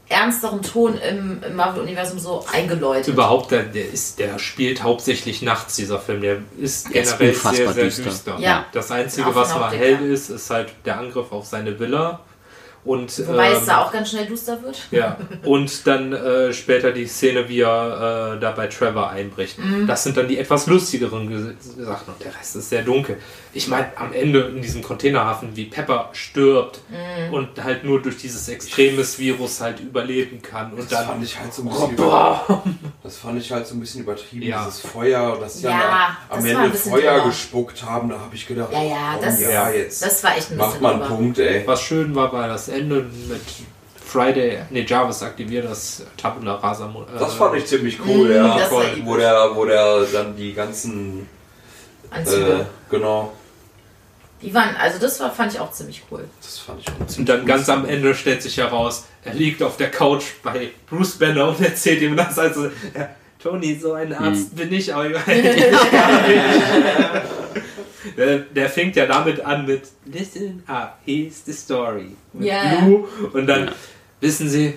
ernsteren 0.09 0.61
Ton 0.61 0.97
im, 0.97 1.43
im 1.43 1.55
Marvel-Universum 1.55 2.17
so 2.17 2.45
eingeläutet. 2.51 3.09
Überhaupt, 3.13 3.51
der, 3.51 3.63
der, 3.63 3.89
ist, 3.91 4.17
der 4.19 4.39
spielt 4.39 4.81
hauptsächlich 4.81 5.41
nachts, 5.41 5.75
dieser 5.75 5.99
Film. 5.99 6.21
Der 6.21 6.37
ist 6.57 6.93
Der 6.93 7.01
ist 7.03 7.17
generell 7.17 7.29
unfassbar 7.35 7.55
sehr, 7.55 7.73
sehr 7.73 7.83
düster. 7.83 8.03
düster. 8.03 8.37
Ja. 8.39 8.65
Das 8.71 8.89
Einzige, 8.89 9.35
was 9.35 9.53
mal 9.53 9.71
hell 9.71 10.01
ist, 10.11 10.29
ist 10.29 10.49
halt 10.49 10.73
der 10.85 10.97
Angriff 10.99 11.31
auf 11.31 11.45
seine 11.45 11.77
Villa. 11.77 12.21
Und, 12.85 13.27
Wobei 13.27 13.51
es 13.51 13.59
ähm, 13.59 13.65
da 13.67 13.81
auch 13.83 13.91
ganz 13.91 14.11
schnell 14.11 14.25
duster 14.27 14.61
wird. 14.63 14.79
Ja, 14.91 15.17
und 15.43 15.85
dann 15.87 16.13
äh, 16.13 16.53
später 16.53 16.91
die 16.93 17.05
Szene, 17.05 17.49
wie 17.49 17.59
er 17.61 18.35
äh, 18.35 18.39
da 18.39 18.51
bei 18.51 18.67
Trevor 18.67 19.09
einbricht. 19.09 19.59
Mhm. 19.59 19.85
Das 19.87 20.03
sind 20.03 20.15
dann 20.15 20.27
die 20.29 20.37
etwas 20.37 20.67
lustigeren 20.67 21.57
Sachen 21.59 22.13
und 22.13 22.23
der 22.23 22.33
Rest 22.37 22.55
ist 22.55 22.69
sehr 22.69 22.83
dunkel. 22.83 23.17
Ich 23.53 23.67
meine, 23.67 23.87
am 23.97 24.13
Ende 24.13 24.39
in 24.55 24.61
diesem 24.61 24.81
Containerhafen, 24.83 25.55
wie 25.55 25.65
Pepper 25.65 26.09
stirbt 26.13 26.79
Mhm. 26.89 27.33
und 27.33 27.63
halt 27.63 27.83
nur 27.83 28.01
durch 28.01 28.17
dieses 28.17 28.47
extremes 28.47 29.19
Virus 29.19 29.59
halt 29.59 29.79
überleben 29.81 30.41
kann 30.41 30.71
und 30.71 30.79
Das 30.79 30.87
dann. 30.87 31.07
fand 31.07 31.23
ich 31.23 31.37
halt 31.37 31.53
so 31.53 31.63
ein 31.63 31.67
Oh, 31.67 31.71
bisschen 31.87 31.95
boah. 31.97 32.63
Das 33.03 33.17
fand 33.17 33.39
ich 33.41 33.51
halt 33.51 33.67
so 33.67 33.75
ein 33.75 33.79
bisschen 33.81 34.03
übertrieben, 34.03 34.43
Ja. 34.47 34.63
dieses 34.65 34.79
Feuer, 34.81 35.37
dass 35.39 35.57
sie 35.57 35.63
Ja, 35.65 36.15
das 36.29 36.37
am 36.39 36.45
ein 36.45 36.55
Ende 36.65 36.77
Feuer 36.77 37.13
drüber. 37.15 37.25
gespuckt 37.27 37.83
haben. 37.83 38.09
Da 38.09 38.19
habe 38.19 38.33
ich 38.35 38.47
gedacht, 38.47 38.71
Ja, 38.71 38.83
ja, 38.83 38.95
komm, 39.15 39.25
das- 39.25 39.41
ja, 39.41 39.69
jetzt 39.71 40.05
Das 40.05 40.23
war 40.23 40.37
echt 40.37 40.51
ein 40.51 40.57
macht 40.57 40.67
bisschen 40.69 40.83
mal 40.83 40.91
einen 40.93 41.01
drüber. 41.01 41.15
Punkt, 41.15 41.39
ey. 41.39 41.63
Was 41.65 41.81
schön 41.81 42.15
war, 42.15 42.31
war 42.31 42.47
das 42.47 42.66
Ende 42.69 43.05
mit 43.27 43.41
Friday, 44.05 44.59
nee, 44.69 44.85
Jarvis 44.87 45.21
aktiviert 45.23 45.65
das 45.65 46.03
Tabula 46.15 46.55
Rasa. 46.55 46.85
Äh, 46.87 47.19
Das 47.19 47.33
fand 47.33 47.57
ich 47.57 47.65
ziemlich 47.65 47.97
cool, 48.05 48.31
ja. 48.31 48.57
Das 48.57 48.71
war 48.71 48.83
wo, 49.03 49.17
der, 49.17 49.49
wo 49.55 49.65
der 49.65 50.03
dann 50.13 50.35
die 50.35 50.53
ganzen, 50.53 51.27
Anzüge. 52.09 52.61
äh, 52.61 52.65
genau, 52.89 53.33
Die 54.41 54.53
waren, 54.53 54.75
also 54.77 54.97
das 54.99 55.19
war, 55.19 55.29
fand 55.31 55.53
ich 55.53 55.59
auch 55.59 55.71
ziemlich 55.71 56.03
cool. 56.09 56.23
das 56.41 56.59
fand 56.59 56.79
ich 56.81 56.87
auch 56.87 56.93
ziemlich 57.07 57.19
Und 57.19 57.29
dann 57.29 57.41
cool. 57.41 57.45
ganz 57.47 57.67
am 57.69 57.85
Ende 57.85 58.15
stellt 58.15 58.41
sich 58.41 58.57
heraus, 58.57 59.05
er 59.25 59.33
liegt 59.33 59.61
auf 59.61 59.75
der 59.77 59.91
Couch 59.91 60.23
bei 60.41 60.71
Bruce 60.89 61.17
Banner 61.19 61.49
und 61.49 61.59
erzählt 61.59 62.01
ihm 62.01 62.15
das. 62.15 62.39
Also, 62.39 62.67
ja, 62.95 63.09
Tony, 63.43 63.75
so 63.75 63.93
ein 63.93 64.13
Arzt 64.13 64.55
bin 64.55 64.71
ich, 64.71 64.93
aber 64.93 65.07
ich. 65.07 65.15
der, 68.17 68.39
der 68.39 68.69
fängt 68.69 68.95
ja 68.95 69.05
damit 69.05 69.39
an 69.45 69.65
mit 69.65 69.83
Listen 70.05 70.63
up, 70.67 70.99
here's 71.05 71.43
the 71.45 71.53
story. 71.53 72.11
Mit 72.33 72.47
Ja. 72.47 72.81
Blue. 72.85 73.07
Und 73.33 73.47
dann, 73.47 73.71
wissen 74.21 74.49
Sie, 74.49 74.73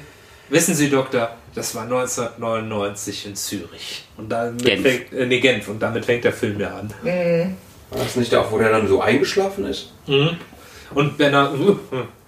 wissen 0.49 0.75
Sie, 0.75 0.91
Doktor, 0.91 1.37
das 1.55 1.75
war 1.75 1.83
1999 1.85 3.27
in 3.27 3.37
Zürich. 3.37 4.05
Und 4.17 4.29
damit 4.31 4.65
Genf. 4.65 4.83
fängt, 4.83 5.13
äh, 5.13 5.27
nee, 5.27 5.41
Genf. 5.41 5.69
Und 5.69 5.81
damit 5.81 6.05
fängt 6.05 6.25
der 6.25 6.33
Film 6.33 6.59
ja 6.61 6.77
an. 6.77 6.93
War 7.91 7.99
das 8.05 8.17
nicht 8.17 8.33
da, 8.33 8.47
wo 8.51 8.59
der 8.59 8.71
dann 8.71 8.87
so 8.87 9.01
eingeschlafen 9.01 9.65
ist? 9.67 9.93
Mhm. 10.07 10.37
Und 10.95 11.19
Banner, 11.19 11.53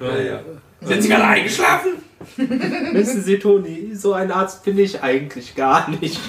Ja, 0.01 0.19
ja. 0.21 0.41
Sind 0.81 1.03
Sie 1.03 1.09
gerade 1.09 1.25
eingeschlafen? 1.25 1.93
Wissen 2.93 3.23
Sie, 3.23 3.39
Toni, 3.39 3.91
so 3.95 4.13
ein 4.13 4.31
Arzt 4.31 4.65
bin 4.65 4.79
ich 4.79 5.01
eigentlich 5.03 5.55
gar 5.55 5.89
nicht. 5.91 6.21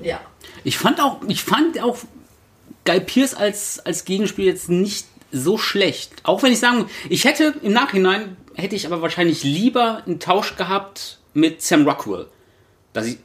Ja. 0.00 0.20
Ich 0.64 0.78
fand 0.78 1.00
auch, 1.00 1.18
ich 1.28 1.42
fand 1.42 1.80
auch 1.82 1.98
Guy 2.84 3.00
Pierce 3.00 3.34
als, 3.34 3.80
als 3.84 4.04
Gegenspiel 4.04 4.46
jetzt 4.46 4.68
nicht 4.68 5.06
so 5.32 5.58
schlecht. 5.58 6.12
Auch 6.24 6.42
wenn 6.42 6.52
ich 6.52 6.58
sagen, 6.60 6.86
ich 7.08 7.24
hätte 7.24 7.54
im 7.62 7.72
Nachhinein, 7.72 8.36
hätte 8.54 8.74
ich 8.76 8.86
aber 8.86 9.00
wahrscheinlich 9.02 9.44
lieber 9.44 10.02
einen 10.06 10.18
Tausch 10.18 10.56
gehabt 10.56 11.18
mit 11.34 11.62
Sam 11.62 11.86
Rockwell. 11.86 12.26
Dass 12.92 13.06
ich, 13.06 13.18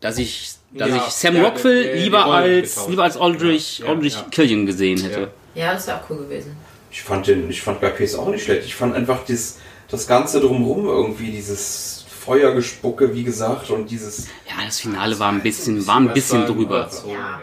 dass 0.00 0.18
ich, 0.18 0.52
dass 0.72 0.88
Ja, 0.90 0.96
ich 0.96 1.02
Sam 1.12 1.36
ja, 1.36 1.42
Rockwell 1.42 1.82
die- 1.84 1.98
die 1.98 2.04
lieber 2.04 2.26
als, 2.26 2.70
getauscht. 2.74 2.90
lieber 2.90 3.02
als 3.02 3.16
Aldrich, 3.16 3.78
Ja, 3.80 3.86
ja, 3.86 3.90
Aldrich 3.92 4.14
ja. 4.14 4.26
Killian 4.30 4.66
gesehen 4.66 5.00
hätte. 5.02 5.20
Ja. 5.20 5.28
Ja, 5.66 5.74
das 5.74 5.86
wäre 5.86 5.98
auch 6.00 6.10
cool 6.10 6.18
gewesen. 6.18 6.56
Ich 6.90 7.02
fand 7.02 7.26
den, 7.26 7.50
ich 7.50 7.60
fand 7.60 7.80
Guy 7.80 7.90
Pearce 7.90 8.14
auch 8.14 8.28
nicht 8.28 8.44
schlecht. 8.44 8.64
Ich 8.66 8.74
fand 8.74 8.94
einfach 8.94 9.24
das, 9.26 9.58
das 9.88 10.06
Ganze 10.06 10.40
drumherum 10.40 10.86
irgendwie, 10.86 11.30
dieses 11.32 12.01
Feuergespucke, 12.24 13.14
wie 13.14 13.24
gesagt, 13.24 13.70
und 13.70 13.90
dieses. 13.90 14.26
Ja, 14.48 14.64
das 14.64 14.80
Finale 14.80 15.18
war 15.18 15.30
ein 15.32 15.42
bisschen, 15.42 15.84
war 15.86 15.96
ein 15.96 16.12
bisschen 16.12 16.46
drüber. 16.46 16.88
So, 16.90 17.08
Ja. 17.08 17.40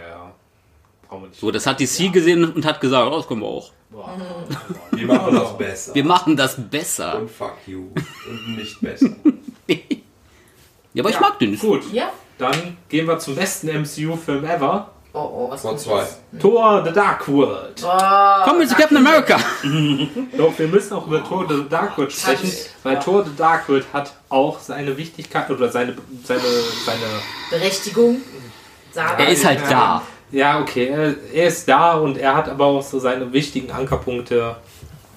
nicht. 1.22 1.40
So, 1.40 1.52
das 1.52 1.66
hat 1.66 1.80
die 1.80 1.88
C 1.88 2.10
gesehen 2.10 2.44
und 2.54 2.66
hat 2.66 2.80
gesagt, 2.80 3.08
oh, 3.12 3.16
das 3.18 3.28
können 3.28 3.42
wir 3.42 3.48
auch. 3.48 3.72
Wir 4.92 5.08
machen 5.08 5.34
das 5.34 5.58
besser. 5.58 5.96
Wir 5.96 6.04
machen 6.06 6.38
das 6.38 6.56
besser. 6.70 7.20
und 7.22 7.32
fuck 7.32 7.56
you. 7.66 7.88
Und 8.30 8.58
nicht 8.58 8.80
besser. 8.82 9.10
Ja, 10.92 11.04
aber 11.04 11.12
ich 11.12 11.20
mag 11.20 11.38
den. 11.38 11.58
Gut, 11.58 11.84
Ja. 11.94 12.12
dann 12.40 12.76
gehen 12.90 13.06
wir 13.06 13.20
zum 13.20 13.36
besten 13.36 13.68
MCU-Film 13.68 14.44
ever. 14.44 14.92
Oh, 15.12 15.20
oh, 15.20 15.52
was 15.52 15.62
zwei. 15.84 16.02
jetzt? 16.02 16.20
Thor 16.40 16.84
The 16.86 16.92
Dark 16.92 17.28
World. 17.28 17.84
Oh, 17.84 18.44
Kommen 18.44 18.60
wir 18.60 18.68
zu 18.68 18.76
Captain 18.76 18.98
America. 18.98 19.40
Doch, 20.38 20.58
wir 20.58 20.68
müssen 20.68 20.94
auch 20.94 21.08
über 21.08 21.24
Thor 21.24 21.48
The 21.50 21.68
Dark 21.68 21.98
World 21.98 22.12
sprechen, 22.14 22.52
weil 22.84 22.94
ja. 22.94 23.00
Thor 23.00 23.26
The 23.26 23.36
Dark 23.36 23.68
World 23.70 23.86
hat 23.92 24.14
auch 24.30 24.60
seine 24.60 24.96
Wichtigkeit 24.96 25.50
oder 25.50 25.70
seine, 25.70 25.96
seine, 26.24 26.42
seine 26.86 27.06
Berechtigung. 27.50 28.18
Sarah. 28.92 29.20
Er 29.20 29.30
ist 29.30 29.46
halt 29.46 29.62
da. 29.68 30.04
Ja, 30.32 30.60
okay, 30.60 30.88
er, 30.88 31.16
er 31.34 31.48
ist 31.48 31.68
da 31.68 31.94
und 31.94 32.18
er 32.18 32.36
hat 32.36 32.48
aber 32.48 32.66
auch 32.66 32.84
so 32.84 33.00
seine 33.00 33.34
wichtigen 33.34 33.72
Ankerpunkte 33.72 34.58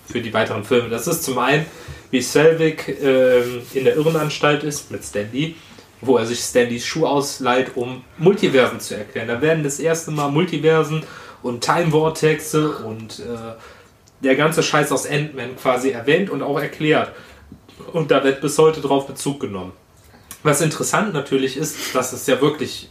für 0.06 0.22
die 0.22 0.32
weiteren 0.32 0.64
Filme. 0.64 0.88
Das 0.88 1.06
ist 1.06 1.22
zum 1.22 1.38
einen, 1.38 1.66
wie 2.10 2.22
Selvig 2.22 2.88
ähm, 3.02 3.62
in 3.74 3.84
der 3.84 3.96
Irrenanstalt 3.96 4.62
ist 4.64 4.90
mit 4.90 5.04
Stanley, 5.04 5.56
wo 6.02 6.18
er 6.18 6.26
sich 6.26 6.40
Stanleys 6.40 6.84
Schuh 6.84 7.06
ausleiht, 7.06 7.76
um 7.76 8.04
Multiversen 8.18 8.80
zu 8.80 8.96
erklären. 8.96 9.28
Da 9.28 9.40
werden 9.40 9.64
das 9.64 9.78
erste 9.78 10.10
Mal 10.10 10.28
Multiversen 10.30 11.04
und 11.42 11.64
Time 11.64 11.92
Vortexe 11.92 12.76
und 12.76 13.20
äh, 13.20 13.54
der 14.22 14.36
ganze 14.36 14.62
Scheiß 14.62 14.92
aus 14.92 15.06
Ant-Man 15.06 15.56
quasi 15.56 15.90
erwähnt 15.90 16.28
und 16.28 16.42
auch 16.42 16.60
erklärt. 16.60 17.12
Und 17.92 18.10
da 18.10 18.22
wird 18.24 18.40
bis 18.40 18.58
heute 18.58 18.80
drauf 18.80 19.06
Bezug 19.06 19.40
genommen. 19.40 19.72
Was 20.42 20.60
interessant 20.60 21.14
natürlich 21.14 21.56
ist, 21.56 21.94
dass 21.94 22.12
es 22.12 22.26
ja 22.26 22.40
wirklich 22.40 22.90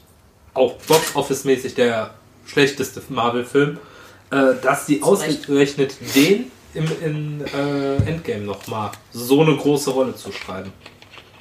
auch 0.54 0.74
Box-Office-mäßig 0.88 1.76
der 1.76 2.14
schlechteste 2.46 3.02
Marvel-Film, 3.10 3.78
äh, 4.32 4.54
dass 4.62 4.86
Zu 4.86 4.94
Recht. 4.94 5.04
ausgerechnet 5.04 5.96
den 6.16 6.52
im 6.74 6.86
in, 7.04 7.46
äh, 7.54 7.96
Endgame 8.08 8.46
nochmal 8.46 8.92
so 9.12 9.42
eine 9.42 9.56
große 9.56 9.92
Rolle 9.92 10.16
zuschreiben. 10.16 10.72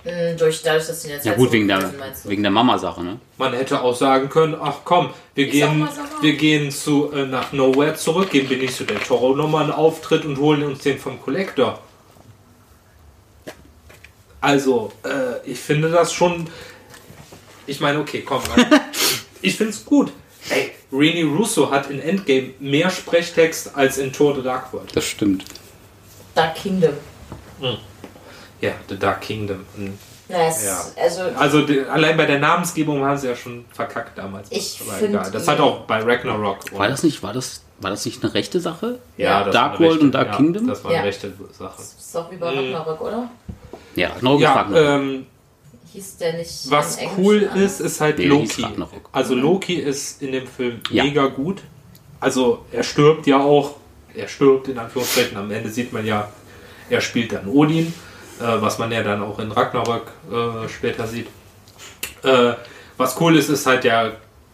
Mm, 0.05 0.37
Durch, 0.39 0.63
dadurch, 0.63 0.87
dass 0.87 1.03
die 1.03 1.09
jetzt 1.09 1.27
Ja 1.27 1.35
gut, 1.35 1.53
wegen 1.53 1.69
der, 1.69 1.93
wegen 2.25 2.43
der 2.43 2.51
Mama-Sache, 2.51 3.03
ne? 3.03 3.19
Man 3.37 3.53
hätte 3.53 3.83
auch 3.83 3.95
sagen 3.95 4.31
können, 4.31 4.57
ach 4.61 4.79
komm, 4.85 5.11
wir 5.35 5.47
Ist 5.47 5.63
auch 5.63 5.69
gehen, 5.69 5.79
mal 5.79 5.91
wir 6.23 6.37
gehen 6.37 6.71
zu, 6.71 7.13
äh, 7.13 7.27
nach 7.27 7.53
Nowhere 7.53 7.95
zurück, 7.95 8.31
geben 8.31 8.49
Benicio 8.49 8.87
del 8.87 8.99
Toro 8.99 9.37
nochmal 9.37 9.65
einen 9.65 9.73
Auftritt 9.73 10.25
und 10.25 10.39
holen 10.39 10.63
uns 10.63 10.81
den 10.81 10.99
vom 10.99 11.21
Collector. 11.21 11.81
Also, 14.41 14.91
äh, 15.05 15.47
ich 15.51 15.59
finde 15.59 15.91
das 15.91 16.13
schon. 16.15 16.49
Ich 17.67 17.81
meine, 17.81 17.99
okay, 18.01 18.23
komm. 18.23 18.43
ich 19.43 19.57
finde 19.57 19.73
es 19.73 19.85
gut. 19.85 20.13
Ey, 20.49 20.73
Rini 20.91 21.23
Russo 21.23 21.71
hat 21.71 21.91
in 21.91 22.01
Endgame 22.01 22.55
mehr 22.59 22.89
Sprechtext 22.89 23.77
als 23.77 23.99
in 23.99 24.13
Thor 24.13 24.35
The 24.35 24.43
Dark 24.43 24.73
World. 24.73 24.89
Das 24.97 25.05
stimmt. 25.05 25.45
Dark 26.35 26.55
Kingdom. 26.55 26.95
Ja, 28.61 28.73
The 28.89 28.99
Dark 28.99 29.23
Kingdom. 29.23 29.65
Mhm. 29.77 29.99
Na, 30.29 30.47
es, 30.49 30.65
Ja. 30.65 30.81
Also, 31.03 31.23
Also 31.37 31.63
die, 31.67 31.81
allein 31.81 32.17
bei 32.17 32.27
der 32.27 32.39
Namensgebung 32.39 33.05
haben 33.05 33.17
sie 33.19 33.29
ja 33.29 33.35
schon 33.37 33.65
verkackt 33.73 34.17
damals. 34.19 34.49
Ich 34.51 34.81
Aber 34.87 35.03
egal. 35.03 35.31
Das 35.31 35.49
hat 35.49 35.61
auch 35.61 35.81
bei 35.87 36.01
Ragnarok. 36.03 36.59
War 36.79 36.89
das 36.89 37.03
nicht, 37.03 37.23
war 37.23 37.33
das, 37.33 37.63
war 37.81 37.91
das 37.91 38.05
nicht 38.05 38.23
eine 38.23 38.33
rechte 38.35 38.61
Sache? 38.61 38.99
Ja, 39.17 39.45
das 39.45 39.53
Dark 39.55 39.73
war 39.73 39.79
eine 39.81 39.89
World 39.89 40.01
und 40.03 40.13
Dark 40.13 40.29
ja, 40.29 40.37
Kingdom? 40.37 40.67
Das 40.69 40.85
war 40.85 40.91
eine 40.91 41.01
Ja. 41.01 41.05
rechte 41.05 41.33
Sache. 41.53 41.75
das 41.79 41.95
ist 41.99 42.15
doch 42.15 42.31
wie 42.31 42.37
bei 42.37 42.49
Ragnarok, 42.49 43.01
oder? 43.01 43.31
Ja, 43.97 44.11
genau 44.21 44.39
Ja, 44.39 44.69
ähm, 44.73 45.27
Hieß 45.93 46.19
der 46.19 46.35
nicht. 46.35 46.71
was 46.71 46.99
cool 47.19 47.49
anders? 47.51 47.73
ist, 47.73 47.81
ist 47.81 48.01
halt 48.01 48.19
Nee, 48.19 48.27
Loki. 48.27 48.63
Ragnarok. 48.63 49.09
Also 49.11 49.35
Loki 49.35 49.75
ist 49.75 50.23
in 50.23 50.31
dem 50.33 50.47
Film 50.47 50.81
Ja. 50.91 51.03
mega 51.03 51.27
gut. 51.27 51.63
Also 52.21 52.65
er 52.71 52.85
stirbt 52.85 53.27
ja 53.27 53.39
auch. 53.41 53.77
Er 54.15 54.29
stirbt 54.29 54.69
in 54.69 54.79
Anführungszeichen. 54.79 55.37
Am 55.37 55.51
Ende 55.51 55.69
sieht 55.71 55.93
man 55.93 56.05
ja, 56.07 56.29
er 56.89 57.01
spielt 57.01 57.33
dann 57.33 57.49
Odin, 57.49 57.93
was 58.45 58.79
man 58.79 58.93
ja 58.93 59.03
dann 59.03 59.23
auch 59.23 59.39
in 59.39 59.53
Ragnarok 59.53 60.07
äh, 60.31 60.69
später 60.69 61.07
sieht. 61.07 61.29
Äh, 62.23 62.55
was 62.97 63.21
cool 63.21 63.37
ist, 63.37 63.49
ist 63.49 63.67
halt 63.67 63.85
der 63.85 64.13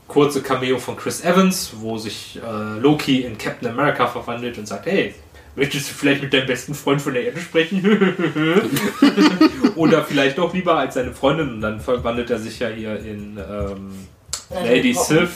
kurze 0.09 0.43
Cameo 0.43 0.79
von 0.79 0.97
Chris 0.97 1.25
Evans, 1.25 1.73
wo 1.81 1.99
sich 1.99 2.39
äh, 2.45 2.79
Loki 2.79 3.23
in 3.23 3.37
Captain 3.39 3.69
America 3.69 4.07
verwandelt 4.07 4.57
und 4.59 4.67
sagt, 4.67 4.87
hey, 4.87 5.15
möchtest 5.57 5.91
du 5.91 5.95
vielleicht 5.95 6.23
mit 6.23 6.33
deinem 6.33 6.47
besten 6.47 6.75
Freund 6.75 7.03
von 7.03 7.15
der 7.15 7.25
Erde 7.25 7.41
sprechen? 7.41 7.83
Oder 9.75 10.05
vielleicht 10.05 10.39
doch 10.39 10.55
lieber 10.55 10.77
als 10.77 10.95
seine 10.95 11.13
Freundin 11.13 11.55
und 11.55 11.61
dann 11.61 11.81
verwandelt 11.81 12.31
er 12.31 12.39
sich 12.39 12.59
ja 12.59 12.69
hier 12.69 12.99
in 13.01 13.39
ähm, 13.39 14.09
Lady. 14.51 14.95
Sif. 14.95 15.31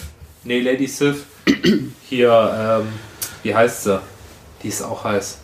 Nee, 0.45 0.61
Lady 0.61 0.87
Sif. 0.87 1.25
Hier, 2.09 2.81
ähm, 2.83 2.89
wie 3.43 3.55
heißt 3.55 3.85
sie? 3.85 4.01
Die 4.63 4.69
ist 4.69 4.83
auch 4.83 5.05
heiß. 5.05 5.39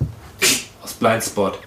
Aus 0.82 0.92
Blindspot. 0.94 1.58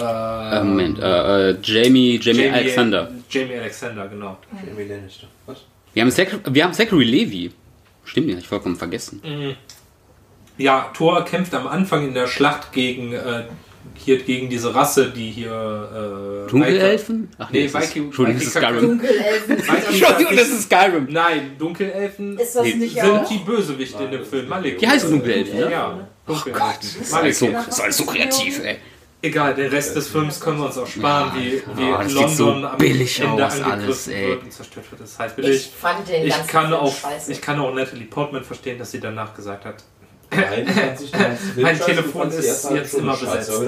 Äh, 0.00 0.56
äh, 0.58 0.64
Moment, 0.64 0.98
äh, 0.98 1.50
äh, 1.50 1.56
Jamie, 1.62 2.18
Jamie, 2.22 2.48
Alexander. 2.50 3.10
Jamie 3.30 3.54
Alexander, 3.58 4.06
genau. 4.08 4.36
Jamie 4.66 4.88
Lannister. 4.88 5.26
Was? 5.46 5.58
Wir 5.94 6.02
haben, 6.02 6.10
Zach, 6.10 6.26
wir 6.50 6.64
haben 6.64 6.72
Zachary 6.74 7.04
Levi. 7.04 7.50
Stimmt, 8.04 8.28
den 8.28 8.36
hab 8.36 8.42
ich 8.42 8.48
vollkommen 8.48 8.76
vergessen. 8.76 9.20
ja, 10.58 10.90
Thor 10.94 11.24
kämpft 11.24 11.54
am 11.54 11.66
Anfang 11.66 12.06
in 12.06 12.14
der 12.14 12.26
Schlacht 12.26 12.72
gegen 12.72 13.12
äh, 13.12 13.44
hier 13.94 14.18
gegen 14.22 14.48
diese 14.50 14.74
Rasse, 14.74 15.10
die 15.10 15.30
hier 15.30 16.44
äh, 16.46 16.50
Dunkelelfen? 16.50 17.28
Ach 17.38 17.50
Nee, 17.50 17.64
ist- 17.66 17.74
Viking- 17.74 18.06
Entschuldigung, 18.06 18.40
das 18.40 18.48
ist 18.48 18.54
Skyrim. 18.56 18.80
Dunkelelfen. 18.80 19.58
Entschuldigung, 19.88 20.36
das 20.36 20.48
ist 20.48 20.62
Skyrim. 20.64 21.06
Nein, 21.10 21.50
Dunkelelfen 21.58 22.38
Ist 22.38 22.56
das 22.56 22.64
Nee, 22.64 22.74
nicht 22.74 22.94
sind 23.00 23.10
auch? 23.10 23.28
die 23.28 23.38
Bösewichte 23.38 24.04
in 24.04 24.10
dem 24.10 24.24
Film. 24.24 24.48
Malik. 24.48 24.78
Die 24.78 24.86
heißen 24.88 25.10
Dunkelelfen, 25.10 25.60
ne? 25.60 25.70
Ja. 25.70 25.98
Oh 26.26 26.32
Dunkelelfen. 26.32 26.52
Gott, 26.66 26.78
das 26.80 26.94
ist 26.96 27.12
Malik. 27.12 27.24
alles 27.24 27.38
so, 27.38 27.46
das 27.52 27.68
ist 27.68 27.80
alles 27.80 27.96
so 27.96 28.04
kreativ, 28.06 28.60
ey. 28.64 28.76
Egal, 29.22 29.54
den 29.54 29.68
Rest 29.70 29.96
des 29.96 30.08
Films 30.08 30.38
können 30.40 30.58
wir 30.58 30.66
uns 30.66 30.76
auch 30.78 30.86
sparen, 30.86 31.32
wie, 31.36 31.62
wie 31.74 31.84
Oh, 31.84 31.96
London 32.02 32.28
so 32.28 32.50
am 32.52 32.76
billig 32.78 33.18
Ende 33.20 33.46
aus 33.46 33.60
alles, 33.60 34.08
ey. 34.08 34.28
wird 34.28 34.42
und 34.44 34.52
zerstört 34.52 34.90
wird. 34.90 35.00
Das 35.00 35.10
ist 35.12 35.18
halt 35.18 35.34
billig. 35.36 35.56
Ich 35.56 35.72
fand 35.80 36.06
den 36.08 36.26
Ich 36.26 36.46
kann, 36.46 36.72
auch, 36.72 36.94
scheiße. 36.94 37.32
ich 37.32 37.40
kann 37.40 37.58
auch 37.58 37.72
Natalie 37.74 38.04
Portman 38.06 38.44
verstehen, 38.44 38.78
dass 38.78 38.90
sie 38.92 39.00
danach 39.00 39.34
gesagt 39.34 39.64
hat, 39.64 39.82
Nein, 40.30 40.66
ich 41.00 41.12
Mein 41.62 41.78
Telefon 41.80 42.28
die 42.30 42.36
ist 42.36 42.68
jetzt 42.70 42.94
immer 42.94 43.16
besetzt. 43.16 43.50
haben 43.52 43.66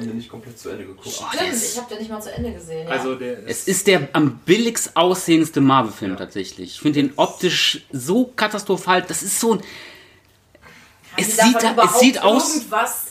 den 0.00 0.16
nicht 0.16 0.28
komplett 0.28 0.58
zu 0.58 0.70
Ende 0.70 0.84
geguckt. 0.84 1.08
Stimmt, 1.08 1.52
ich 1.54 1.76
habe 1.78 1.88
den 1.88 1.98
nicht 1.98 2.10
mal 2.10 2.20
zu 2.20 2.32
Ende 2.32 2.52
gesehen. 2.52 2.86
Ja. 2.88 2.92
also 2.94 3.14
der 3.14 3.46
Es 3.46 3.68
ist 3.68 3.86
der 3.86 4.08
am 4.12 4.38
billigst 4.44 4.96
aussehendste 4.96 5.60
Marvel-Film 5.60 6.16
tatsächlich. 6.16 6.72
Ich 6.74 6.80
finde 6.80 7.02
den 7.02 7.12
optisch 7.16 7.86
so 7.92 8.26
katastrophal. 8.34 9.02
Das 9.02 9.22
ist 9.22 9.38
so 9.40 9.54
ein. 9.54 9.58
Haben 9.60 9.64
es 11.16 11.36
sieht 11.36 11.56
es 11.84 12.00
sieht 12.00 12.22
aus- 12.22 12.56
irgendwas 12.56 13.06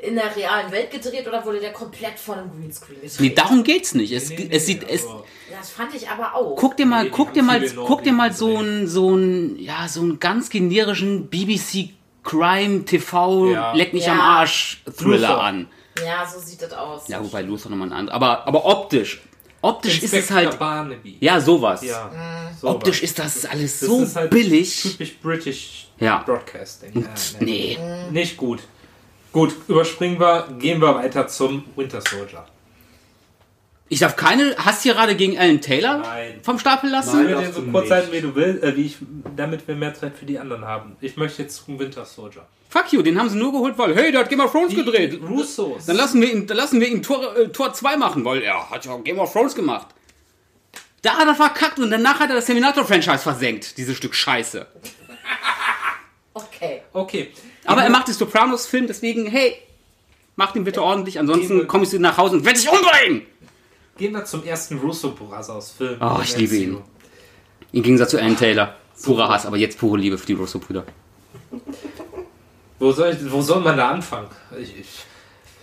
in 0.00 0.14
der 0.14 0.34
realen 0.36 0.70
Welt 0.70 0.90
gedreht 0.90 1.26
oder 1.26 1.44
wurde 1.44 1.60
der 1.60 1.72
komplett 1.72 2.18
von 2.18 2.38
einem 2.38 2.50
Greenscreen 2.50 3.00
gedreht? 3.00 3.20
Nee, 3.20 3.30
darum 3.34 3.64
geht's 3.64 3.94
nicht. 3.94 4.12
Es, 4.12 4.28
Nee, 4.30 4.36
nee, 4.36 4.42
es 4.50 4.66
nee, 4.68 4.74
sieht. 4.74 4.88
Es, 4.88 5.02
Das 5.50 5.70
fand 5.70 5.94
ich 5.94 6.08
aber 6.08 6.34
auch. 6.34 6.54
guck 6.56 6.76
dir 6.76 6.86
mal, 6.86 7.04
Nee, 7.04 7.10
guck 7.10 7.32
dir 7.34 7.42
mal, 7.42 7.60
guck 7.86 8.02
dir 8.04 8.12
mal 8.12 8.32
so 8.32 8.58
einen, 8.58 8.86
so 8.86 9.08
einen, 9.14 9.58
ja, 9.58 9.88
so 9.88 10.00
einen 10.02 10.20
ganz 10.20 10.50
generischen 10.50 11.28
BBC 11.28 11.90
Crime 12.22 12.84
TV 12.84 13.50
Ja. 13.52 13.72
Leck 13.72 13.92
mich 13.94 14.06
Ja. 14.06 14.12
am 14.12 14.20
Arsch 14.20 14.82
Thriller 14.96 15.28
Luther. 15.28 15.42
an. 15.42 15.68
Ja, 16.04 16.24
so 16.26 16.38
sieht 16.38 16.62
das 16.62 16.72
aus. 16.74 17.08
Ja, 17.08 17.22
wobei 17.24 17.42
Luther 17.42 17.70
nochmal 17.70 17.88
ein 17.88 17.92
anderer. 17.92 18.14
Aber, 18.14 18.46
aber 18.46 18.64
optisch. 18.66 19.20
Optisch 19.62 20.00
ist 20.02 20.14
es 20.14 20.30
halt. 20.30 20.56
Barnaby. 20.60 21.16
Ja, 21.18 21.40
sowas. 21.40 21.82
Ja, 21.82 22.04
Mhm. 22.06 22.56
sowas. 22.56 22.74
Optisch 22.76 23.02
ist 23.02 23.18
das 23.18 23.44
alles 23.46 23.80
Das 23.80 23.88
so 23.88 24.02
ist 24.02 24.14
halt 24.14 24.30
billig. 24.30 24.80
Typisch 24.82 25.16
British 25.20 25.88
Ja. 25.98 26.18
Broadcasting. 26.24 27.02
Ja, 27.02 27.08
nee. 27.40 27.76
Nicht 28.12 28.36
gut. 28.36 28.60
Gut, 29.32 29.54
überspringen 29.68 30.18
wir, 30.18 30.48
gehen 30.58 30.80
wir 30.80 30.94
weiter 30.94 31.28
zum 31.28 31.64
Winter 31.76 32.00
Soldier. 32.00 32.46
Ich 33.90 34.00
darf 34.00 34.16
keine 34.16 34.54
Hasstirade 34.56 35.16
gegen 35.16 35.38
Alan 35.38 35.60
Taylor 35.60 35.98
Nein. 35.98 36.40
vom 36.42 36.58
Stapel 36.58 36.88
Ich 36.88 36.92
lassen. 36.92 37.16
Nein. 37.16 37.26
will 37.28 37.34
darfst 37.34 37.56
den 37.56 37.64
so 37.66 37.70
kurz 37.70 37.90
halten, 37.90 38.12
wie 38.12 38.20
du 38.20 38.34
willst, 38.34 38.62
äh, 38.62 38.76
wie 38.76 38.86
ich, 38.86 38.96
damit 39.34 39.66
wir 39.66 39.74
mehr 39.74 39.94
Zeit 39.94 40.16
für 40.16 40.26
die 40.26 40.38
anderen 40.38 40.64
haben. 40.64 40.96
Ich 41.00 41.16
möchte 41.16 41.42
jetzt 41.42 41.64
zum 41.64 41.78
Winter 41.78 42.04
Soldier. 42.04 42.46
Fuck 42.68 42.92
you, 42.92 43.00
den 43.00 43.18
haben 43.18 43.30
sie 43.30 43.38
nur 43.38 43.50
geholt, 43.50 43.78
weil, 43.78 43.94
hey, 43.96 44.12
der 44.12 44.20
hat 44.20 44.28
Game 44.28 44.40
of 44.40 44.52
Thrones 44.52 44.74
gedreht. 44.74 45.18
Russos. 45.26 45.86
Dann 45.86 45.96
lassen 45.96 46.20
wir 46.20 46.30
ihn, 46.30 46.46
dann 46.46 46.56
lassen 46.58 46.80
wir 46.80 46.88
ihn 46.88 47.02
Tor, 47.02 47.34
äh, 47.34 47.48
Tor 47.48 47.72
2 47.72 47.96
machen, 47.96 48.24
weil 48.26 48.42
er 48.42 48.68
hat 48.68 48.84
ja 48.84 48.94
Game 48.98 49.18
of 49.18 49.32
Thrones 49.32 49.54
gemacht. 49.54 49.86
Da 51.00 51.16
hat 51.16 51.26
er 51.26 51.34
verkackt 51.34 51.78
und 51.78 51.90
danach 51.90 52.20
hat 52.20 52.28
er 52.28 52.36
das 52.36 52.44
Terminator-Franchise 52.44 53.20
versenkt, 53.22 53.78
dieses 53.78 53.96
Stück 53.96 54.14
Scheiße. 54.14 54.66
Okay. 56.34 56.82
Okay. 56.92 57.32
Aber 57.68 57.82
er 57.82 57.90
macht 57.90 58.08
den 58.08 58.14
Sopranos-Film, 58.14 58.86
deswegen, 58.86 59.26
hey, 59.26 59.56
mach 60.36 60.52
den 60.52 60.64
bitte 60.64 60.82
ordentlich, 60.82 61.18
ansonsten 61.18 61.66
komme 61.68 61.84
ich 61.84 61.92
nach 61.92 62.16
Hause 62.16 62.36
und 62.36 62.44
werde 62.44 62.58
dich 62.58 62.68
umbringen. 62.68 63.26
Gehen 63.98 64.14
wir 64.14 64.24
zum 64.24 64.42
ersten 64.44 64.78
Russo 64.78 65.10
Brothers 65.10 65.72
Film. 65.72 65.98
Oh, 66.00 66.18
ich 66.22 66.36
liebe 66.36 66.56
ihn. 66.56 66.78
Im 67.72 67.82
Gegensatz 67.82 68.10
zu 68.12 68.18
Alan 68.18 68.36
Taylor. 68.36 68.74
Purer 69.02 69.28
Hass, 69.28 69.44
aber 69.44 69.58
jetzt 69.58 69.78
pure 69.78 69.98
Liebe 69.98 70.16
für 70.16 70.26
die 70.26 70.32
Russo-Brüder. 70.32 70.84
Wo 72.78 72.92
soll, 72.92 73.10
ich, 73.10 73.32
wo 73.32 73.42
soll 73.42 73.60
man 73.60 73.76
da 73.76 73.90
anfangen? 73.90 74.28
Ich, 74.56 74.78
ich, 74.78 74.88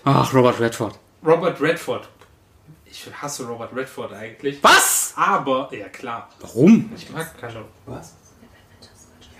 Ach, 0.03 0.33
Robert 0.33 0.59
Redford. 0.59 0.99
Robert 1.25 1.59
Redford. 1.61 2.09
Ich 2.85 3.07
hasse 3.21 3.45
Robert 3.47 3.73
Redford 3.73 4.11
eigentlich. 4.13 4.61
Was? 4.61 5.13
Aber, 5.15 5.69
ja 5.73 5.87
klar, 5.87 6.29
Warum? 6.41 6.91
ich 6.95 7.09
mag 7.09 7.37
keine. 7.39 7.63
Was? 7.85 8.13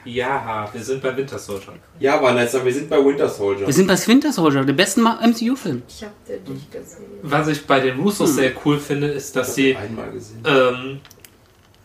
Ja, 0.06 0.70
wir 0.72 0.84
sind 0.84 1.02
bei 1.02 1.16
Winter 1.18 1.40
Soldier. 1.40 1.74
Ja, 2.00 2.22
Vanessa, 2.22 2.64
wir 2.64 2.74
sind 2.74 2.90
bei 2.90 3.04
Winter 3.04 3.28
Soldier. 3.28 3.66
Wir 3.66 3.74
sind 3.74 3.88
bei 3.88 3.98
Winter 4.08 4.32
Soldier, 4.32 4.64
der 4.64 4.74
besten 4.74 5.02
MCU-Film. 5.02 5.82
Ich 5.88 6.04
habe 6.04 6.14
den 6.28 6.54
nicht 6.54 6.72
gesehen. 6.72 7.06
Was 7.24 7.48
ich 7.48 7.66
bei 7.66 7.80
den 7.80 8.00
Russos 8.00 8.36
sehr 8.36 8.52
cool 8.64 8.80
finde, 8.80 9.08
ist, 9.08 9.36
dass 9.36 9.56
sie 9.56 9.76
ähm, 10.46 11.00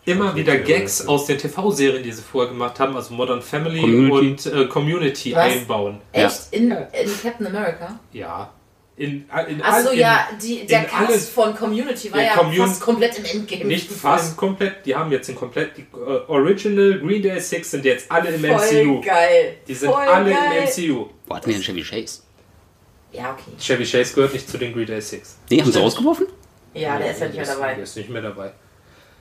immer 0.05 0.29
hab 0.29 0.35
wieder 0.35 0.57
Gags 0.57 1.07
aus 1.07 1.25
den 1.25 1.37
TV-Serien, 1.37 2.03
die 2.03 2.11
sie 2.11 2.21
vorher 2.21 2.51
gemacht 2.51 2.79
haben, 2.79 2.95
also 2.95 3.13
Modern 3.13 3.41
Family 3.41 3.81
Community. 3.81 4.49
und 4.49 4.61
äh, 4.61 4.65
Community 4.67 5.33
Was? 5.33 5.53
einbauen. 5.53 5.97
Echt? 6.11 6.47
In, 6.51 6.71
in 6.71 7.21
Captain 7.23 7.47
America? 7.47 7.99
Ja. 8.13 8.51
In, 8.97 9.25
in 9.47 9.61
Achso, 9.63 9.87
all- 9.89 9.93
in, 9.93 9.99
ja, 9.99 10.27
die, 10.41 10.65
der 10.67 10.81
in 10.81 10.87
Cast 10.87 11.09
alles- 11.09 11.29
von 11.29 11.55
Community 11.55 12.11
war 12.11 12.21
ja 12.21 12.33
Commun- 12.33 12.57
fast 12.67 12.81
komplett 12.81 13.17
im 13.17 13.25
Endgame. 13.25 13.65
Nicht 13.65 13.91
fast 13.91 14.37
komplett, 14.37 14.85
die 14.85 14.93
haben 14.95 15.11
jetzt 15.11 15.27
den 15.27 15.35
komplett, 15.35 15.77
die 15.77 15.81
äh, 15.93 16.19
Original 16.27 16.99
Green 16.99 17.21
Day 17.21 17.39
Six 17.39 17.71
sind 17.71 17.85
jetzt 17.85 18.11
alle 18.11 18.29
im 18.29 18.41
Voll 18.41 18.51
MCU. 18.85 19.01
geil. 19.01 19.55
Die 19.67 19.73
sind 19.73 19.89
Voll 19.91 20.03
alle 20.03 20.31
geil. 20.31 20.39
im 20.57 20.63
MCU. 20.93 21.07
Wo 21.25 21.35
hatten 21.35 21.47
wir 21.47 21.53
denn 21.53 21.63
Chevy 21.63 21.81
Chase? 21.83 22.21
Ja, 23.13 23.31
okay. 23.31 23.51
Chevy 23.59 23.85
Chase 23.85 24.13
gehört 24.13 24.33
nicht 24.33 24.47
zu 24.49 24.57
den 24.57 24.73
Green 24.73 24.85
Day 24.85 25.01
Six. 25.01 25.37
Nee, 25.49 25.61
haben 25.61 25.71
sie 25.71 25.79
rausgeworfen? 25.79 26.27
Ja, 26.73 26.97
der 26.97 27.11
ist 27.11 27.21
ja 27.21 27.27
nicht 27.27 27.37
mehr 27.37 27.45
dabei. 27.45 27.73
Der 27.75 27.83
ist 27.83 27.97
nicht 27.97 28.09
mehr 28.09 28.21
dabei. 28.21 28.51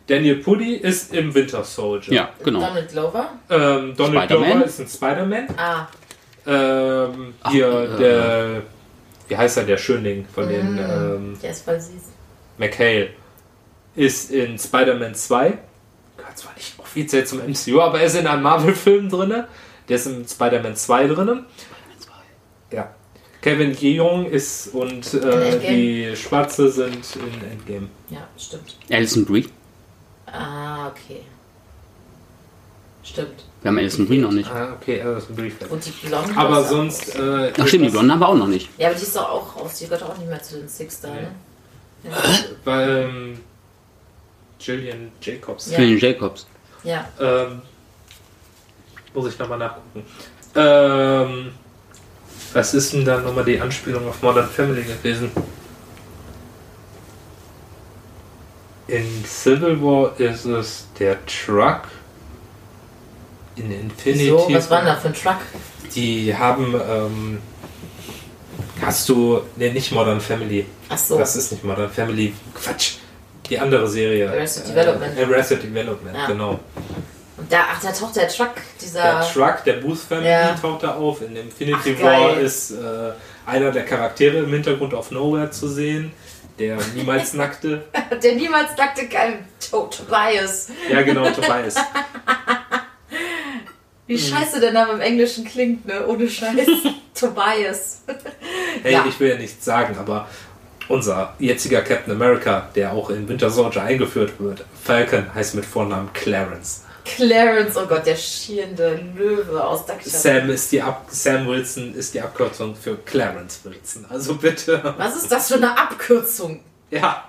Daniel 0.07 0.37
Pudi 0.37 0.75
ist 0.75 1.15
im 1.15 1.33
Winter 1.35 1.63
Soldier. 1.65 2.13
Ja, 2.13 2.31
genau. 2.45 2.61
Donald 2.61 2.91
Glover? 2.91 3.31
Ähm, 3.49 3.95
Donald 3.97 4.25
Spider-Man? 4.25 4.51
Glover 4.51 4.65
ist 4.67 4.81
ein 4.81 4.89
Spider-Man. 4.89 5.47
Ah, 5.57 5.87
Ähm, 6.47 7.35
hier 7.51 7.67
äh, 7.69 7.99
der, 7.99 8.63
wie 9.31 9.37
heißt 9.37 9.57
er, 9.59 9.65
der 9.65 9.77
Schönling 9.79 10.27
von 10.35 10.49
den 10.49 10.75
Mm. 10.75 10.79
ähm, 10.79 11.39
der 11.41 11.51
ist 11.53 11.65
voll 11.65 11.81
süß. 11.81 12.03
McHale 12.59 13.11
ist 13.95 14.31
in 14.31 14.59
Spider-Man 14.59 15.15
2. 15.15 15.59
Gehört 16.17 16.39
zwar 16.39 16.53
nicht 16.55 16.79
offiziell 16.79 17.25
zum 17.25 17.39
MCU, 17.39 17.81
aber 17.81 18.01
er 18.01 18.07
ist 18.07 18.17
in 18.17 18.27
einem 18.27 18.43
Marvel-Film 18.43 19.09
drin. 19.09 19.45
Der 19.89 19.97
ist 19.97 20.07
in 20.07 20.27
Spider-Man 20.29 20.77
2 20.77 21.07
drin. 21.07 21.45
Ja. 22.73 22.93
Kevin 23.41 23.75
Yeung 23.81 24.27
ist 24.27 24.69
und 24.75 25.15
äh, 25.15 25.59
die 25.61 26.15
Schwarze 26.17 26.71
sind 26.71 27.07
in 27.17 27.51
Endgame. 27.51 27.89
Ja, 28.11 28.29
stimmt. 28.37 28.77
Alison 28.91 29.25
Brie. 29.25 29.49
Ah, 30.27 30.89
okay. 30.89 31.23
Stimmt. 33.03 33.45
Wir 33.63 33.69
haben 33.71 33.79
Alison 33.79 34.07
Brie 34.07 34.19
noch 34.19 34.31
nicht. 34.33 34.51
Ah, 34.51 34.73
okay, 34.81 35.01
also 35.03 35.15
das 35.15 35.25
ist 35.25 35.31
ein 35.31 35.37
Brief. 35.37 35.55
Und 35.71 35.85
die 35.85 35.91
Blonde? 36.07 36.33
Aber 36.37 36.61
ist 36.61 36.67
auch- 36.67 36.71
sonst. 36.71 37.15
Äh, 37.17 37.53
Ach 37.59 37.67
stimmt, 37.67 37.85
die 37.87 37.91
Blonden 37.91 38.11
haben 38.13 38.21
wir 38.21 38.29
auch 38.29 38.35
noch 38.37 38.47
nicht. 38.47 38.71
Ja, 38.79 38.89
aber 38.89 38.97
die 38.97 39.03
ist 39.03 39.15
doch 39.15 39.29
auch 39.29 39.57
raus. 39.57 39.75
Die 39.79 39.85
gehört 39.85 40.03
auch 40.03 40.17
nicht 40.17 40.29
mehr 40.29 40.43
zu 40.43 40.57
den 40.59 40.69
Six 40.69 41.01
da, 41.03 41.09
ne? 41.09 41.31
Ja. 42.05 42.11
Weil 42.65 42.89
ähm, 42.89 43.41
Jillian 44.59 45.13
Jacobs. 45.21 45.71
Ja. 45.71 45.79
Den 45.79 45.99
Jacobs. 45.99 46.47
ja. 46.85 47.07
Ähm, 47.21 47.61
muss 49.13 49.33
ich 49.33 49.39
nochmal 49.39 49.59
nachgucken. 49.59 50.05
Ähm, 50.55 51.53
was 52.55 52.73
ist 52.75 52.93
denn 52.95 53.05
da 53.05 53.19
nochmal 53.21 53.45
die 53.45 53.61
Anspielung 53.61 54.09
auf 54.09 54.23
Modern 54.23 54.49
Family 54.49 54.83
gewesen? 54.85 55.31
In 58.89 59.25
Civil 59.25 59.81
War 59.83 60.19
ist 60.19 60.45
es 60.47 60.87
der 60.99 61.19
Truck. 61.27 61.83
In 63.61 63.71
Infinity. 63.73 64.29
So, 64.29 64.47
was 64.51 64.71
war 64.71 64.79
denn 64.79 64.87
da 64.87 64.97
für 64.97 65.09
ein 65.09 65.15
Truck? 65.15 65.37
Die 65.95 66.35
haben. 66.35 66.75
Ähm, 66.75 67.39
hast 68.83 69.09
du. 69.09 69.41
Ne, 69.57 69.71
nicht 69.73 69.93
Modern 69.93 70.21
Family. 70.21 70.67
Ach 70.89 70.99
so. 70.99 71.19
Das 71.19 71.37
ist 71.37 71.53
nicht 71.53 71.65
Modern 71.65 71.91
Family. 71.91 72.33
Quatsch. 72.55 72.93
Die 73.49 73.59
andere 73.59 73.89
Serie. 73.89 74.29
Arrested 74.31 74.69
Development. 74.69 75.19
Äh, 75.19 75.25
Arrested 75.25 75.63
Development, 75.63 76.17
Ja. 76.17 76.27
genau. 76.27 76.61
Und 77.37 77.51
da, 77.51 77.61
ach, 77.73 77.81
da 77.83 77.91
taucht 77.91 78.15
der 78.17 78.29
Truck, 78.29 78.51
dieser. 78.81 79.03
Der 79.03 79.21
Truck, 79.33 79.65
der 79.65 79.73
Booth 79.75 79.99
Family 79.99 80.29
Ja. 80.29 80.55
taucht 80.55 80.83
da 80.85 80.95
auf. 80.95 81.21
In 81.23 81.35
Infinity 81.37 81.97
Ach, 81.99 82.03
War 82.05 82.35
geil. 82.35 82.45
ist 82.45 82.71
äh, 82.73 82.77
einer 83.47 83.73
der 83.73 83.85
Charaktere 83.85 84.39
im 84.39 84.51
Hintergrund 84.53 84.95
auf 84.95 85.11
Nowhere 85.11 85.51
zu 85.51 85.67
sehen, 85.69 86.13
der 86.59 86.77
niemals 86.95 87.33
nackte. 87.35 87.83
der 88.23 88.35
niemals 88.37 88.77
nackte 88.77 89.09
Tobias. 89.71 90.69
Ja, 90.91 91.03
genau, 91.03 91.29
Tobias. 91.31 91.75
Wie 94.11 94.15
Mhm. 94.17 94.19
scheiße 94.19 94.59
der 94.59 94.73
Name 94.73 94.95
im 94.95 95.01
Englischen 95.01 95.45
klingt, 95.45 95.87
ne? 95.87 96.05
Ohne 96.05 96.29
Scheiß. 96.29 96.67
Tobias. 97.15 98.03
Hey, 98.83 98.93
Ja. 98.95 99.05
ich 99.09 99.21
will 99.21 99.29
ja 99.31 99.37
nichts 99.37 99.65
sagen, 99.65 99.97
aber 99.99 100.27
unser 100.89 101.35
jetziger 101.39 101.81
Captain 101.83 102.13
America, 102.15 102.69
der 102.75 102.93
auch 102.93 103.11
in 103.11 103.29
Winter 103.29 103.51
Soldier 103.51 103.83
eingeführt 103.85 104.33
wird, 104.41 104.65
Falcon, 104.83 105.33
heißt 105.33 105.55
mit 105.55 105.65
Vornamen 105.65 106.13
Clarence. 106.13 106.83
Clarence, 107.05 107.77
oh 107.77 107.87
Gott, 107.87 108.05
der 108.05 108.17
schierende 108.17 109.01
Löwe 109.17 109.63
aus 109.65 109.87
Duckshot. 109.87 110.11
Sam, 110.13 110.51
ist 110.51 110.73
die 110.73 110.83
Ab 110.83 111.07
Sam 111.09 111.47
Wilson 111.47 111.95
ist 111.95 112.13
die 112.13 112.21
Abkürzung 112.21 112.75
für 112.75 112.97
Clarence 112.97 113.61
Wilson. 113.65 114.07
Also 114.09 114.35
bitte. 114.35 114.93
Was 114.99 115.15
ist 115.17 115.31
das 115.31 115.47
für 115.49 115.55
eine 115.55 115.79
Abkürzung? 115.79 116.61
Ja, 116.91 117.25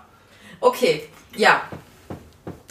Okay, 0.60 1.04
ja. 1.36 1.62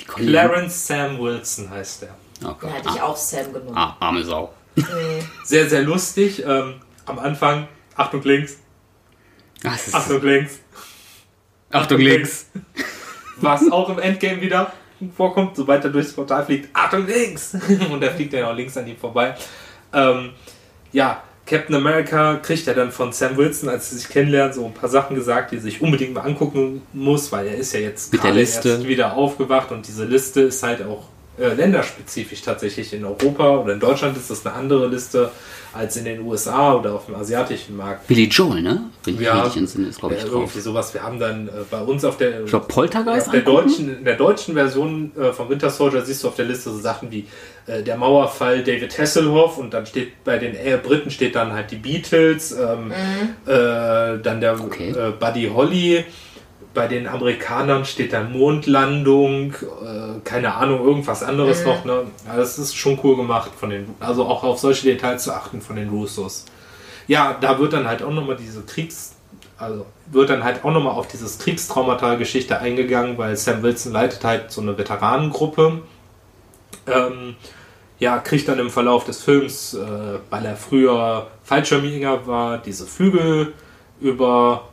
Clarence 0.06 0.86
Sam 0.88 1.18
Wilson 1.20 1.70
heißt 1.70 2.02
er. 2.04 2.16
Oh 2.42 2.46
Da 2.48 2.56
Gott. 2.60 2.72
hätte 2.74 2.88
ich 2.94 3.00
auch 3.02 3.16
Sam 3.16 3.52
genommen. 3.52 3.76
Ah, 3.76 3.96
arme 4.00 4.24
Sau. 4.24 4.52
Sehr, 5.44 5.68
sehr 5.68 5.82
lustig. 5.82 6.42
Ähm, 6.46 6.74
am 7.06 7.18
Anfang, 7.18 7.66
Achtung 7.96 8.22
links, 8.22 8.58
Ah, 9.64 9.74
ist, 9.74 9.94
Achtung 9.94 10.22
links, 10.22 10.58
Achtung 11.70 11.98
links. 12.00 12.46
Was 13.36 13.70
auch 13.70 13.88
im 13.90 13.98
Endgame 13.98 14.40
wieder 14.40 14.72
vorkommt, 15.16 15.56
sobald 15.56 15.82
er 15.84 15.90
durchs 15.90 16.12
Portal 16.12 16.44
fliegt, 16.44 16.68
Achtung 16.74 17.06
links! 17.06 17.56
Und 17.90 18.02
er 18.02 18.10
fliegt 18.12 18.32
dann 18.34 18.44
auch 18.44 18.54
links 18.54 18.76
an 18.76 18.86
ihm 18.86 18.96
vorbei. 18.96 19.34
Ähm, 19.92 20.30
ja, 20.92 21.22
Captain 21.46 21.74
America 21.74 22.36
kriegt 22.36 22.66
ja 22.66 22.74
dann 22.74 22.92
von 22.92 23.12
Sam 23.12 23.36
Wilson, 23.36 23.68
als 23.70 23.90
sie 23.90 23.96
sich 23.96 24.08
kennenlernen, 24.08 24.52
so 24.52 24.64
ein 24.64 24.72
paar 24.74 24.88
Sachen 24.88 25.16
gesagt, 25.16 25.50
die 25.52 25.56
er 25.56 25.62
sich 25.62 25.80
unbedingt 25.82 26.14
mal 26.14 26.20
angucken 26.20 26.82
muss, 26.92 27.32
weil 27.32 27.46
er 27.48 27.56
ist 27.56 27.72
ja 27.72 27.80
jetzt 27.80 28.12
Mit 28.12 28.22
der 28.22 28.32
Liste. 28.32 28.68
erst 28.68 28.86
wieder 28.86 29.14
aufgewacht 29.14 29.72
und 29.72 29.86
diese 29.86 30.04
Liste 30.04 30.42
ist 30.42 30.62
halt 30.62 30.82
auch 30.86 31.08
äh, 31.40 31.54
länderspezifisch 31.54 32.42
tatsächlich 32.42 32.92
in 32.92 33.04
Europa 33.04 33.56
oder 33.56 33.72
in 33.72 33.80
Deutschland 33.80 34.16
ist 34.16 34.30
das 34.30 34.44
eine 34.46 34.54
andere 34.54 34.86
Liste 34.88 35.30
als 35.72 35.96
in 35.96 36.04
den 36.04 36.20
USA 36.22 36.74
oder 36.74 36.94
auf 36.94 37.06
dem 37.06 37.14
asiatischen 37.14 37.76
Markt. 37.76 38.06
Billy 38.08 38.24
Joel, 38.24 38.60
ne? 38.60 38.90
Wenn 39.04 39.14
ich 39.14 39.20
Ja, 39.20 39.42
richtig 39.42 39.60
entsinne, 39.62 39.86
ist, 39.88 40.00
glaube 40.00 40.14
Äh, 40.14 40.18
ich, 40.18 40.24
drauf. 40.24 40.32
irgendwie 40.34 40.60
sowas. 40.60 40.92
Wir 40.92 41.02
haben 41.04 41.20
dann 41.20 41.46
äh, 41.46 41.50
bei 41.70 41.80
uns 41.80 42.04
auf 42.04 42.16
der 42.16 42.42
Ich 42.42 42.50
glaube, 42.50 42.66
Poltergeist 42.66 43.28
auf 43.28 43.32
der 43.32 43.46
angucken? 43.46 43.68
deutschen, 43.68 43.98
in 43.98 44.04
der 44.04 44.16
deutschen 44.16 44.54
Version 44.54 45.12
äh, 45.16 45.32
von 45.32 45.48
Winter 45.48 45.70
Soldier 45.70 46.02
siehst 46.02 46.24
du 46.24 46.28
auf 46.28 46.34
der 46.34 46.46
Liste 46.46 46.70
so 46.70 46.78
Sachen 46.80 47.10
wie 47.12 47.24
äh, 47.66 47.82
der 47.84 47.96
Mauerfall 47.96 48.64
David 48.64 48.98
Hasselhoff 48.98 49.58
und 49.58 49.72
dann 49.72 49.86
steht 49.86 50.24
bei 50.24 50.38
den 50.38 50.56
äh, 50.56 50.76
Briten 50.82 51.10
steht 51.10 51.36
dann 51.36 51.52
halt 51.52 51.70
die 51.70 51.76
Beatles, 51.76 52.50
ähm, 52.50 52.90
äh, 53.46 54.18
dann 54.22 54.40
der 54.40 54.60
Okay. 54.60 54.90
äh, 54.90 55.12
Buddy 55.18 55.50
Holly. 55.54 56.04
Bei 56.72 56.86
den 56.86 57.08
Amerikanern 57.08 57.84
steht 57.84 58.12
dann 58.12 58.32
Mondlandung, 58.32 59.54
äh, 59.54 60.20
keine 60.22 60.54
Ahnung, 60.54 60.84
irgendwas 60.84 61.22
anderes 61.22 61.64
noch. 61.64 61.84
Ne? 61.84 62.04
Das 62.36 62.58
ist 62.58 62.76
schon 62.76 62.98
cool 63.02 63.16
gemacht 63.16 63.50
von 63.58 63.70
den, 63.70 63.94
also 63.98 64.24
auch 64.24 64.44
auf 64.44 64.60
solche 64.60 64.84
Details 64.86 65.24
zu 65.24 65.32
achten 65.32 65.60
von 65.60 65.76
den 65.76 65.88
Russos. 65.88 66.44
Ja, 67.08 67.36
da 67.40 67.58
wird 67.58 67.72
dann 67.72 67.88
halt 67.88 68.04
auch 68.04 68.12
nochmal 68.12 68.36
diese 68.36 68.62
Kriegs, 68.62 69.16
also 69.58 69.84
wird 70.06 70.30
dann 70.30 70.44
halt 70.44 70.64
auch 70.64 70.70
nochmal 70.70 70.94
auf 70.94 71.08
dieses 71.08 71.38
Kriegstraumata-Geschichte 71.40 72.60
eingegangen, 72.60 73.18
weil 73.18 73.36
Sam 73.36 73.62
Wilson 73.62 73.92
leitet 73.92 74.22
halt 74.24 74.52
so 74.52 74.60
eine 74.60 74.78
Veteranengruppe. 74.78 75.80
Ähm, 76.86 77.34
ja, 77.98 78.18
kriegt 78.18 78.48
dann 78.48 78.58
im 78.60 78.70
Verlauf 78.70 79.04
des 79.04 79.22
Films, 79.22 79.74
äh, 79.74 80.18
weil 80.30 80.46
er 80.46 80.56
früher 80.56 81.26
Fallschirmjäger 81.42 82.26
war, 82.26 82.58
diese 82.58 82.86
Flügel 82.86 83.54
über. 84.00 84.69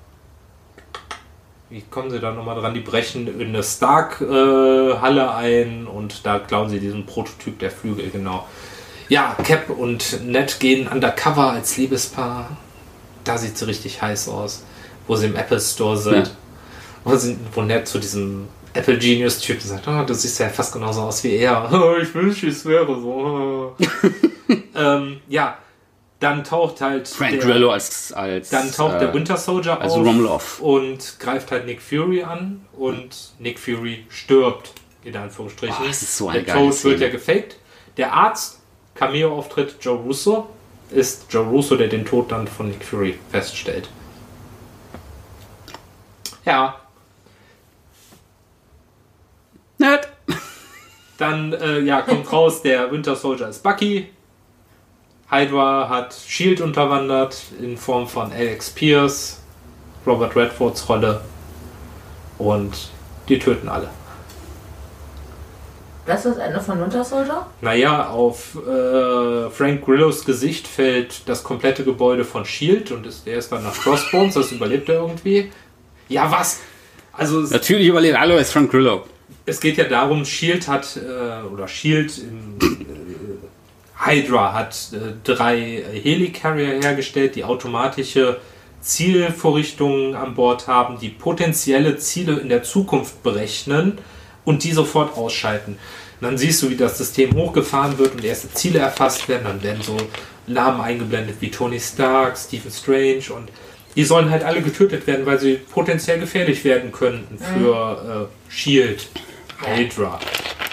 Wie 1.70 1.82
kommen 1.82 2.10
sie 2.10 2.20
da 2.20 2.32
nochmal 2.32 2.60
dran? 2.60 2.74
Die 2.74 2.80
brechen 2.80 3.28
in 3.28 3.50
eine 3.50 3.62
Stark-Halle 3.62 5.34
ein 5.34 5.86
und 5.86 6.26
da 6.26 6.40
klauen 6.40 6.70
sie 6.70 6.80
diesen 6.80 7.06
Prototyp 7.06 7.60
der 7.60 7.72
Flügel, 7.72 8.10
genau. 8.10 8.48
Ja, 9.10 9.36
Cap 9.44 9.70
und 9.70 10.26
Ned 10.26 10.60
gehen 10.60 10.88
undercover 10.88 11.52
als 11.52 11.76
Liebespaar. 11.76 12.56
Da 13.26 13.38
sieht 13.38 13.58
sie 13.58 13.68
richtig 13.68 14.02
heiß 14.02 14.30
aus, 14.30 14.64
wo 15.08 15.18
sie 15.18 15.28
im 15.28 15.36
Apple 15.36 15.60
Store 15.60 15.98
sind. 15.98 16.28
Ja. 16.28 16.34
Wo, 17.04 17.16
sie, 17.16 17.38
wo 17.54 17.62
Ned 17.62 17.88
zu 17.88 18.00
diesem 18.00 18.48
Apple 18.74 18.98
Genius 18.98 19.40
Typen 19.40 19.68
sagt, 19.68 19.88
oh, 19.88 20.04
du 20.04 20.14
siehst 20.14 20.40
ja 20.40 20.50
fast 20.50 20.72
genauso 20.72 21.02
aus 21.02 21.24
wie 21.24 21.36
er. 21.36 21.70
Oh, 21.72 21.96
ich 22.02 22.14
wünsche, 22.14 22.48
es 22.48 22.66
wäre 22.66 22.86
so. 22.86 23.76
ähm, 24.76 25.20
ja, 25.28 25.58
dann 26.20 26.44
taucht 26.44 26.82
halt 26.82 27.08
Frank 27.08 27.32
der, 27.32 27.40
Grillo 27.40 27.72
als, 27.72 28.12
als 28.12 28.50
dann 28.50 28.72
taucht 28.72 28.96
äh, 28.96 29.00
der 29.00 29.14
Winter 29.14 29.38
Soldier 29.38 29.80
also 29.80 30.00
auf 30.00 30.06
Romloff. 30.08 30.60
und 30.60 31.20
greift 31.20 31.52
halt 31.52 31.66
Nick 31.66 31.82
Fury 31.82 32.24
an 32.24 32.66
und 32.74 33.34
Nick 33.40 33.60
Fury 33.60 34.06
stirbt, 34.10 34.74
in 35.04 35.16
Anführungsstrichen. 35.16 35.76
Boah, 35.78 35.88
das 35.88 36.02
ist 36.02 36.18
so 36.18 36.30
eine 36.30 36.44
der 36.44 36.56
Tod 36.56 36.84
wird 36.84 37.00
ja 37.00 37.10
gefaked. 37.10 37.58
Der 37.98 38.14
Arzt, 38.14 38.60
Cameo-Auftritt 38.96 39.78
Joe 39.82 39.98
Russo, 39.98 40.50
ist 40.90 41.26
Joe 41.30 41.46
Russo, 41.46 41.76
der 41.76 41.88
den 41.88 42.06
Tod 42.06 42.32
dann 42.32 42.48
von 42.48 42.70
Nick 42.70 42.84
Fury 42.84 43.18
feststellt. 43.32 43.90
Ja, 46.46 46.80
Nerd. 49.78 50.08
Dann 51.18 51.54
äh, 51.54 51.80
ja, 51.80 52.02
kommt 52.02 52.32
raus, 52.32 52.62
der 52.62 52.92
Winter 52.92 53.16
Soldier 53.16 53.48
ist 53.48 53.64
Bucky. 53.64 54.10
Hydra 55.30 55.90
hat 55.90 56.16
Shield 56.28 56.62
unterwandert 56.62 57.42
in 57.62 57.78
Form 57.78 58.08
von 58.08 58.32
Alex 58.32 58.70
Pierce, 58.70 59.42
Robert 60.06 60.36
Redfords 60.36 60.88
Rolle. 60.88 61.22
Und 62.38 62.92
die 63.28 63.40
töten 63.40 63.68
alle. 63.68 63.90
Das 66.06 66.26
ist 66.26 66.38
das 66.38 66.48
Ende 66.48 66.62
von 66.62 66.80
Winter 66.80 67.04
Soldier? 67.04 67.46
Naja, 67.60 68.08
auf 68.08 68.56
äh, 68.56 69.50
Frank 69.50 69.84
Grillos 69.84 70.24
Gesicht 70.24 70.66
fällt 70.66 71.28
das 71.28 71.44
komplette 71.44 71.84
Gebäude 71.84 72.24
von 72.24 72.46
Shield 72.46 72.92
und 72.92 73.06
ist, 73.06 73.26
der 73.26 73.38
ist 73.38 73.52
dann 73.52 73.64
nach 73.64 73.74
Crossbones, 73.74 74.36
das 74.36 74.54
überlebt 74.54 74.88
er 74.88 75.02
irgendwie. 75.02 75.52
Ja, 76.08 76.32
was? 76.32 76.62
Also 77.12 77.42
Natürlich 77.42 77.88
überlebt 77.90 78.16
alle 78.16 78.40
ist 78.40 78.54
Frank 78.54 78.72
Grillo. 78.72 79.04
es 79.46 79.60
geht 79.60 79.76
ja 79.76 79.84
darum, 79.84 80.24
Shield 80.24 80.70
hat, 80.70 80.96
äh, 80.96 81.46
oder 81.46 81.68
Shield 81.68 82.18
im, 82.20 82.58
Hydra 84.00 84.54
hat 84.54 84.92
äh, 84.94 85.14
drei 85.24 85.84
Helicarrier 86.04 86.82
hergestellt, 86.82 87.36
die 87.36 87.44
automatische 87.44 88.40
Zielvorrichtungen 88.82 90.16
an 90.16 90.36
Bord 90.36 90.68
haben, 90.68 91.00
die 91.00 91.10
potenzielle 91.10 91.98
Ziele 91.98 92.40
in 92.40 92.50
der 92.50 92.64
Zukunft 92.64 93.24
berechnen 93.24 93.98
und 94.46 94.64
die 94.64 94.72
sofort 94.72 95.18
ausschalten. 95.18 95.78
Und 96.20 96.26
dann 96.26 96.38
siehst 96.38 96.62
du, 96.62 96.70
wie 96.70 96.76
das 96.76 96.98
System 96.98 97.36
hochgefahren 97.36 97.98
wird 97.98 98.16
und 98.16 98.24
erste 98.24 98.52
Ziele 98.54 98.80
erfasst 98.80 99.28
werden. 99.28 99.44
Dann 99.46 99.64
werden 99.64 99.82
so 99.82 99.98
Namen 100.48 100.82
eingeblendet 100.82 101.36
wie 101.42 101.52
Tony 101.52 101.80
Stark, 101.80 102.38
Stephen 102.38 102.72
Strange 102.72 103.24
und 103.36 103.52
die 103.96 104.04
sollen 104.04 104.30
halt 104.30 104.44
alle 104.44 104.62
getötet 104.62 105.08
werden, 105.08 105.26
weil 105.26 105.40
sie 105.40 105.56
potenziell 105.56 106.20
gefährlich 106.20 106.64
werden 106.64 106.92
könnten 106.92 107.38
für 107.38 108.30
äh, 108.30 108.52
Shield, 108.52 109.10
Hydra. 109.66 110.20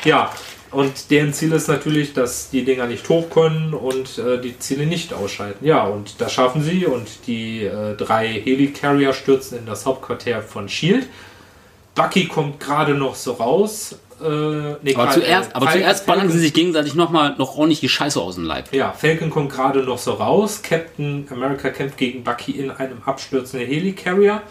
Ja, 0.05 0.31
und 0.75 1.11
deren 1.11 1.33
Ziel 1.33 1.53
ist 1.53 1.68
natürlich, 1.68 2.12
dass 2.12 2.51
die 2.51 2.64
Dinger 2.64 2.87
nicht 2.87 3.09
hoch 3.09 3.31
können 3.31 3.72
und 3.75 4.18
äh, 4.18 4.41
die 4.41 4.59
Ziele 4.59 4.87
nicht 4.87 5.12
ausschalten. 5.14 5.64
Ja, 5.64 5.85
und 5.85 6.20
das 6.20 6.33
schaffen 6.33 6.62
sie 6.62 6.87
und 6.87 7.09
die 7.27 7.64
äh, 7.64 7.95
drei 7.97 8.29
Helicarrier 8.29 9.12
stürzen 9.12 9.59
in 9.59 9.66
das 9.66 9.87
Hauptquartier 9.87 10.43
von 10.43 10.68
Shield. 10.68 11.07
Bucky 11.95 12.27
kommt 12.27 12.59
gerade 12.61 12.95
noch 12.95 13.14
so 13.14 13.33
raus. 13.33 13.97
Äh, 14.22 14.27
nee, 14.83 14.95
Aber 14.95 15.05
Fal- 15.07 15.12
zuerst, 15.14 15.51
äh, 15.51 15.55
aber 15.55 15.70
zuerst 15.70 16.07
ballern 16.07 16.31
sie 16.31 16.39
sich 16.39 16.53
gegenseitig 16.53 16.95
nochmal 16.95 17.35
noch 17.39 17.57
ordentlich 17.57 17.81
die 17.81 17.89
Scheiße 17.89 18.20
aus 18.20 18.35
dem 18.37 18.45
Leib. 18.45 18.72
ja, 18.72 18.93
Falcon 18.93 19.31
kommt 19.31 19.53
gerade 19.53 19.81
noch 19.83 19.99
so 19.99 20.12
raus. 20.12 20.61
Captain 20.62 21.27
America 21.31 21.70
kämpft 21.70 21.97
gegen 21.99 22.22
Bucky 22.25 22.53
in 22.53 22.70
einem 22.70 22.99
abstürzenden 23.05 23.68
Helicarrier. 23.68 24.43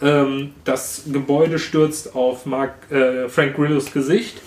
Ähm, 0.00 0.52
das 0.64 1.02
Gebäude 1.12 1.58
stürzt 1.58 2.14
auf 2.16 2.46
Mark, 2.46 2.74
äh, 2.90 3.28
Frank 3.28 3.54
Grillos 3.56 3.92
Gesicht. 3.92 4.40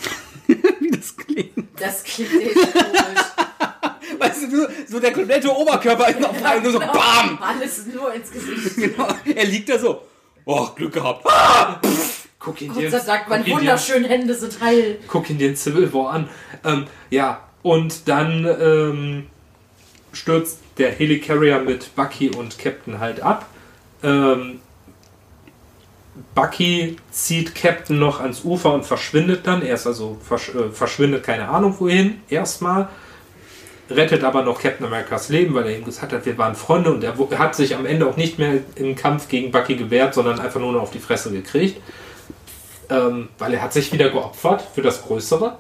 Das 1.80 2.04
klingt. 2.04 2.32
Echt 2.42 2.54
komisch. 2.56 3.26
Weißt 4.20 4.44
du, 4.44 4.48
nur 4.48 4.70
so 4.88 5.00
der 5.00 5.12
komplette 5.12 5.50
Oberkörper 5.54 6.10
ist 6.10 6.24
auf 6.24 6.36
einmal 6.36 6.62
nur 6.62 6.72
so 6.72 6.80
Genau. 6.80 6.94
BAM! 6.94 7.40
Alles 7.42 7.86
nur 7.88 8.14
ins 8.14 8.32
Gesicht. 8.32 8.76
Genau. 8.96 9.08
Er 9.26 9.46
liegt 9.46 9.70
da 9.70 9.78
so. 9.80 10.02
Oh, 10.46 10.68
Glück 10.76 10.94
gehabt. 10.94 11.26
Dank, 13.08 13.24
guck 13.24 13.30
meine 13.30 13.44
ihn 13.44 13.50
dir- 13.50 13.56
wunderschönen 13.58 14.06
Hände 14.06 14.36
sind 14.36 14.60
heil. 14.62 15.00
guck 15.08 15.30
ihn 15.30 15.38
den 15.40 15.56
Civil 15.56 15.92
War 15.94 16.12
an. 16.12 16.30
Ähm, 16.64 16.86
ja, 17.10 17.42
und 17.64 18.08
dann 18.08 18.46
ähm, 18.62 19.28
stürzt 20.14 20.60
der 20.78 20.92
Helicarrier 20.92 21.60
mit 21.60 21.96
Bucky 21.96 22.30
und 22.30 22.60
Captain 22.60 23.00
halt 23.00 23.22
ab. 23.22 23.48
Ähm, 24.04 24.60
Bucky 26.34 26.98
zieht 27.12 27.56
Captain 27.56 28.00
noch 28.00 28.20
ans 28.20 28.44
Ufer 28.44 28.74
und 28.74 28.86
verschwindet 28.86 29.46
dann. 29.48 29.62
Er 29.62 29.76
ist 29.76 29.88
also 29.88 30.18
versch 30.22 30.50
äh, 30.50 30.70
verschwindet, 30.72 31.24
keine 31.24 31.48
Ahnung 31.50 31.76
wohin, 31.80 32.22
erstmal. 32.30 32.88
Rettet 33.90 34.24
aber 34.24 34.42
noch 34.42 34.60
Captain 34.60 34.86
Americas 34.88 35.30
Leben, 35.30 35.54
weil 35.54 35.68
er 35.68 35.78
ihm 35.78 35.86
gesagt 35.86 36.12
hat, 36.12 36.26
wir 36.26 36.38
waren 36.38 36.56
Freunde 36.56 36.92
und 36.92 37.04
er 37.04 37.16
hat 37.38 37.54
sich 37.54 37.76
am 37.76 37.86
Ende 37.86 38.08
auch 38.08 38.18
nicht 38.18 38.40
mehr 38.40 38.56
im 38.76 38.96
Kampf 38.96 39.28
gegen 39.28 39.52
Bucky 39.52 39.76
gewehrt, 39.76 40.16
sondern 40.16 40.40
einfach 40.40 40.60
nur 40.60 40.72
noch 40.72 40.82
auf 40.82 40.92
die 40.92 41.00
Fresse 41.00 41.32
gekriegt. 41.32 41.80
Ähm, 42.90 43.30
weil 43.38 43.54
er 43.54 43.62
hat 43.62 43.74
sich 43.74 43.92
wieder 43.94 44.10
geopfert 44.10 44.64
für 44.74 44.82
das 44.82 45.04
Größere. 45.04 45.58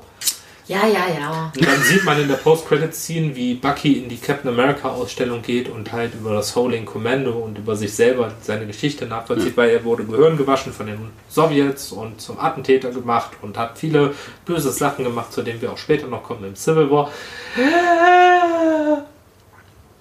Ja, 0.67 0.87
ja, 0.87 1.05
ja. 1.07 1.51
Und 1.55 1.63
dann 1.63 1.81
sieht 1.83 2.03
man 2.05 2.19
in 2.19 2.27
der 2.27 2.37
Post-Credit-Scene, 2.37 3.35
wie 3.35 3.53
Bucky 3.53 3.93
in 3.99 4.09
die 4.09 4.17
Captain 4.17 4.49
America-Ausstellung 4.49 5.43
geht 5.43 5.69
und 5.69 5.91
halt 5.91 6.15
über 6.15 6.33
das 6.33 6.55
Holding 6.55 6.85
Commando 6.85 7.33
und 7.33 7.59
über 7.59 7.75
sich 7.75 7.93
selber 7.93 8.33
seine 8.41 8.65
Geschichte 8.65 9.05
nachvollzieht, 9.05 9.55
weil 9.57 9.69
er 9.69 9.83
wurde 9.83 10.05
Gehirn 10.05 10.37
gewaschen 10.37 10.73
von 10.73 10.87
den 10.87 10.97
Sowjets 11.29 11.91
und 11.91 12.19
zum 12.19 12.39
Attentäter 12.39 12.89
gemacht 12.89 13.31
und 13.43 13.59
hat 13.59 13.77
viele 13.77 14.15
böse 14.45 14.71
Sachen 14.71 15.05
gemacht, 15.05 15.31
zu 15.31 15.43
denen 15.43 15.61
wir 15.61 15.71
auch 15.71 15.77
später 15.77 16.07
noch 16.07 16.23
kommen 16.23 16.43
im 16.43 16.55
Civil 16.55 16.89
War. 16.89 17.11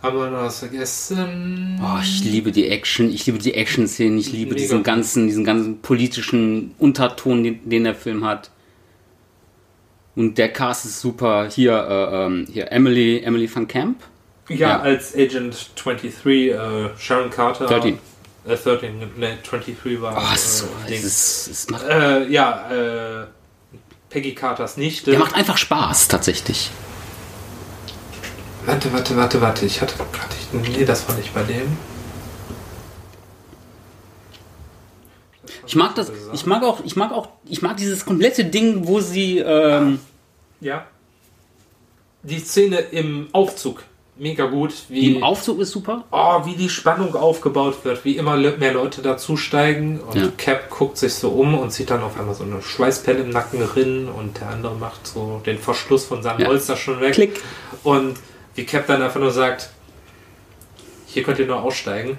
Haben 0.03 0.19
wir 0.19 0.31
noch 0.31 0.45
was 0.45 0.61
vergessen? 0.61 1.79
Oh, 1.83 1.99
ich 2.03 2.25
liebe 2.25 2.53
die 2.53 2.69
Action, 2.69 3.11
ich 3.11 3.27
liebe 3.27 3.39
die 3.39 3.55
Action-Szenen, 3.55 4.19
ich 4.19 4.33
liebe 4.33 4.55
Mega 4.55 4.63
diesen 4.63 4.83
ganzen, 4.83 5.27
diesen 5.27 5.45
ganzen 5.45 5.81
politischen 5.81 6.75
Unterton, 6.79 7.43
den, 7.43 7.69
den 7.69 7.85
der 7.85 7.95
Film 7.95 8.25
hat. 8.25 8.51
Und 10.17 10.39
der 10.39 10.53
Cast 10.53 10.85
ist 10.85 11.01
super. 11.01 11.49
Hier, 11.51 11.73
äh, 11.73 12.25
ähm, 12.27 12.47
hier 12.51 12.71
Emily, 12.71 13.21
Emily 13.25 13.53
van 13.53 13.67
Camp. 13.67 14.01
Ja, 14.49 14.57
Ja. 14.57 14.81
als 14.81 15.15
Agent 15.17 15.71
23, 15.83 16.53
äh, 16.53 16.89
Sharon 16.99 17.31
Carter. 17.31 17.67
13. 17.67 17.99
Äh, 18.47 18.57
13, 18.57 18.99
ne, 19.17 19.39
23 19.43 20.01
war. 20.03 20.17
Oh, 20.17 20.37
so, 20.37 20.67
äh, 20.87 20.95
es 20.95 21.05
ist, 21.05 21.49
es 21.51 21.71
macht, 21.71 21.85
äh, 21.89 22.29
ja, 22.29 22.71
äh, 23.23 23.27
Peggy 24.11 24.35
Carters 24.35 24.77
Nichte. 24.77 25.11
der 25.11 25.19
macht 25.19 25.35
einfach 25.35 25.57
Spaß, 25.57 26.09
tatsächlich. 26.09 26.71
Warte, 28.67 28.93
warte, 28.93 29.17
warte, 29.17 29.41
warte. 29.41 29.67
Ich 29.67 29.81
hatte 29.81 29.95
gerade. 29.97 30.69
Nee, 30.71 30.85
das 30.85 31.09
war 31.09 31.17
nicht 31.17 31.35
bei 31.35 31.43
dem. 31.43 31.77
Ich 35.67 35.77
mag 35.77 35.95
das, 35.95 36.11
ich 36.33 36.47
mag 36.47 36.63
auch, 36.63 36.81
ich 36.85 36.97
mag 36.97 37.13
auch, 37.13 37.29
ich 37.47 37.63
mag 37.63 37.77
dieses 37.77 38.05
komplette 38.05 38.45
Ding, 38.45 38.87
wo 38.87 39.01
sie, 39.01 39.39
ähm, 39.39 39.99
Ja. 40.61 40.87
Die 42.23 42.39
Szene 42.39 42.79
im 42.79 43.29
Aufzug. 43.33 43.83
Mega 44.17 44.47
gut. 44.47 44.73
Wie, 44.89 45.17
im 45.17 45.23
Aufzug 45.25 45.59
ist 45.59 45.73
super. 45.73 46.05
oh, 46.13 46.47
wie 46.47 46.55
die 46.55 46.69
Spannung 46.69 47.15
aufgebaut 47.17 47.85
wird. 47.85 48.05
Wie 48.05 48.17
immer 48.17 48.37
mehr 48.37 48.73
Leute 48.73 49.03
dazusteigen. 49.03 50.01
Und 50.01 50.15
Ja. 50.17 50.29
Cap 50.39 50.71
guckt 50.71 50.97
sich 50.97 51.13
so 51.15 51.31
um 51.31 51.59
und 51.59 51.73
sieht 51.73 51.91
dann 51.91 52.01
auf 52.03 52.19
einmal 52.19 52.35
so 52.37 52.45
eine 52.45 52.63
Schweißpelle 52.63 53.25
im 53.25 53.31
Nacken 53.31 53.61
rinnen. 53.63 54.09
Und 54.09 54.41
der 54.41 54.51
andere 54.51 54.77
macht 54.77 55.07
so 55.07 55.43
den 55.45 55.59
Verschluss 55.59 56.05
von 56.07 56.23
seinem 56.23 56.41
Ja. 56.41 56.47
Holster 56.47 56.77
schon 56.77 57.01
weg. 57.01 57.15
Klick. 57.15 57.43
Und 57.83 58.17
wie 58.55 58.65
Cap 58.65 58.87
dann 58.87 59.03
einfach 59.03 59.21
nur 59.21 59.33
sagt, 59.33 59.71
hier 61.07 61.25
könnt 61.25 61.41
ihr 61.41 61.47
nur 61.47 61.61
aussteigen. 61.63 62.17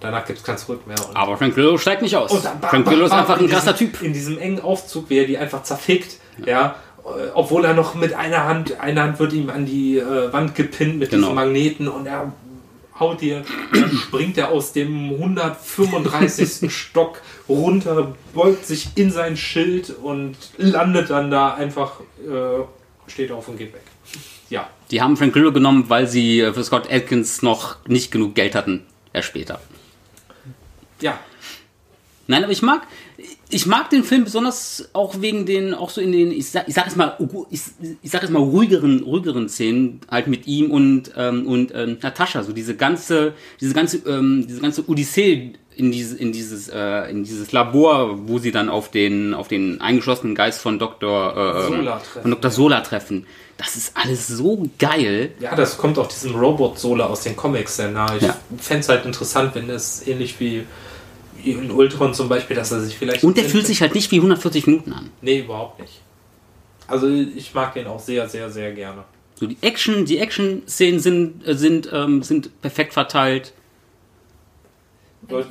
Danach 0.00 0.24
gibt 0.24 0.38
es 0.38 0.44
kein 0.44 0.56
Zurück 0.58 0.86
mehr. 0.86 0.96
Aber 1.14 1.36
Frank 1.36 1.54
Grillo 1.54 1.76
steigt 1.78 2.02
nicht 2.02 2.16
aus. 2.16 2.30
Dann 2.42 2.60
Frank 2.60 2.86
Grillo 2.86 3.04
ist 3.06 3.12
einfach 3.12 3.38
in 3.38 3.44
ein 3.46 3.50
krasser 3.50 3.72
diesem, 3.74 3.92
Typ. 3.92 4.02
In 4.02 4.12
diesem 4.12 4.38
engen 4.38 4.60
Aufzug, 4.62 5.10
wie 5.10 5.18
er 5.18 5.26
die 5.26 5.36
einfach 5.36 5.62
zerfickt, 5.62 6.16
ja. 6.46 6.76
äh, 7.04 7.28
Obwohl 7.34 7.64
er 7.66 7.74
noch 7.74 7.94
mit 7.94 8.14
einer 8.14 8.44
Hand, 8.44 8.80
eine 8.80 9.02
Hand 9.02 9.18
wird 9.18 9.32
ihm 9.34 9.50
an 9.50 9.66
die 9.66 9.98
äh, 9.98 10.32
Wand 10.32 10.54
gepinnt 10.54 10.98
mit 10.98 11.10
Genau. 11.10 11.28
diesem 11.28 11.34
Magneten 11.34 11.88
und 11.88 12.06
er 12.06 12.32
haut 12.98 13.20
dir, 13.20 13.42
dann 13.72 13.90
springt 13.92 14.36
er 14.38 14.50
aus 14.50 14.72
dem 14.72 15.10
135. 15.10 16.70
Stock 16.74 17.20
runter, 17.48 18.14
beugt 18.34 18.66
sich 18.66 18.88
in 18.94 19.10
sein 19.10 19.36
Schild 19.36 19.90
und 20.02 20.36
landet 20.58 21.10
dann 21.10 21.30
da 21.30 21.54
einfach, 21.54 22.00
äh, 22.26 23.10
steht 23.10 23.32
auf 23.32 23.48
und 23.48 23.58
geht 23.58 23.72
weg. 23.72 23.82
Ja. 24.48 24.68
Die 24.90 25.00
haben 25.00 25.16
Frank 25.16 25.32
Grillo 25.32 25.52
genommen, 25.52 25.84
weil 25.88 26.06
sie 26.08 26.40
äh, 26.40 26.52
für 26.52 26.64
Scott 26.64 26.90
Atkins 26.90 27.42
noch 27.42 27.76
nicht 27.86 28.10
genug 28.10 28.34
Geld 28.34 28.54
hatten. 28.54 28.84
Erst 29.12 29.28
später. 29.28 29.60
Ja. 31.00 31.18
Nein, 32.26 32.44
aber 32.44 32.52
ich 32.52 32.62
mag, 32.62 32.82
ich 33.48 33.66
mag 33.66 33.90
den 33.90 34.04
Film 34.04 34.22
besonders 34.22 34.88
auch 34.92 35.20
wegen 35.20 35.46
den, 35.46 35.74
auch 35.74 35.90
so 35.90 36.00
in 36.00 36.12
den, 36.12 36.30
ich 36.30 36.48
sag, 36.48 36.68
ich 36.68 36.74
sag 36.74 36.84
jetzt 36.86 36.96
mal, 36.96 37.16
ich, 37.50 37.60
ich 38.02 38.10
sag 38.10 38.22
jetzt 38.22 38.30
mal 38.30 38.38
ruhigeren, 38.40 39.02
ruhigeren 39.02 39.48
Szenen 39.48 40.00
halt 40.08 40.28
mit 40.28 40.46
ihm 40.46 40.70
und 40.70 41.10
ähm, 41.16 41.44
und 41.46 41.72
ähm, 41.74 41.98
Natascha, 42.00 42.44
so 42.44 42.52
diese 42.52 42.76
ganze, 42.76 43.32
diese 43.60 43.74
ganze, 43.74 43.96
ähm, 44.08 44.44
diese 44.48 44.60
ganze 44.60 44.88
Odyssee 44.88 45.54
in 45.74 45.90
diese, 45.90 46.16
in 46.18 46.30
dieses, 46.30 46.68
äh, 46.68 47.10
in 47.10 47.24
dieses 47.24 47.50
Labor, 47.50 48.28
wo 48.28 48.38
sie 48.38 48.52
dann 48.52 48.68
auf 48.68 48.92
den, 48.92 49.34
auf 49.34 49.48
den 49.48 49.80
eingeschlossenen 49.80 50.36
Geist 50.36 50.60
von 50.60 50.78
Dr. 50.78 51.36
Äh, 51.36 51.66
Sola 51.66 51.96
treffen, 51.98 52.22
von 52.22 52.30
Dr. 52.30 52.50
Sola 52.52 52.80
treffen. 52.82 53.26
Das 53.56 53.76
ist 53.76 53.96
alles 53.96 54.28
so 54.28 54.68
geil. 54.78 55.32
Ja, 55.40 55.56
das 55.56 55.76
kommt 55.78 55.98
auch 55.98 56.06
diesem 56.06 56.34
Robot-Sola 56.34 57.06
aus 57.06 57.22
den 57.22 57.34
Comics 57.36 57.76
sehr 57.76 57.90
nahe. 57.90 58.18
Ich 58.18 58.22
Ja. 58.22 58.36
fände 58.58 58.80
es 58.80 58.88
halt 58.88 59.04
interessant, 59.04 59.54
wenn 59.54 59.68
es 59.68 60.06
ähnlich 60.06 60.38
wie 60.38 60.64
in 61.44 61.70
Ultron 61.70 62.14
zum 62.14 62.28
Beispiel, 62.28 62.56
dass 62.56 62.72
er 62.72 62.80
sich 62.80 62.96
vielleicht. 62.96 63.24
Und 63.24 63.36
der 63.36 63.44
fühlt 63.44 63.66
sich 63.66 63.80
halt 63.80 63.94
nicht 63.94 64.10
wie 64.10 64.16
140 64.16 64.66
Minuten 64.66 64.92
an. 64.92 65.10
Nee, 65.20 65.40
überhaupt 65.40 65.80
nicht. 65.80 66.00
Also 66.86 67.08
ich 67.08 67.54
mag 67.54 67.74
den 67.74 67.86
auch 67.86 68.00
sehr, 68.00 68.28
sehr, 68.28 68.50
sehr 68.50 68.72
gerne. 68.72 69.04
So 69.34 69.46
die 69.46 69.56
Action, 69.62 70.04
die 70.04 70.18
Action-Szenen 70.18 71.00
sind, 71.00 71.46
äh, 71.48 71.54
sind, 71.54 71.88
ähm, 71.92 72.22
sind 72.22 72.60
perfekt 72.60 72.92
verteilt. 72.92 73.52
Wollt, 75.22 75.48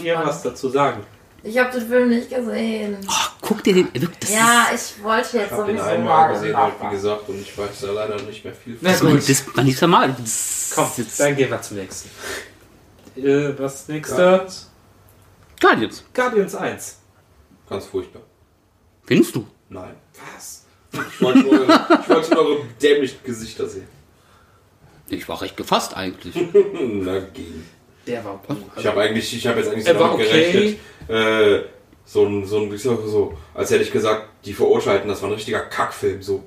ihr 0.00 0.16
was 0.24 0.42
dazu 0.42 0.68
sagen? 0.68 1.02
Ich 1.42 1.56
habe 1.58 1.70
den 1.72 1.88
Film 1.88 2.08
nicht 2.10 2.28
gesehen. 2.28 2.96
Oh, 3.08 3.12
guck 3.40 3.62
dir 3.62 3.74
den. 3.74 3.88
Das 3.94 4.30
Ja, 4.30 4.66
ich 4.74 5.02
wollte 5.02 5.38
jetzt 5.38 5.50
Ich 5.52 5.56
den 5.56 5.66
sowieso 5.66 5.82
einmal 5.82 6.28
mal 6.28 6.32
gesehen, 6.34 6.56
halt, 6.56 6.74
wie 6.82 6.90
gesagt, 6.90 7.28
und 7.28 7.40
ich 7.40 7.56
weiß 7.56 7.80
da 7.80 7.92
leider 7.92 8.20
nicht 8.22 8.44
mehr 8.44 8.54
viel 8.54 8.76
Na 8.80 8.90
ist 8.90 9.00
gut. 9.00 9.10
mein, 9.10 9.22
das 9.26 9.44
mein 9.54 9.66
liebster 9.66 9.86
Mal. 9.86 10.14
Das 10.18 10.72
Komm, 10.74 10.90
jetzt 10.96 11.18
dann 11.18 11.36
gehen 11.36 11.50
wir 11.50 11.62
zum 11.62 11.76
nächsten. 11.78 12.10
Äh, 13.16 13.58
was 13.58 13.88
nächste? 13.88 14.46
Guardians. 15.60 16.04
Guardians 16.14 16.54
1. 16.54 16.98
Ganz 17.68 17.86
furchtbar. 17.86 18.22
Findest 19.04 19.36
du? 19.36 19.46
Nein. 19.68 19.94
Was? 20.34 20.64
Ich 20.92 21.22
wollte 21.22 21.38
nur, 21.40 21.62
ich 21.62 22.08
wollte 22.08 22.34
nur 22.34 22.44
eure 22.44 22.64
dämlichen 22.82 23.18
Gesichter 23.22 23.68
sehen. 23.68 23.86
Ich 25.08 25.28
war 25.28 25.40
recht 25.42 25.56
gefasst 25.56 25.96
eigentlich. 25.96 26.34
Na, 26.72 27.20
ging. 27.20 27.64
Der 28.06 28.24
war 28.24 28.40
gut. 28.46 28.56
Ich 28.76 28.86
habe 28.86 29.00
eigentlich, 29.02 29.36
ich 29.36 29.46
habe 29.46 29.60
jetzt 29.60 29.70
eigentlich 29.70 29.84
so 29.84 29.92
damit 29.92 30.14
okay. 30.14 30.24
gerechnet, 30.24 30.78
äh, 31.08 31.68
so 32.04 32.24
ein, 32.24 32.46
so 32.46 32.58
ein, 32.60 32.76
so, 32.76 33.06
so, 33.06 33.38
als 33.54 33.70
hätte 33.70 33.82
ich 33.82 33.92
gesagt, 33.92 34.28
die 34.44 34.52
verurteilten, 34.52 35.08
das 35.08 35.20
war 35.22 35.28
ein 35.28 35.34
richtiger 35.34 35.60
Kackfilm, 35.60 36.22
so. 36.22 36.42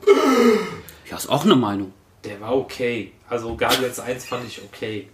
Ja, 1.10 1.18
ist 1.18 1.30
auch 1.30 1.46
eine 1.46 1.56
Meinung. 1.56 1.94
Der 2.24 2.42
war 2.42 2.56
okay. 2.58 3.14
Also 3.30 3.56
Guardians 3.56 4.00
1 4.00 4.26
fand 4.26 4.48
ich 4.48 4.62
okay. 4.64 5.10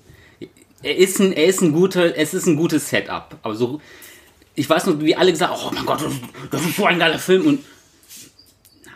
Er 0.82 0.96
ist 0.98 1.20
ein, 1.20 1.34
er 1.34 1.46
ist 1.46 1.62
ein 1.62 1.74
guter, 1.74 2.16
es 2.18 2.34
ist 2.34 2.46
ein 2.48 2.56
gutes 2.56 2.90
Setup. 2.90 3.36
Aber 3.44 3.56
so, 3.56 3.82
ich 4.56 4.70
weiß 4.70 4.86
noch, 4.86 5.00
wie 5.02 5.16
alle 5.16 5.32
gesagt 5.32 5.52
haben, 5.54 5.62
oh 5.68 5.72
mein 5.74 5.86
Gott, 5.86 6.02
das, 6.02 6.14
ist- 6.14 6.22
das 6.52 6.62
ist 6.66 6.76
so 6.78 6.86
ein 6.86 7.00
geiler 7.00 7.20
Film 7.20 7.48
und 7.48 7.66
na, 8.86 8.92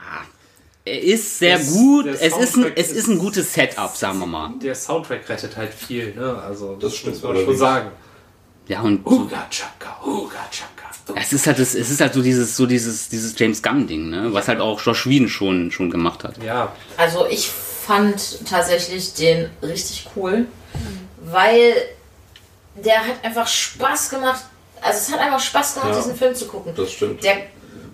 er 0.85 1.01
ist 1.01 1.39
sehr 1.39 1.57
Das- 1.57 1.71
gut. 1.73 2.05
Es 2.07 2.37
ist, 2.37 2.55
ein, 2.57 2.71
es 2.75 2.91
ist 2.91 3.07
ein 3.07 3.19
gutes 3.19 3.53
Setup, 3.53 3.95
sagen 3.95 4.19
wir 4.19 4.27
mal. 4.27 4.53
Der 4.61 4.75
Soundtrack 4.75 5.27
rettet 5.29 5.55
halt 5.57 5.73
viel, 5.73 6.13
ne? 6.15 6.37
Also 6.41 6.75
Das 6.75 6.95
stimmt 6.95 7.21
muss 7.21 7.23
man 7.35 7.43
schon 7.45 7.57
sagen. 7.57 7.91
Ja, 8.67 8.81
und 8.81 9.03
so, 9.03 9.11
Huga 9.11 9.45
Chaka, 9.49 9.99
Huga 10.05 10.37
Chaka. 10.49 11.19
es 11.19 11.33
ist 11.33 11.45
halt, 11.47 11.59
das, 11.59 11.75
es 11.75 11.89
ist 11.89 11.99
halt 11.99 12.13
so 12.13 12.21
dieses, 12.21 12.55
so 12.55 12.65
dieses, 12.65 13.09
dieses 13.09 13.37
James 13.37 13.61
Gunn 13.61 13.87
Ding, 13.87 14.09
ne? 14.09 14.29
Was 14.33 14.47
halt 14.47 14.61
auch 14.61 14.79
Josh 14.79 15.05
Whedon 15.05 15.27
schon, 15.27 15.69
schon 15.71 15.91
gemacht 15.91 16.23
hat. 16.23 16.41
Ja, 16.41 16.73
Also 16.95 17.27
ich 17.27 17.49
fand 17.49 18.47
tatsächlich 18.49 19.13
den 19.15 19.49
richtig 19.61 20.07
cool, 20.15 20.45
weil 21.23 21.73
der 22.75 22.99
hat 22.99 23.23
einfach 23.23 23.47
Spaß 23.47 24.09
gemacht. 24.09 24.43
Also 24.81 24.97
es 24.99 25.11
hat 25.13 25.19
einfach 25.19 25.39
Spaß 25.39 25.75
gemacht, 25.75 25.89
Ja. 25.91 25.97
diesen 25.97 26.15
Film 26.15 26.35
zu 26.35 26.45
gucken. 26.47 26.73
Das 26.75 26.91
stimmt. 26.91 27.23
Der, 27.23 27.37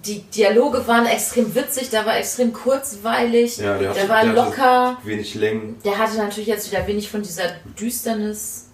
die 0.05 0.21
Dialoge 0.21 0.85
waren 0.87 1.05
extrem 1.05 1.53
witzig, 1.53 1.89
der 1.89 2.05
war 2.05 2.17
extrem 2.17 2.51
kurzweilig, 2.53 3.57
Ja, 3.57 3.77
der 3.77 3.93
der, 3.93 4.01
hatte- 4.03 4.09
war 4.09 4.21
der 4.23 4.31
hatte- 4.31 4.49
locker. 4.49 4.97
Wenig 5.03 5.35
Längen. 5.35 5.79
Der 5.83 5.97
hatte 5.97 6.17
natürlich 6.17 6.47
jetzt 6.47 6.71
wieder 6.71 6.87
wenig 6.87 7.09
von 7.09 7.21
dieser 7.21 7.51
Düsternis. 7.79 8.65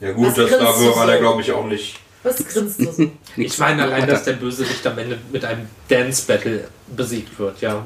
Ja 0.00 0.12
gut, 0.12 0.26
Was 0.26 0.34
das 0.34 0.50
du 0.78 0.96
war 0.96 1.06
der 1.06 1.18
glaube 1.18 1.40
ich 1.40 1.52
auch 1.52 1.64
nicht. 1.64 1.98
Was 2.22 2.36
grinst 2.44 2.80
du 2.80 2.92
so? 2.92 3.10
ich 3.36 3.56
meine 3.58 3.84
allein, 3.84 4.06
dass 4.08 4.24
der 4.24 4.32
Bösewicht 4.32 4.84
am 4.86 4.98
Ende 4.98 5.16
mit 5.30 5.44
einem 5.44 5.68
Dance-Battle 5.88 6.68
besiegt 6.88 7.38
wird, 7.38 7.60
ja. 7.60 7.84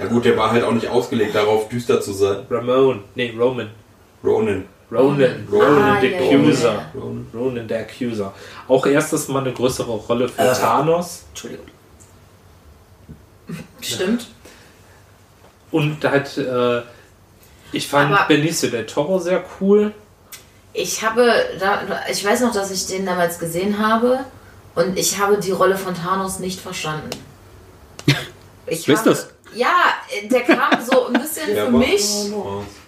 Ja 0.00 0.06
gut, 0.06 0.24
der 0.24 0.36
war 0.36 0.50
halt 0.50 0.64
auch 0.64 0.72
nicht 0.72 0.88
ausgelegt 0.88 1.34
darauf, 1.34 1.68
düster 1.68 2.00
zu 2.00 2.12
sein. 2.12 2.46
Ramon, 2.50 3.02
nee, 3.14 3.34
Roman. 3.38 3.70
Ronan. 4.24 4.64
Ronan, 4.90 5.46
Ronan. 5.50 5.68
Ronan 5.74 5.96
Ah, 5.96 6.00
the 6.00 6.14
Accuser. 6.14 6.72
ja. 6.74 6.90
Ronan. 6.94 7.26
Ronan 7.34 7.68
der 7.68 7.80
Accuser. 7.80 8.32
Auch 8.68 8.86
erstes 8.86 9.28
Mal 9.28 9.40
eine 9.40 9.52
größere 9.52 9.90
Rolle 9.92 10.28
für 10.28 10.40
Äh. 10.42 10.54
Thanos. 10.54 11.24
Entschuldigung. 11.30 11.66
Stimmt. 13.80 14.26
Und 15.70 16.02
halt, 16.04 16.36
äh, 16.38 16.82
ich 17.72 17.86
fand 17.88 18.12
Aber- 18.14 18.26
Benicio 18.28 18.70
del 18.70 18.86
Toro 18.86 19.18
sehr 19.18 19.44
cool. 19.60 19.92
Ich 20.72 21.04
habe, 21.04 21.30
da, 21.58 21.82
ich 22.10 22.24
weiß 22.24 22.40
noch, 22.42 22.52
dass 22.52 22.70
ich 22.70 22.86
den 22.86 23.04
damals 23.04 23.38
gesehen 23.38 23.78
habe 23.78 24.20
und 24.74 24.98
ich 24.98 25.18
habe 25.18 25.38
die 25.38 25.50
Rolle 25.50 25.76
von 25.76 25.94
Thanos 25.94 26.38
nicht 26.38 26.60
verstanden. 26.60 27.10
Ich 28.66 28.86
Wer 28.86 28.94
ist 28.94 29.00
habe, 29.00 29.10
das? 29.10 29.28
Ja, 29.54 29.74
der 30.30 30.42
kam 30.42 30.84
so 30.84 31.06
ein 31.06 31.14
bisschen 31.14 31.46
für 31.54 31.70
mich, 31.70 32.04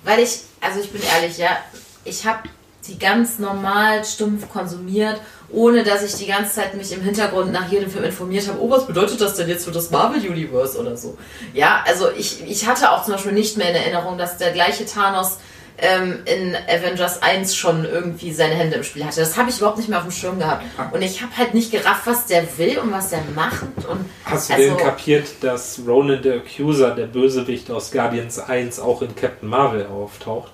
weil 0.05 0.21
ich, 0.21 0.41
also 0.61 0.81
ich 0.81 0.91
bin 0.91 1.03
ehrlich, 1.03 1.39
ja, 1.39 1.57
ich 2.05 2.27
habe 2.27 2.49
die 2.87 2.99
ganz 2.99 3.39
normal 3.39 4.05
stumpf 4.05 4.49
konsumiert, 4.51 5.21
ohne 5.51 5.85
dass 5.85 6.03
ich 6.03 6.15
die 6.15 6.27
ganze 6.27 6.55
Zeit 6.55 6.75
mich 6.75 6.93
im 6.93 7.03
Hintergrund 7.03 7.53
nach 7.53 7.71
jedem 7.71 7.91
Film 7.91 8.05
informiert 8.05 8.49
habe, 8.49 8.61
oh, 8.61 8.71
was 8.71 8.87
bedeutet 8.87 9.21
das 9.21 9.35
denn 9.35 9.49
jetzt 9.49 9.65
für 9.65 9.73
das 9.73 9.91
Marvel 9.91 10.21
Universe 10.21 10.79
oder 10.79 10.97
so. 10.97 11.17
Ja, 11.53 11.83
also 11.87 12.11
ich, 12.11 12.43
ich 12.47 12.67
hatte 12.67 12.91
auch 12.91 13.05
zum 13.05 13.15
Beispiel 13.15 13.33
nicht 13.33 13.57
mehr 13.57 13.71
in 13.71 13.77
Erinnerung, 13.77 14.17
dass 14.17 14.39
der 14.39 14.53
gleiche 14.53 14.87
Thanos 14.87 15.39
ähm, 15.81 16.21
in 16.25 16.55
Avengers 16.55 17.23
1 17.23 17.55
schon 17.55 17.85
irgendwie 17.85 18.33
seine 18.33 18.55
Hände 18.55 18.77
im 18.77 18.85
Spiel 18.85 19.05
hatte. 19.05 19.21
Das 19.21 19.37
habe 19.37 19.51
ich 19.51 19.59
überhaupt 19.59 19.79
nicht 19.79 19.89
mehr 19.89 19.99
auf 19.99 20.05
dem 20.05 20.13
Schirm 20.13 20.39
gehabt. 20.39 20.65
Und 20.93 21.03
ich 21.03 21.23
habe 21.23 21.37
halt 21.37 21.55
nicht 21.55 21.71
gerafft, 21.71 22.07
was 22.07 22.27
der 22.27 22.47
will 22.59 22.79
und 22.79 22.93
was 22.93 23.11
der 23.11 23.23
macht. 23.35 23.63
Und 23.89 24.05
Hast 24.25 24.51
du 24.51 24.55
also, 24.55 24.75
denn 24.75 24.77
kapiert, 24.79 25.29
dass 25.41 25.81
Ronan 25.87 26.23
the 26.23 26.33
Accuser, 26.33 26.95
der 26.95 27.07
Bösewicht 27.07 27.71
aus 27.71 27.91
Guardians 27.91 28.39
1, 28.39 28.81
auch 28.81 29.03
in 29.03 29.15
Captain 29.15 29.49
Marvel 29.49 29.87
auftaucht? 29.87 30.53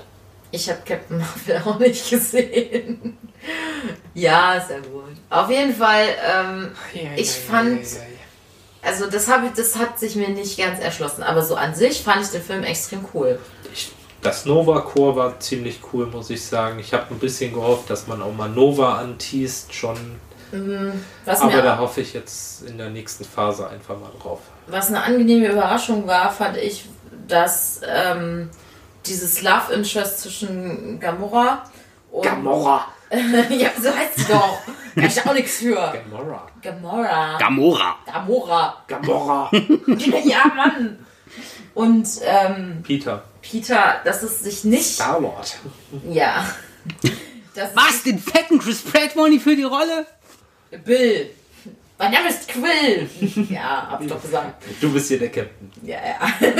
Ich 0.53 0.71
habe 0.71 0.81
Captain 0.85 1.19
Marvel 1.19 1.63
auch 1.65 1.79
nicht 1.79 2.09
gesehen. 2.09 3.19
ja, 4.15 4.57
ja 4.57 4.79
gut. 4.79 5.17
Auf 5.31 5.51
jeden 5.51 5.75
Fall, 5.75 6.07
ähm, 6.35 6.73
ich 7.17 7.31
fand 7.31 7.81
also 8.87 9.11
das 9.11 9.27
habe 9.27 9.47
ich, 9.47 9.53
das 9.53 9.77
hat 9.77 9.99
sich 9.99 10.15
mir 10.15 10.29
nicht 10.29 10.57
ganz 10.57 10.79
erschlossen. 10.79 11.25
Aber 11.25 11.43
so 11.43 11.57
an 11.57 11.75
sich 11.75 12.03
fand 12.03 12.23
ich 12.23 12.29
den 12.29 12.43
Film 12.43 12.63
extrem 12.63 13.05
cool. 13.13 13.41
Ich, 13.73 13.91
das 14.27 14.45
Nova 14.45 14.81
Core 14.81 15.17
war 15.17 15.41
ziemlich 15.41 15.81
cool, 15.93 16.07
muss 16.07 16.31
ich 16.31 16.45
sagen. 16.45 16.81
Ich 16.81 16.93
habe 16.93 17.07
ein 17.11 17.19
bisschen 17.19 17.53
gehofft, 17.53 17.89
dass 17.91 18.09
man 18.09 18.21
auch 18.23 18.33
mal 18.33 18.49
Nova 18.49 18.99
anteast 18.99 19.73
schon. 19.73 19.97
Was 21.25 21.41
Aber 21.41 21.63
da 21.63 21.79
hoffe 21.79 22.01
ich 22.01 22.13
jetzt 22.13 22.63
in 22.63 22.79
der 22.79 22.91
nächsten 22.91 23.25
Phase 23.25 23.69
einfach 23.69 23.99
mal 23.99 24.11
drauf. 24.21 24.41
Was 24.67 24.89
eine 24.89 25.03
angenehme 25.03 25.49
Überraschung 25.49 26.07
war, 26.07 26.33
fand 26.33 26.57
ich, 26.57 26.87
dass 27.29 27.81
ähm, 27.87 28.51
dieses 29.07 29.43
Love 29.43 29.73
Interest 29.75 30.21
zwischen 30.21 30.99
Gamora 30.99 31.65
und. 32.11 32.25
Gamora! 32.25 32.87
ja, 33.51 33.71
so 33.81 33.95
heißt 33.95 34.17
sie 34.17 34.33
doch. 34.33 34.59
Kann 34.95 35.05
ich 35.05 35.25
auch 35.25 35.35
nichts 35.35 35.59
für. 35.59 35.75
Gamora! 35.75 36.47
Gamora. 36.63 37.39
Gamora. 37.39 37.97
Gamora. 38.07 38.83
Gamora! 38.89 39.51
ja, 40.25 40.53
Mann. 40.57 41.07
Und 41.75 42.09
ähm, 42.25 42.83
Peter. 42.83 43.23
Peter, 43.51 44.01
dass 44.05 44.23
es 44.23 44.41
sich 44.41 44.65
nicht. 44.65 44.95
Star 44.95 45.21
Lord. 45.21 45.57
Ja. 46.11 46.47
Das 47.55 47.71
ist 47.71 47.77
Was? 47.77 48.03
Den 48.03 48.19
fetten 48.19 48.59
Chris 48.59 48.83
Pratt 48.83 49.17
wollen 49.17 49.33
die 49.33 49.41
für 49.41 49.57
die 49.57 49.63
Rolle? 49.63 50.07
Bill. 50.85 51.31
Mein 51.99 52.13
Name 52.13 52.29
ist 52.29 52.49
Quill. 52.49 53.09
Ja, 53.49 53.89
hab 53.91 54.03
ich 54.03 54.09
doch 54.09 54.21
gesagt. 54.21 54.63
Du 54.81 54.93
bist 54.93 55.09
hier 55.09 55.19
der 55.19 55.31
Captain. 55.31 55.73
Ja, 55.83 55.97
ja. 55.97 56.51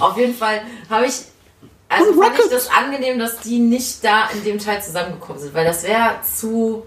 Auf 0.00 0.16
jeden 0.16 0.34
Fall 0.34 0.62
habe 0.88 1.06
ich. 1.06 1.14
Also 1.88 2.10
Und 2.10 2.22
fand 2.22 2.38
ich 2.38 2.50
das 2.50 2.68
angenehm, 2.70 3.18
dass 3.18 3.40
die 3.40 3.58
nicht 3.58 4.02
da 4.02 4.28
in 4.30 4.42
dem 4.42 4.58
Teil 4.58 4.82
zusammengekommen 4.82 5.40
sind, 5.40 5.54
weil 5.54 5.66
das 5.66 5.82
wäre 5.82 6.16
zu. 6.22 6.86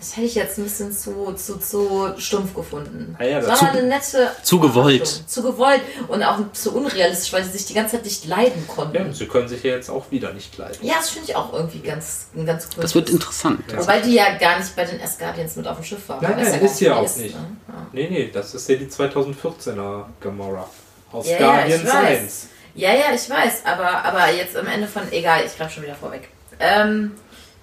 Das 0.00 0.16
hätte 0.16 0.26
ich 0.26 0.34
jetzt 0.34 0.56
ein 0.58 0.64
bisschen 0.64 0.90
zu, 0.92 1.34
zu, 1.34 1.58
zu 1.58 2.14
stumpf 2.16 2.54
gefunden. 2.54 3.14
Ah 3.18 3.24
ja, 3.24 3.38
das- 3.40 3.58
Sondern 3.58 3.76
eine 3.78 3.86
nette. 3.88 4.30
zu 4.42 4.58
gewollt. 4.58 5.06
Zu 5.26 5.42
gewollt 5.42 5.82
und 6.08 6.22
auch 6.22 6.38
zu 6.54 6.74
unrealistisch, 6.74 7.32
weil 7.34 7.44
sie 7.44 7.50
sich 7.50 7.66
die 7.66 7.74
ganze 7.74 7.96
Zeit 7.96 8.04
nicht 8.06 8.24
leiden 8.24 8.66
konnten. 8.66 8.96
Ja, 8.96 9.02
und 9.02 9.14
sie 9.14 9.26
können 9.26 9.46
sich 9.46 9.62
ja 9.62 9.72
jetzt 9.72 9.90
auch 9.90 10.10
wieder 10.10 10.32
nicht 10.32 10.56
leiden. 10.56 10.78
Ja, 10.80 10.94
das 10.96 11.10
finde 11.10 11.28
ich 11.28 11.36
auch 11.36 11.52
irgendwie 11.52 11.80
ganz, 11.80 12.28
ganz 12.46 12.68
cool. 12.74 12.82
Das 12.82 12.94
wird 12.94 13.10
interessant. 13.10 13.62
Wobei 13.76 14.00
die 14.00 14.14
ja 14.14 14.38
gar 14.38 14.58
nicht 14.58 14.74
bei 14.74 14.84
den 14.86 14.98
S-Guardians 15.00 15.56
mit 15.56 15.68
auf 15.68 15.76
dem 15.76 15.84
Schiff 15.84 16.08
war. 16.08 16.22
Nein, 16.22 16.36
Weiß 16.38 16.48
nein, 16.50 16.60
gar 16.60 16.70
ist 16.70 16.80
ja 16.80 16.96
auch 16.96 17.04
ist, 17.04 17.18
nicht. 17.18 17.34
ne? 17.34 17.46
Ja. 17.68 17.74
Nee, 17.92 18.08
nee, 18.10 18.30
das 18.32 18.54
ist 18.54 18.68
ja 18.70 18.76
die 18.76 18.86
2014er 18.86 20.04
Gamora. 20.20 20.68
Aus 21.12 21.26
Ja, 21.28 21.32
ja, 21.32 21.38
Guardians 21.38 21.82
ich 21.82 21.88
weiß. 21.88 22.18
1. 22.20 22.46
Ja, 22.74 22.92
ja, 22.94 23.04
ich 23.14 23.28
weiß, 23.28 23.62
aber, 23.64 24.04
aber 24.04 24.32
jetzt 24.32 24.56
am 24.56 24.66
Ende 24.66 24.86
von. 24.86 25.02
Egal, 25.12 25.42
ich 25.44 25.56
greife 25.58 25.74
schon 25.74 25.82
wieder 25.82 25.94
vorweg. 25.96 26.28
Ähm, 26.58 27.12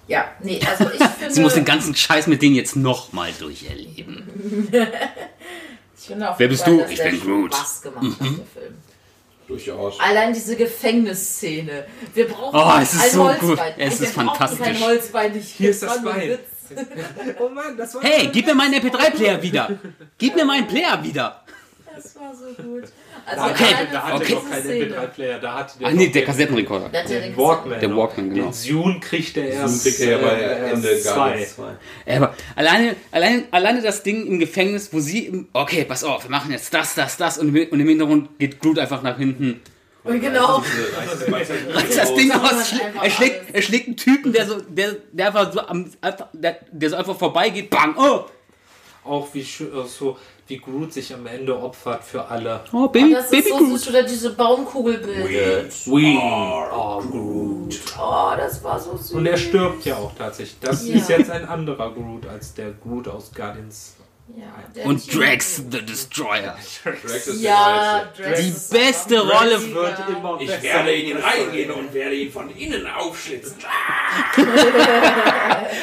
ja, 0.08 0.32
nee, 0.42 0.60
also 0.68 0.90
ich 0.92 1.02
finde. 1.18 1.34
Sie 1.34 1.40
muss 1.40 1.54
den 1.54 1.64
ganzen 1.64 1.94
Scheiß 1.94 2.26
mit 2.26 2.42
denen 2.42 2.54
jetzt 2.56 2.74
nochmal 2.76 3.30
durcherleben. 3.38 4.68
ich 5.98 6.06
finde 6.06 6.30
auf 6.30 6.38
Wer 6.38 6.48
bist 6.48 6.66
du? 6.66 6.80
dass 6.80 6.90
Ich 6.90 7.02
bin 7.02 7.20
Groot. 7.20 7.54
Spaß 7.54 7.82
gemacht 7.82 8.04
hat, 8.04 8.20
der 8.20 8.26
Film. 8.28 8.74
Durchaus. 9.46 9.98
Allein 10.00 10.34
diese 10.34 10.56
Gefängnisszene. 10.56 11.86
Wir 12.14 12.28
brauchen 12.28 12.54
Oh, 12.58 12.82
es 12.82 12.92
ist 12.92 13.02
ein 13.04 13.10
so 13.12 13.24
Holzbein. 13.28 13.48
gut. 13.56 13.60
Es 13.78 14.00
ist 14.00 14.12
fantastisch. 14.14 14.58
Kein 14.60 14.80
Holzbein, 14.80 15.32
nicht. 15.32 15.48
Hier 15.56 15.70
ist 15.70 15.82
das 15.82 16.02
Bein. 16.02 16.38
Oh 17.40 17.48
Mann, 17.48 17.78
das 17.78 17.94
war 17.94 18.02
Hey, 18.02 18.28
gib 18.30 18.44
mir 18.44 18.54
meinen 18.54 18.74
MP3-Player 18.74 19.40
wieder. 19.42 19.78
Gib 20.18 20.36
mir 20.36 20.44
meinen 20.44 20.66
Player 20.66 21.02
wieder. 21.02 21.42
Das 21.96 22.14
war 22.16 22.34
so 22.34 22.62
gut. 22.62 22.84
Also 23.28 23.42
Da 23.42 23.50
Okay, 23.50 23.64
hatte, 23.64 23.88
da 23.92 24.02
hatte 24.02 24.14
okay. 24.22 24.34
noch 24.34 24.50
keinen 24.50 24.62
diese 24.62 24.74
Szene. 24.74 24.94
MP3-Player, 24.96 25.38
da 25.38 25.54
hatte 25.54 25.74
Ach 25.82 25.90
nee, 25.92 26.08
der 26.08 26.24
Kassettenrekorder. 26.24 26.88
Der 26.88 27.04
den 27.04 27.36
Walkman. 27.36 27.80
Der. 27.80 27.96
Walkman, 27.96 28.30
genau. 28.30 28.44
Den 28.46 28.52
Zune 28.52 29.00
kriegt 29.00 29.36
er 29.36 29.52
Zoom 29.52 29.62
erst. 29.62 29.82
kriegt 29.82 30.00
er 30.00 30.10
ja 30.10 30.18
bei 30.18 30.32
äh, 30.34 30.70
Ende 30.70 30.88
erst 30.88 31.04
zwei. 31.04 31.14
Guardians 31.14 31.56
2. 31.56 31.62
Ja, 32.06 32.16
Aber 32.16 32.34
alleine, 32.56 32.96
alleine, 33.10 33.44
alleine 33.50 33.82
das 33.82 34.02
Ding 34.02 34.26
im 34.26 34.38
Gefängnis, 34.38 34.92
wo 34.92 35.00
sie, 35.00 35.26
im, 35.26 35.48
okay, 35.52 35.84
pass 35.84 36.04
auf, 36.04 36.24
wir 36.24 36.30
machen 36.30 36.50
jetzt 36.52 36.72
das, 36.72 36.94
das, 36.94 37.16
das 37.16 37.38
und 37.38 37.54
im, 37.54 37.68
und 37.70 37.80
im 37.80 37.88
Hintergrund 37.88 38.38
geht 38.38 38.60
Groot 38.60 38.78
einfach 38.78 39.02
nach 39.02 39.18
hinten. 39.18 39.60
Und 40.04 40.20
genau. 40.20 40.62
Reißt 41.74 41.98
das 41.98 42.14
Ding 42.14 42.30
aus, 42.32 42.72
er 43.02 43.10
schlägt, 43.10 43.54
er 43.54 43.62
schlägt 43.62 43.88
einen 43.88 43.96
Typen, 43.96 44.32
der 44.32 44.46
so, 44.46 44.60
der, 44.60 44.96
der 45.12 45.26
einfach 45.26 45.52
so 45.52 45.60
am, 45.60 45.90
einfach, 46.00 46.28
der, 46.32 46.60
der 46.70 46.90
so 46.90 46.96
einfach 46.96 47.16
vorbeigeht, 47.16 47.68
bang, 47.68 47.94
oh, 47.98 48.24
Auch 49.04 49.28
wie, 49.34 49.40
äh, 49.40 49.86
so, 49.86 50.16
wie 50.48 50.58
Groot 50.58 50.92
sich 50.92 51.12
am 51.14 51.26
Ende 51.26 51.58
opfert 51.60 52.02
für 52.04 52.24
alle. 52.26 52.60
oh, 52.72 52.88
Baby, 52.88 53.12
das 53.12 53.24
ist 53.26 53.30
Baby 53.30 53.48
so 53.50 53.56
Groot. 53.58 53.68
süß, 53.70 53.88
oder 53.90 54.02
diese 54.02 54.30
Baumkugel 54.30 54.98
bildet. 54.98 55.86
We 55.86 56.18
are 56.20 57.02
Groot. 57.02 57.74
Oh, 58.00 58.32
das 58.36 58.62
war 58.64 58.78
so 58.80 58.96
süß. 58.96 59.12
Und 59.12 59.26
er 59.26 59.36
stirbt 59.36 59.84
ja 59.84 59.96
auch 59.96 60.12
tatsächlich. 60.16 60.58
Das 60.60 60.86
Ja. 60.86 60.94
ist 60.96 61.08
jetzt 61.10 61.30
ein 61.30 61.46
anderer 61.46 61.92
Groot 61.92 62.26
als 62.26 62.54
der 62.54 62.70
Groot 62.72 63.08
aus 63.08 63.30
Guardians. 63.34 63.94
Ja, 64.36 64.44
der 64.76 64.84
Und 64.84 65.14
Drax 65.14 65.56
the 65.70 65.80
Destroyer. 65.82 66.54
Drax 66.84 67.26
ist 67.28 67.40
Ja, 67.42 68.04
der 68.18 68.26
Drax 68.26 68.40
Die 68.40 68.48
ist 68.48 68.70
beste 68.70 69.20
Rolle 69.20 69.72
wird 69.74 69.98
immer 70.10 70.38
Ich 70.38 70.62
werde 70.62 70.92
in 70.92 71.06
ihn 71.06 71.16
reingehen 71.16 71.70
und 71.70 71.94
werde 71.94 72.14
ihn 72.14 72.30
von 72.30 72.50
innen 72.54 72.86
aufschlitzen. 72.86 73.56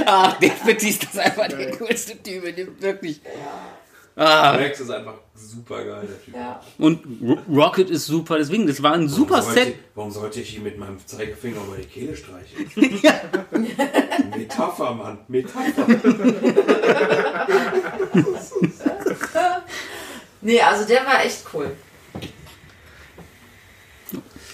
Ach, 0.06 0.34
der 0.40 0.50
Petit 0.50 0.90
ist 0.90 1.04
das 1.06 1.18
einfach 1.18 1.48
der 1.48 1.72
coolste 1.72 2.22
Typ, 2.22 2.56
der 2.56 2.68
wirklich. 2.82 3.20
Ah, 4.18 4.56
Drax 4.56 4.80
ist 4.80 4.90
einfach 4.92 5.16
super 5.36 5.84
geil, 5.84 6.08
der 6.08 6.24
Typ. 6.24 6.36
Ja. 6.36 6.62
und 6.78 7.02
Ro- 7.22 7.38
Rocket 7.54 7.90
ist 7.90 8.06
super, 8.06 8.38
deswegen, 8.38 8.66
das 8.66 8.82
war 8.82 8.94
ein 8.94 9.10
super 9.10 9.36
warum 9.40 9.46
sollte, 9.46 9.64
Set. 9.66 9.76
Warum 9.94 10.12
sollte 10.12 10.40
ich 10.42 10.56
ihm 10.56 10.64
mit 10.64 10.78
meinem 10.78 10.98
Zeigefinger 11.06 11.58
über 11.68 11.76
die 11.78 11.84
Kehle 11.86 12.16
streichen? 12.16 12.70
Metapher, 14.38 14.94
Mann. 14.94 15.18
Metapher. 15.28 15.86
Nee, 20.42 20.62
also 20.62 20.86
der 20.88 21.06
war 21.06 21.26
echt 21.26 21.44
cool. 21.54 21.72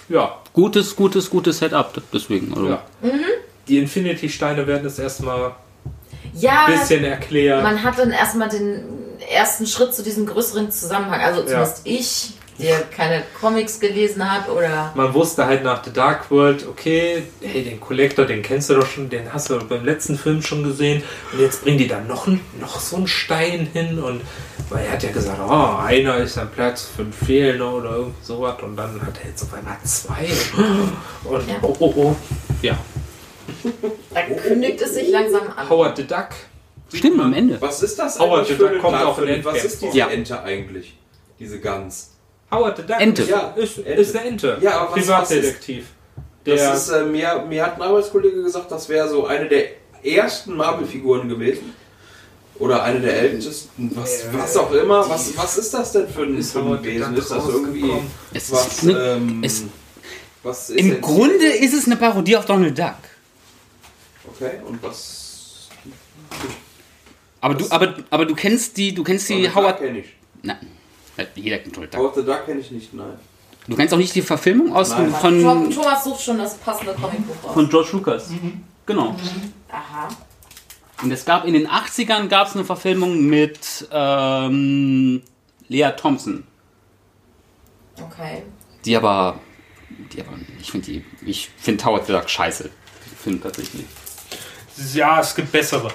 Ja, 0.07 0.37
Gutes, 0.53 0.95
gutes, 0.95 1.29
gutes 1.29 1.59
Setup, 1.59 2.01
deswegen. 2.13 2.53
Also. 2.53 2.69
ja. 2.69 2.83
Die 3.67 3.77
Infinity-Steine 3.77 4.65
werden 4.67 4.85
es 4.87 4.99
erstmal 4.99 5.53
Ja, 6.33 6.65
ein 6.65 6.79
bisschen 6.79 7.03
erklären. 7.05 7.63
man 7.63 7.81
hat 7.83 7.97
dann 7.99 8.11
erstmal 8.11 8.49
den 8.49 8.83
ersten 9.29 9.65
Schritt 9.67 9.93
zu 9.93 10.03
diesem 10.03 10.25
größeren 10.25 10.71
Zusammenhang. 10.71 11.21
Also 11.21 11.43
zumindest 11.43 11.81
ich, 11.83 12.33
der 12.59 12.81
keine 12.81 13.23
Comics 13.39 13.79
gelesen 13.79 14.29
hat 14.31 14.47
oder. 14.49 14.91
Man 14.95 15.13
wusste 15.13 15.45
halt 15.45 15.63
nach 15.63 15.83
The 15.83 15.91
Dark 15.91 16.29
World, 16.29 16.67
okay, 16.67 17.23
hey, 17.41 17.63
den 17.63 17.79
Collector, 17.79 18.25
den 18.25 18.41
kennst 18.43 18.69
du 18.69 18.75
doch 18.75 18.85
schon, 18.85 19.09
den 19.09 19.33
hast 19.33 19.49
du 19.49 19.57
beim 19.65 19.83
letzten 19.83 20.17
Film 20.17 20.41
schon 20.43 20.63
gesehen. 20.63 21.01
Und 21.33 21.39
jetzt 21.39 21.63
bringen 21.63 21.77
die 21.79 21.87
da 21.87 21.99
noch, 22.01 22.27
ein- 22.27 22.41
noch 22.59 22.79
so 22.79 22.97
einen 22.97 23.07
Stein 23.07 23.67
hin. 23.73 23.97
Und 24.01 24.21
weil 24.69 24.85
er 24.85 24.91
hat 24.93 25.03
ja 25.03 25.11
gesagt, 25.11 25.39
oh, 25.45 25.77
einer 25.83 26.17
ist 26.17 26.37
am 26.37 26.49
Platz, 26.51 26.87
fünf 26.95 27.15
fehlen 27.25 27.61
oder 27.61 27.91
irgend 27.95 28.23
sowas. 28.23 28.55
Und 28.61 28.75
dann 28.75 29.01
hat 29.01 29.13
er 29.23 29.29
jetzt 29.29 29.41
auf 29.43 29.53
einmal 29.53 29.77
zwei. 29.83 30.29
Und 31.23 31.47
Ja. 31.49 31.55
oh, 31.63 31.75
oh, 31.79 31.93
oh. 31.95 32.15
Ja, 32.61 32.77
Da 34.13 34.21
kündigt 34.21 34.81
es 34.81 34.93
sich 34.93 35.09
langsam 35.09 35.41
an. 35.55 35.67
Howard 35.69 35.97
the 35.97 36.05
Duck. 36.05 36.29
Stimmt, 36.93 37.19
am 37.21 37.33
Ende. 37.33 37.59
Was 37.61 37.81
ist 37.83 37.97
das 37.99 38.19
Howard 38.19 38.39
eigentlich 38.39 38.47
the 38.49 38.53
für 38.55 38.59
Duck 38.63 38.69
eine 38.71 38.79
kommt 38.79 38.95
auch 39.01 39.19
in? 39.19 39.45
Was 39.45 39.63
ist 39.63 39.81
diese. 39.81 39.97
Ja. 39.97 40.07
Ente 40.09 40.41
eigentlich? 40.43 40.97
Diese 41.39 41.59
Gans. 41.59 42.11
Howard 42.51 42.77
the 42.77 42.83
Duck 42.83 42.99
Ente. 42.99 43.23
Ja, 43.23 43.53
ist, 43.55 43.77
Ente. 43.77 43.89
ist 43.91 44.15
eine 44.15 44.27
Ente. 44.27 44.57
Ja, 44.61 44.79
aber 44.81 44.87
was- 44.87 44.93
Privatdetektiv. 44.99 45.85
Das 46.43 46.59
Der, 46.59 46.73
ist, 46.73 46.89
äh, 46.89 47.03
mir, 47.05 47.45
mir 47.47 47.63
hat 47.65 47.75
ein 47.75 47.81
Arbeitskollege 47.83 48.41
gesagt, 48.43 48.71
das 48.71 48.89
wäre 48.89 49.07
so 49.07 49.27
eine 49.27 49.47
der 49.47 49.65
ersten 50.03 50.55
Marvel-Figuren 50.57 51.29
gewesen. 51.29 51.73
Oder 52.57 52.83
eine 52.83 52.99
der 52.99 53.13
ältesten. 53.21 53.91
Was, 53.95 54.25
was 54.33 54.57
auch 54.57 54.71
immer. 54.71 55.07
Was, 55.09 55.35
was 55.37 55.57
ist 55.57 55.73
das 55.73 55.91
denn 55.93 56.07
für 56.09 56.23
ein, 56.23 56.37
Ist 56.37 56.51
für 56.51 56.59
ein 56.59 56.65
Howard 56.65 56.83
the 56.83 56.89
Wesen? 56.89 57.09
Duck 57.15 57.17
Ist 57.23 57.31
das 57.31 57.47
irgendwie? 57.47 57.91
Es 58.33 58.51
was. 58.51 58.67
ist, 58.67 58.83
ne, 58.83 58.93
ähm, 59.17 59.41
es, 59.43 59.63
was 60.43 60.69
ist 60.71 60.79
Im 60.79 60.99
Grunde 61.01 61.45
ist 61.45 61.73
es 61.73 61.85
eine 61.85 61.95
Parodie 61.95 62.35
auf 62.37 62.45
Donald 62.45 62.77
Duck. 62.77 62.95
Okay, 64.35 64.51
und 64.67 64.81
was. 64.83 65.69
Aber 67.41 67.55
du, 67.55 67.65
aber, 67.69 67.95
aber 68.09 68.25
du 68.25 68.35
kennst 68.35 68.77
die, 68.77 68.93
du 68.93 69.03
kennst 69.03 69.27
die 69.29 69.53
Howard. 69.53 69.79
Kenne 69.79 69.99
ich. 69.99 70.05
Nein, 70.43 70.57
jeder 71.35 71.57
kennt 71.57 71.75
Donald 71.75 71.93
Duck. 71.93 71.99
Howard 72.01 72.15
the 72.15 72.23
Duck 72.23 72.45
kenne 72.45 72.59
ich 72.59 72.71
nicht, 72.71 72.93
nein. 72.93 73.13
Du 73.67 73.75
kennst 73.75 73.93
auch 73.93 73.97
nicht 73.97 74.15
die 74.15 74.21
Verfilmung 74.21 74.75
aus 74.75 74.89
Nein. 74.89 75.11
von, 75.11 75.69
Thomas 75.71 76.03
sucht 76.03 76.21
schon 76.21 76.37
das 76.39 76.57
passende 76.57 76.93
Comicbuch 76.93 77.35
raus. 77.43 77.53
von 77.53 77.69
George 77.69 77.89
Lucas. 77.93 78.29
Genau. 78.87 79.15
Aha. 79.69 80.07
Und 81.03 81.11
es 81.11 81.25
gab 81.25 81.45
in 81.45 81.53
den 81.53 81.67
80ern 81.67 82.27
gab 82.27 82.47
es 82.47 82.55
eine 82.55 82.65
Verfilmung 82.65 83.25
mit 83.27 83.87
ähm, 83.91 85.21
Lea 85.67 85.91
Thompson. 85.95 86.43
Okay. 88.01 88.43
Die 88.83 88.95
aber, 88.95 89.39
die 90.11 90.21
aber, 90.21 90.31
ich 90.59 90.71
finde 90.71 90.87
die, 90.87 91.05
ich 91.25 91.49
finde 91.57 91.85
Howard 91.85 92.07
the 92.07 92.13
Duck 92.13 92.29
scheiße. 92.29 92.63
Den 92.63 93.17
Film 93.17 93.41
tatsächlich. 93.41 93.85
Ja, 94.93 95.19
es 95.19 95.35
gibt 95.35 95.51
bessere. 95.51 95.91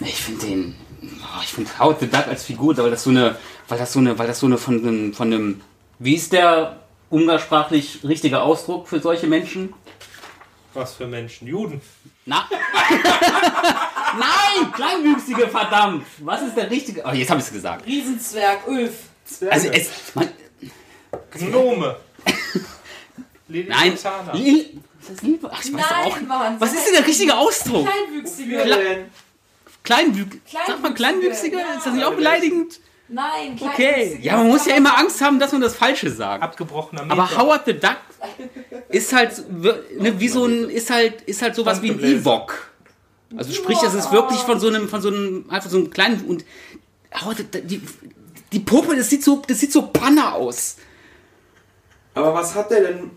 Ich 0.00 0.16
finde 0.16 0.46
den, 0.46 0.76
oh, 1.02 1.40
ich 1.42 1.48
finde 1.48 1.70
Howard 1.78 2.00
the 2.00 2.06
Duck 2.08 2.26
als 2.28 2.44
Figur, 2.44 2.76
weil 2.76 2.90
das 2.90 3.04
so 3.04 3.10
eine, 3.10 3.36
weil 3.68 3.78
das 3.78 3.92
so 3.92 3.98
eine, 3.98 4.18
weil 4.18 4.26
das 4.26 4.40
so 4.40 4.46
eine 4.46 4.58
von 4.58 4.78
einem, 4.78 5.14
von 5.14 5.32
einem, 5.32 5.60
wie 5.98 6.14
ist 6.14 6.32
der 6.32 6.80
umgangssprachlich 7.10 8.00
richtige 8.04 8.40
Ausdruck 8.40 8.88
für 8.88 9.00
solche 9.00 9.26
Menschen? 9.26 9.72
Was 10.74 10.94
für 10.94 11.06
Menschen? 11.06 11.46
Juden. 11.48 11.80
Na, 12.24 12.48
Nein, 14.18 14.72
Kleinwüchsige, 14.72 15.48
verdammt. 15.48 16.06
Was 16.18 16.42
ist 16.42 16.56
der 16.56 16.70
richtige? 16.70 17.02
Oh, 17.04 17.12
jetzt 17.12 17.30
habe 17.30 17.40
ich 17.40 17.46
es 17.46 17.52
gesagt. 17.52 17.86
Riesenzwerg, 17.86 18.66
Ulf. 18.66 18.94
Also 19.50 19.68
es, 19.68 19.90
man, 20.14 20.28
Gnome. 21.30 21.96
nein, 23.48 23.98
Ach, 25.50 25.64
ich 25.64 25.72
weiß 25.72 25.82
doch 25.88 25.96
auch. 26.06 26.16
Nein, 26.16 26.26
Mann. 26.28 26.60
Was 26.60 26.72
ist 26.72 26.86
denn 26.86 26.94
der 26.94 27.06
richtige 27.06 27.36
Ausdruck? 27.36 27.86
Kleinwüchsige. 27.86 28.56
Denn? 28.56 29.04
Kleinwüchsige. 29.82 30.40
Sag 30.66 30.82
mal 30.82 30.94
Kleinwüchsige, 30.94 31.56
ja. 31.58 31.74
Ist 31.76 31.86
das 31.86 31.94
nicht 31.94 32.04
auch 32.04 32.14
beleidigend? 32.14 32.80
Nein, 33.08 33.58
Okay. 33.60 34.18
Ja, 34.22 34.38
man 34.38 34.48
muss 34.48 34.64
ja 34.64 34.74
immer 34.74 34.96
Angst 34.96 35.20
haben, 35.20 35.38
dass 35.38 35.52
man 35.52 35.60
das 35.60 35.76
Falsche 35.76 36.10
sagt. 36.10 36.42
Abgebrochener 36.42 37.02
Meter. 37.02 37.12
Aber 37.12 37.36
Howard 37.36 37.66
the 37.66 37.74
Duck 37.74 37.98
ist 38.88 39.12
halt 39.12 39.32
ne, 39.50 40.18
wie 40.18 40.28
so 40.28 40.46
ein 40.46 40.70
ist 40.70 40.88
halt 40.90 41.20
ist 41.22 41.42
halt 41.42 41.54
sowas 41.54 41.82
wie 41.82 41.90
ein. 41.90 42.00
Ewok. 42.00 42.72
Also 43.36 43.52
sprich, 43.52 43.78
das 43.80 43.94
ist 43.94 44.12
wirklich 44.12 44.40
von 44.40 44.60
so 44.60 44.68
einem 44.68 44.88
von 44.88 45.02
so 45.02 45.08
einem 45.08 45.44
einfach 45.50 45.68
so 45.68 45.76
einem 45.76 45.90
kleinen 45.90 46.24
und 46.24 46.44
Howard 47.22 47.38
the, 47.52 47.60
die 47.60 47.82
die 48.52 48.60
Puppe, 48.60 48.96
das 48.96 49.10
sieht 49.10 49.24
so 49.24 49.42
das 49.46 49.60
sieht 49.60 49.72
so 49.72 49.82
Panne 49.88 50.32
aus. 50.32 50.76
Aber 52.14 52.32
was 52.32 52.54
hat 52.54 52.70
der 52.70 52.80
denn. 52.80 53.10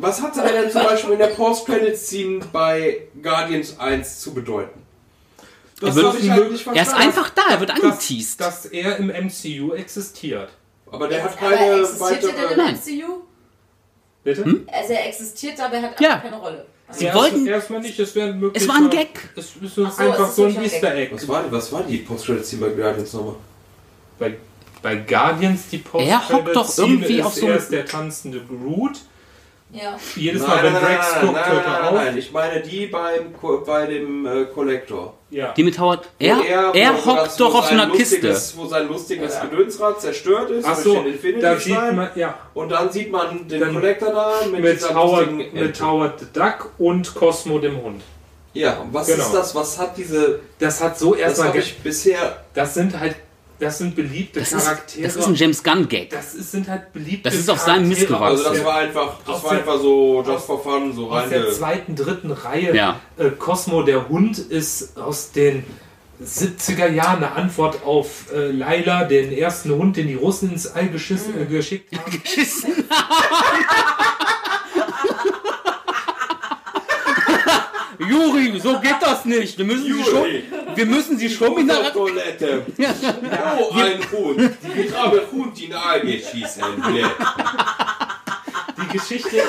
Was 0.00 0.20
hat 0.22 0.36
er 0.36 0.62
denn 0.62 0.70
zum 0.70 0.82
Beispiel 0.84 1.12
in 1.12 1.18
der 1.18 1.26
Post-Credit-Scene 1.28 2.40
bei 2.52 3.02
Guardians 3.22 3.78
1 3.78 4.20
zu 4.20 4.32
bedeuten? 4.34 4.82
Das 5.80 5.94
wird- 5.94 6.06
habe 6.06 6.18
ich 6.18 6.30
halt 6.30 6.50
nicht 6.52 6.66
Er 6.66 6.82
ist 6.82 6.94
einfach 6.94 7.30
da, 7.30 7.42
er 7.50 7.60
wird 7.60 7.70
dass, 7.70 7.80
angeteased. 7.82 8.40
dass 8.40 8.66
er 8.66 8.96
im 8.98 9.10
MCU 9.10 9.72
existiert. 9.74 10.50
Aber 10.90 11.08
der 11.08 11.22
hat 11.24 11.36
Aber 11.38 11.50
keine 11.56 11.80
existiert 11.80 12.22
er 12.24 12.28
denn 12.30 12.34
weitere. 12.36 12.52
im 12.52 12.58
Nein. 12.58 12.74
MCU? 12.74 13.22
Bitte? 14.24 14.60
Also 14.72 14.92
er 14.92 15.06
existiert, 15.08 15.60
aber 15.60 15.74
er 15.74 15.82
hat 15.82 16.00
Ja. 16.00 16.08
einfach 16.10 16.22
keine 16.24 16.36
Rolle. 16.36 16.66
Sie 16.90 17.04
Erst- 17.04 17.16
wollten- 17.18 17.46
Erstmal 17.46 17.80
nicht, 17.80 17.98
es 17.98 18.14
wäre 18.14 18.32
möglich. 18.32 18.62
Es 18.62 18.68
war 18.68 18.76
ein 18.76 18.88
Gag. 18.90 19.08
Es 19.36 19.52
ist 19.60 19.74
so, 19.74 19.84
einfach 19.84 20.20
es 20.20 20.28
ist 20.30 20.36
so 20.36 20.44
ein 20.46 20.62
Easter 20.64 20.94
Egg. 20.94 21.14
Was 21.14 21.28
war, 21.28 21.52
was 21.52 21.70
war 21.72 21.82
die 21.82 21.98
Post-Credit-Scene 21.98 22.62
bei 22.66 22.70
Guardians 22.74 23.12
nochmal? 23.12 23.34
Bei, 24.18 24.36
bei 24.82 24.96
Guardians 24.96 25.68
die 25.70 25.78
post 25.78 26.06
Er 26.08 26.28
hockt 26.28 26.56
doch 26.56 26.78
irgendwie 26.78 27.18
ist 27.18 27.26
auf 27.26 27.34
so 27.34 27.46
einem- 27.46 27.54
erst 27.56 27.72
der 27.72 27.84
tanzende 27.84 28.40
Groot. 28.40 28.98
Ja. 29.70 29.98
Jedes 30.16 30.46
Mal, 30.46 30.62
wenn 30.62 30.72
Drax 30.72 31.20
guckt, 31.20 31.32
nein, 31.34 31.46
hört 31.52 31.66
nein, 31.66 31.74
er 31.74 31.80
nein, 31.80 31.84
auf. 31.88 31.94
nein, 31.94 32.16
ich 32.18 32.32
meine 32.32 32.60
die 32.62 32.86
beim, 32.86 33.34
bei 33.66 33.86
dem 33.86 34.26
äh, 34.26 34.44
Kollektor. 34.46 35.14
Ja. 35.30 35.52
Die 35.52 35.62
mit 35.62 35.78
Howard 35.78 36.08
er 36.18 36.38
er, 36.72 36.92
das- 36.94 37.04
hockt 37.04 37.38
doch 37.38 37.54
auf 37.54 37.66
so 37.66 37.72
einer 37.72 37.90
Kiste. 37.90 38.34
Wo 38.56 38.66
sein 38.66 38.88
lustiges 38.88 39.38
Gedönsrad 39.42 40.00
zerstört 40.00 40.50
ist 40.50 40.64
Ach 40.66 40.72
durch 40.72 40.84
so, 40.84 40.94
den 41.02 41.12
Infinity 41.12 41.40
da 41.42 41.56
sieht 41.58 41.74
man, 41.76 42.10
ja, 42.14 42.38
Und 42.54 42.70
dann 42.70 42.90
sieht 42.90 43.12
man 43.12 43.46
den 43.46 43.60
Dann 43.60 43.74
Collector 43.74 44.10
da 44.12 44.32
mit, 44.50 44.60
mit 44.62 44.76
dieser 44.76 44.94
Howard, 44.94 45.26
lustigen 45.32 45.60
mit. 45.60 45.82
Howard 45.82 46.20
the 46.20 46.26
Duck 46.32 46.70
und 46.78 47.14
Cosmo 47.14 47.58
dem 47.58 47.82
Hund. 47.82 48.00
Ja, 48.54 48.78
und 48.78 48.94
was 48.94 49.06
Genau. 49.08 49.22
ist 49.22 49.32
das? 49.34 49.54
Was 49.54 49.78
hat 49.78 49.98
diese. 49.98 50.40
Das 50.58 50.82
hat 50.82 50.98
so 50.98 51.12
Das 51.12 51.20
erstmal, 51.20 51.48
habe 51.48 51.58
ge- 51.58 51.66
ich 51.66 51.78
bisher. 51.80 52.44
das 52.54 52.72
sind 52.72 52.98
halt, 52.98 53.16
das 53.60 53.78
sind 53.78 53.94
beliebte 53.96 54.40
Das 54.40 54.52
ist, 54.52 54.64
Charaktere. 54.64 55.02
das 55.04 55.16
ist 55.16 55.26
ein 55.26 55.34
James 55.34 55.62
Gunn 55.62 55.88
Gag. 55.88 56.10
das 56.10 56.34
ist, 56.34 56.52
sind 56.52 56.68
halt 56.68 56.92
beliebte 56.92 57.28
Das 57.28 57.38
ist 57.38 57.50
auf 57.50 57.58
seinem 57.58 57.88
Mist 57.88 58.06
Charaktere 58.06 58.36
gewachsen. 58.36 58.46
Also, 58.46 58.58
das 58.58 58.64
war 58.64 58.76
einfach, 58.78 59.16
das 59.26 59.34
aus 59.36 59.44
war 59.44 59.50
der- 59.50 59.58
einfach 59.60 59.80
so 59.80 60.24
just 60.26 60.46
for 60.46 60.62
fun, 60.62 60.92
so 60.94 61.10
aus 61.10 61.28
der 61.28 61.44
rein. 61.46 61.52
zweiten, 61.52 61.96
dritten 61.96 62.30
Reihe. 62.30 62.74
Ja. 62.74 63.00
Äh, 63.16 63.30
Cosmo 63.30 63.82
der 63.82 64.08
Hund 64.08 64.38
ist 64.38 64.96
aus 64.98 65.32
den 65.32 65.64
70er 66.24 66.88
Jahren 66.88 67.18
eine 67.22 67.32
Antwort 67.32 67.84
auf 67.84 68.32
äh, 68.34 68.50
Laila, 68.50 69.04
den 69.04 69.32
ersten 69.32 69.70
Hund, 69.70 69.96
den 69.96 70.08
die 70.08 70.14
Russen 70.14 70.50
ins 70.52 70.66
All 70.66 70.88
geschissen, 70.88 71.34
Mhm. 71.36 71.42
äh, 71.42 71.46
geschickt 71.46 71.96
haben. 71.96 72.12
Juri, 77.98 78.60
so 78.60 78.78
geht 78.80 78.96
das 79.00 79.24
nicht. 79.24 79.58
Wir 79.58 79.64
müssen 79.64 79.84
sie 79.84 80.04
schon, 80.04 80.14
Juri. 80.14 80.44
wir 80.74 80.86
müssen 80.86 81.18
sie 81.18 81.30
schon 81.30 81.58
in 81.58 81.70
Auf 81.70 81.82
der 81.82 81.92
Toilette. 81.92 82.66
Oh, 83.58 83.74
ein 83.74 84.00
Hund. 84.12 84.50
Ich 84.76 84.94
habe 84.96 85.22
Hund 85.32 85.60
in 85.62 85.74
Aal 85.74 86.00
geschissen. 86.00 86.62
Die 88.80 88.96
Geschichte, 88.98 89.42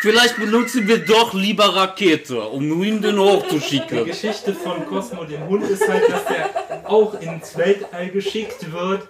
Vielleicht 0.00 0.36
benutzen 0.36 0.86
wir 0.86 0.98
doch 0.98 1.34
lieber 1.34 1.74
Rakete, 1.74 2.40
um 2.40 2.82
ihn 2.82 3.00
den 3.02 3.16
die 3.16 3.20
hochzuschicken. 3.20 4.04
Geschichte 4.04 4.54
von 4.54 4.86
Cosmo 4.86 5.24
dem 5.24 5.46
Hund 5.48 5.68
ist 5.68 5.88
halt, 5.88 6.08
dass 6.08 6.24
der 6.26 6.50
auch 6.84 7.20
ins 7.20 7.56
Weltall 7.56 8.10
geschickt 8.10 8.70
wird, 8.70 9.08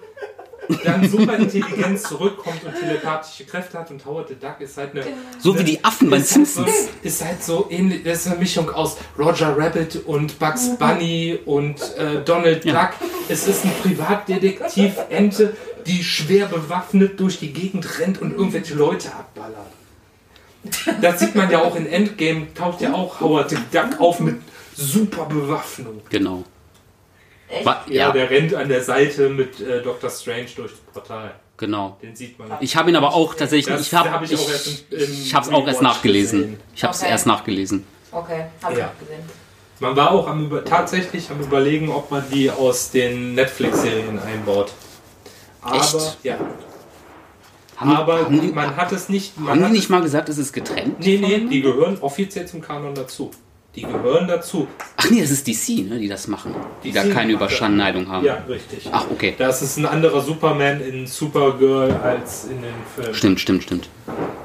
dann 0.85 1.09
super 1.09 1.37
intelligent 1.37 2.01
zurückkommt 2.01 2.65
und 2.65 2.75
telepathische 2.79 3.45
Kräfte 3.45 3.79
hat 3.79 3.91
und 3.91 4.05
Howard 4.05 4.29
the 4.29 4.35
Duck 4.35 4.61
ist 4.61 4.77
halt 4.77 4.93
eine 4.93 5.05
So 5.39 5.59
wie 5.59 5.65
die 5.65 5.85
Affen 5.85 6.11
bei 6.11 6.19
ist 6.19 6.37
halt, 6.37 6.47
so, 6.47 6.63
Simpsons. 6.63 6.89
ist 7.03 7.25
halt 7.25 7.43
so 7.43 7.67
ähnlich, 7.71 8.03
das 8.05 8.21
ist 8.21 8.27
eine 8.29 8.37
Mischung 8.37 8.71
aus 8.71 8.97
Roger 9.19 9.57
Rabbit 9.57 10.05
und 10.07 10.39
Bugs 10.39 10.77
Bunny 10.79 11.39
und 11.45 11.81
äh, 11.97 12.23
Donald 12.25 12.65
Duck. 12.65 12.91
Es 13.29 13.47
ist 13.49 13.65
ein 13.65 13.73
Privatdetektiv-Ente, 13.83 15.57
die 15.87 16.03
schwer 16.03 16.47
bewaffnet 16.47 17.19
durch 17.21 17.39
die 17.39 17.53
Gegend 17.53 17.99
rennt 17.99 18.21
und 18.21 18.33
irgendwelche 18.33 18.75
Leute 18.75 19.13
abballert. 19.13 19.67
Das 21.01 21.21
sieht 21.21 21.35
man 21.35 21.51
ja 21.51 21.63
auch 21.63 21.77
in 21.77 21.87
Endgame, 21.87 22.53
taucht 22.55 22.81
ja 22.81 22.93
auch 22.93 23.21
Howard 23.21 23.51
the 23.51 23.57
Duck 23.71 24.01
auf 24.01 24.21
mit 24.21 24.37
super 24.77 25.25
Bewaffnung. 25.27 26.03
Genau. 26.09 26.45
Echt? 27.49 27.65
Ja, 27.65 27.81
Ja, 27.89 28.13
der 28.13 28.29
rennt 28.31 28.55
an 28.55 28.69
der 28.69 28.83
Seite 28.83 29.29
mit 29.29 29.61
äh, 29.61 29.83
Dr. 29.83 30.11
Strange 30.11 30.47
durchs 30.57 30.75
Portal. 30.93 31.35
genau. 31.57 31.97
Den 32.03 32.15
sieht 32.17 32.39
man. 32.39 32.51
Ich 32.61 32.77
habe 32.77 32.91
ihn 32.91 32.97
aber 32.97 33.15
auch 33.15 33.35
tatsächlich, 33.35 33.75
Das 33.75 33.87
ich 33.87 33.95
habe 33.95 34.11
hab 34.11 34.23
ich 34.23 34.33
ich, 34.33 35.35
habe 35.35 35.47
es 35.47 35.53
auch 35.53 35.67
erst 35.67 35.83
nachgelesen. 35.83 36.41
gesehen. 36.41 36.61
Ich 36.75 36.83
habe 36.85 36.93
es 36.95 37.01
Okay. 37.03 37.11
erst 37.11 37.27
nachgelesen. 37.27 37.85
Okay, 38.13 38.47
hab 38.63 38.73
ich 38.73 38.79
Ja. 38.79 38.87
auch 38.95 38.99
gesehen. 38.99 39.23
Man 39.79 39.95
war 39.95 40.11
auch 40.11 40.27
am 40.27 40.47
über 40.47 40.65
tatsächlich 40.65 41.31
am 41.31 41.39
überlegen, 41.41 41.91
ob 41.91 42.11
man 42.11 42.25
die 42.31 42.51
aus 42.51 42.91
den 42.91 43.35
Netflix-Serien 43.35 44.19
einbaut. 44.19 44.73
Aber, 45.61 45.77
Echt? 45.77 46.19
Ja. 46.23 46.39
Haben, 47.77 47.91
Aber 47.91 48.21
haben, 48.25 48.41
die, 48.41 48.49
man 48.49 48.75
hat 48.75 48.91
es 48.93 49.11
nicht. 49.11 49.39
Man 49.39 49.63
haben 49.63 49.73
die 49.73 49.79
nicht 49.79 49.91
mal 49.91 50.01
gesagt, 50.01 50.31
es 50.31 50.39
ist 50.39 50.55
getrennt? 50.55 50.99
Nee, 51.01 51.19
nee, 51.19 51.41
die 51.41 51.61
gehören 51.61 51.99
offiziell 52.01 52.47
zum 52.47 52.63
Kanon 52.63 52.95
dazu. 52.95 53.31
Die 53.77 53.83
gehören 53.83 54.27
dazu. 54.27 54.67
Ach 54.97 55.11
nee, 55.11 55.21
das 55.21 55.31
ist 55.31 55.47
DC, 55.47 55.87
ne, 55.87 55.99
die 55.99 56.09
das 56.09 56.27
machen. 56.29 56.55
Die 56.83 56.93
da 56.93 57.03
DC 57.05 57.13
keine. 57.13 57.33
Überschneidung 57.33 58.09
haben. 58.09 58.25
Ja, 58.25 58.43
richtig. 58.49 58.89
Ach, 58.91 59.05
okay. 59.11 59.35
Das 59.37 59.61
ist 59.61 59.77
ein 59.77 59.85
anderer 59.85 60.23
Superman 60.23 60.81
in 60.81 61.07
Supergirl 61.07 61.93
als 61.93 62.45
in 62.47 62.63
den 62.63 62.73
Filmen. 62.95 63.15
Stimmt, 63.15 63.41
stimmt, 63.41 63.63
stimmt. 63.65 63.89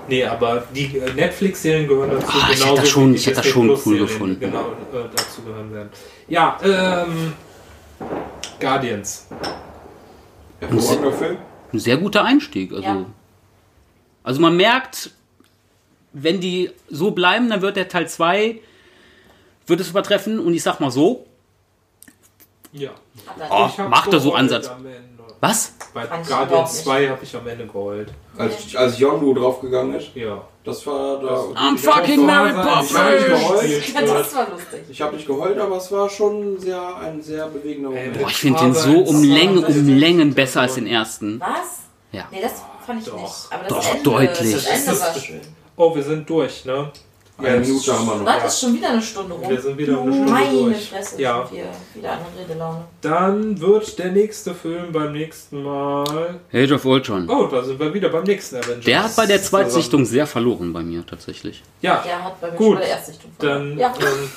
Nee, 0.09 0.25
aber 0.25 0.63
die 0.75 0.97
äh, 0.97 1.13
Netflix-Serien 1.13 1.87
gehören 1.87 2.11
dazu. 2.11 2.27
Ah, 2.29 2.49
ich 2.51 2.65
hätte 2.65 2.75
das 2.75 2.89
schon- 2.89 3.11
die 3.13 3.15
ich 3.19 3.25
hätte 3.25 3.37
das 3.37 3.47
schon 3.47 3.69
cool 3.85 3.99
gefunden. 3.99 4.39
Genau, 4.41 4.71
äh, 4.93 5.05
dazu 5.15 5.41
gehören 5.43 5.73
werden. 5.73 5.89
Ja, 6.27 6.57
ähm. 6.63 7.33
Guardians. 8.59 9.27
Hervorragender 10.59 11.13
Film. 11.13 11.37
Ein 11.73 11.79
sehr 11.79 11.97
guter 11.97 12.23
Einstieg. 12.25 12.71
Also, 12.71 12.83
Ja. 12.83 13.05
also 14.23 14.41
man 14.41 14.57
merkt, 14.57 15.11
wenn 16.13 16.39
die 16.41 16.69
so 16.89 17.11
bleiben, 17.11 17.49
dann 17.49 17.61
wird 17.61 17.77
der 17.77 17.87
Teil 17.87 18.07
2 18.09 18.59
wird 19.67 19.79
es 19.79 19.89
übertreffen 19.89 20.39
und 20.39 20.53
ich 20.53 20.63
sag 20.63 20.79
mal 20.79 20.91
so, 20.91 21.25
Ja. 22.73 22.91
Oh, 23.49 23.67
Ich 23.69 23.77
hab 23.79 23.89
macht 23.89 24.13
er 24.13 24.19
so 24.19 24.33
Ansatz. 24.33 24.69
was? 25.41 25.73
Bei 25.93 26.05
ich 26.05 26.29
nicht. 26.29 26.67
2 26.83 27.09
habe 27.09 27.23
ich 27.23 27.35
am 27.35 27.45
Ende 27.47 27.65
geheult. 27.67 28.09
Als, 28.37 28.73
als 28.75 28.97
Yondu 28.97 29.33
draufgegangen 29.33 29.95
ist. 29.95 30.15
Ja. 30.15 30.41
Das 30.63 30.85
war 30.87 31.19
da. 31.19 31.27
I'm 31.59 31.75
ich 31.75 31.85
hab 31.87 31.95
fucking 31.95 32.25
Mary 32.25 32.49
Ich 32.51 32.55
Poppins. 32.55 32.97
habe 32.97 33.11
nicht 33.11 33.27
Poppins! 33.27 33.41
geheult. 33.41 33.93
Ja, 33.93 34.01
das 34.13 34.35
war 34.35 34.49
lustig. 34.51 34.79
Ich 34.89 35.01
habe 35.01 35.15
nicht 35.15 35.27
geheult, 35.27 35.57
aber 35.57 35.77
es 35.77 35.91
war 35.91 36.09
schon 36.09 36.59
sehr, 36.59 36.95
ein 36.97 37.21
sehr 37.21 37.47
bewegender 37.47 37.89
Moment. 37.89 38.19
Boah, 38.19 38.27
ich 38.29 38.37
finde 38.37 38.59
den 38.59 38.73
so 38.73 38.99
um 38.99 39.23
Längen, 39.23 39.63
um 39.65 39.87
Längen 39.89 40.33
besser 40.33 40.61
als 40.61 40.75
den 40.75 40.87
ersten. 40.87 41.39
Was? 41.41 41.79
Ja. 42.13 42.25
Nee, 42.31 42.41
das 42.41 42.61
fand 42.85 43.01
ich 43.01 43.07
Doch. 43.11 43.21
nicht. 43.21 43.33
Aber 43.49 43.63
das 43.63 43.69
Doch, 43.69 43.91
Ende, 43.91 44.03
deutlich. 44.03 44.53
Das 44.53 44.65
Ende 44.65 44.85
Das 44.91 45.01
war 45.01 45.15
schön. 45.21 45.41
Oh, 45.75 45.95
wir 45.95 46.03
sind 46.03 46.29
durch, 46.29 46.63
ne? 46.65 46.91
Eine 47.43 47.59
Minute 47.59 47.93
haben 47.93 48.05
wir 48.07 48.15
noch. 48.15 48.25
Was? 48.25 48.53
Ist 48.53 48.61
schon 48.61 48.73
wieder 48.75 48.89
eine 48.89 49.01
Stunde 49.01 49.33
rum? 49.33 49.49
Wir 49.49 49.61
sind 49.61 49.77
wieder 49.77 49.99
eine 50.01 50.11
Stunde 50.13 50.31
Meine 50.31 50.51
durch. 50.57 50.89
Fresse, 50.89 51.21
Ja. 51.21 51.45
sind 51.47 51.57
wir 51.57 51.65
wieder 51.95 52.11
an 52.13 52.19
der 52.37 52.43
Redelaune. 52.45 52.83
Dann 53.01 53.59
wird 53.59 53.99
der 53.99 54.11
nächste 54.11 54.53
Film 54.53 54.91
beim 54.91 55.11
nächsten 55.13 55.63
Mal. 55.63 56.39
Age 56.53 56.71
of 56.71 56.85
Ultron. 56.85 57.29
Oh, 57.29 57.47
da 57.47 57.63
sind 57.63 57.79
wir 57.79 57.93
wieder 57.93 58.09
beim 58.09 58.23
nächsten 58.23 58.57
Avengers. 58.57 58.85
Der 58.85 59.03
hat 59.03 59.15
bei 59.15 59.25
der 59.25 59.41
Zweitsichtung 59.41 60.05
sehr 60.05 60.27
verloren 60.27 60.71
bei 60.73 60.81
mir 60.83 61.05
tatsächlich. 61.05 61.63
Ja, 61.81 62.01
Der 62.05 62.23
hat 62.23 62.39
bei 62.41 62.51
mir 62.51 62.57
Gut, 62.57 62.65
schon 62.67 62.75
bei 62.75 62.81
der 62.81 62.89
Erstsichtung 62.89 63.31
dann. 63.39 63.49
verloren. 63.49 63.79
Ja. 63.79 63.93
Ähm, 63.99 64.29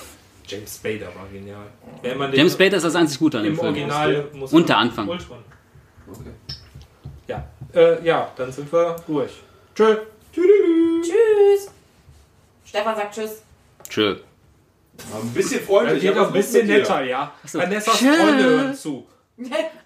James 0.46 0.76
Spader 0.76 1.06
war 1.06 1.26
genial. 1.32 1.56
Wenn 2.02 2.18
man 2.18 2.32
James 2.34 2.52
Spader 2.52 2.76
ist 2.76 2.82
das 2.84 2.94
einzig 2.94 3.18
Gute 3.18 3.38
an 3.38 3.44
dem 3.44 3.52
im 3.54 3.58
Film. 3.58 3.68
Original 3.74 4.24
muss 4.34 4.52
Und 4.52 4.68
der 4.68 4.76
Anfang. 4.78 5.08
Ultron. 5.08 5.38
Okay. 6.10 6.30
Ja. 7.28 7.44
Äh, 7.74 8.04
ja, 8.06 8.28
dann 8.36 8.52
sind 8.52 8.70
wir 8.72 8.96
durch. 9.06 9.30
Tschö. 9.74 9.96
Tschüss. 10.32 11.70
Stefan 12.74 12.96
sagt 12.96 13.14
Tschüss. 13.14 13.42
Tschö. 13.88 14.16
Ein 15.14 15.32
bisschen 15.32 15.58
Das 15.58 15.66
freundlich. 15.68 16.00
geht 16.00 16.10
aber 16.10 16.22
auch 16.22 16.26
ein 16.26 16.32
bisschen 16.32 16.66
netter, 16.66 17.04
ja. 17.04 17.32
so. 17.44 17.60
Vanessas 17.60 17.96
Tschö. 17.96 18.12
Freunde 18.12 18.42
hören 18.44 18.74
zu. 18.74 19.06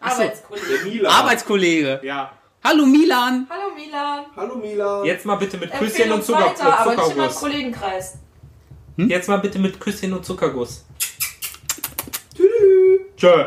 Arbeitskollege. 0.01 0.67
Der 0.73 0.85
Milan. 0.93 1.13
Arbeitskollege. 1.13 2.01
Ja. 2.03 2.33
Hallo 2.65 2.87
Milan. 2.87 3.47
Hallo 3.51 3.75
Milan. 3.75 4.25
Hallo 4.35 4.55
Milan. 4.57 5.05
Jetzt 5.05 5.27
mal 5.27 5.35
bitte 5.37 5.59
mit 5.59 5.71
Küsschen 5.71 6.11
und 6.13 6.25
Zucker 6.25 6.47
weiter, 6.47 6.79
aber 6.79 6.91
nicht 6.97 7.11
in 7.11 7.17
meinem 7.19 7.31
Zuckerguss. 7.31 7.41
Kollegenkreis. 7.41 8.19
Jetzt 8.97 9.29
mal 9.29 9.39
bitte 9.39 9.59
mit 9.59 9.79
Küsschen 9.79 10.15
und 10.15 10.25
Zuckerguss. 10.25 10.87
Tschö. 13.19 13.45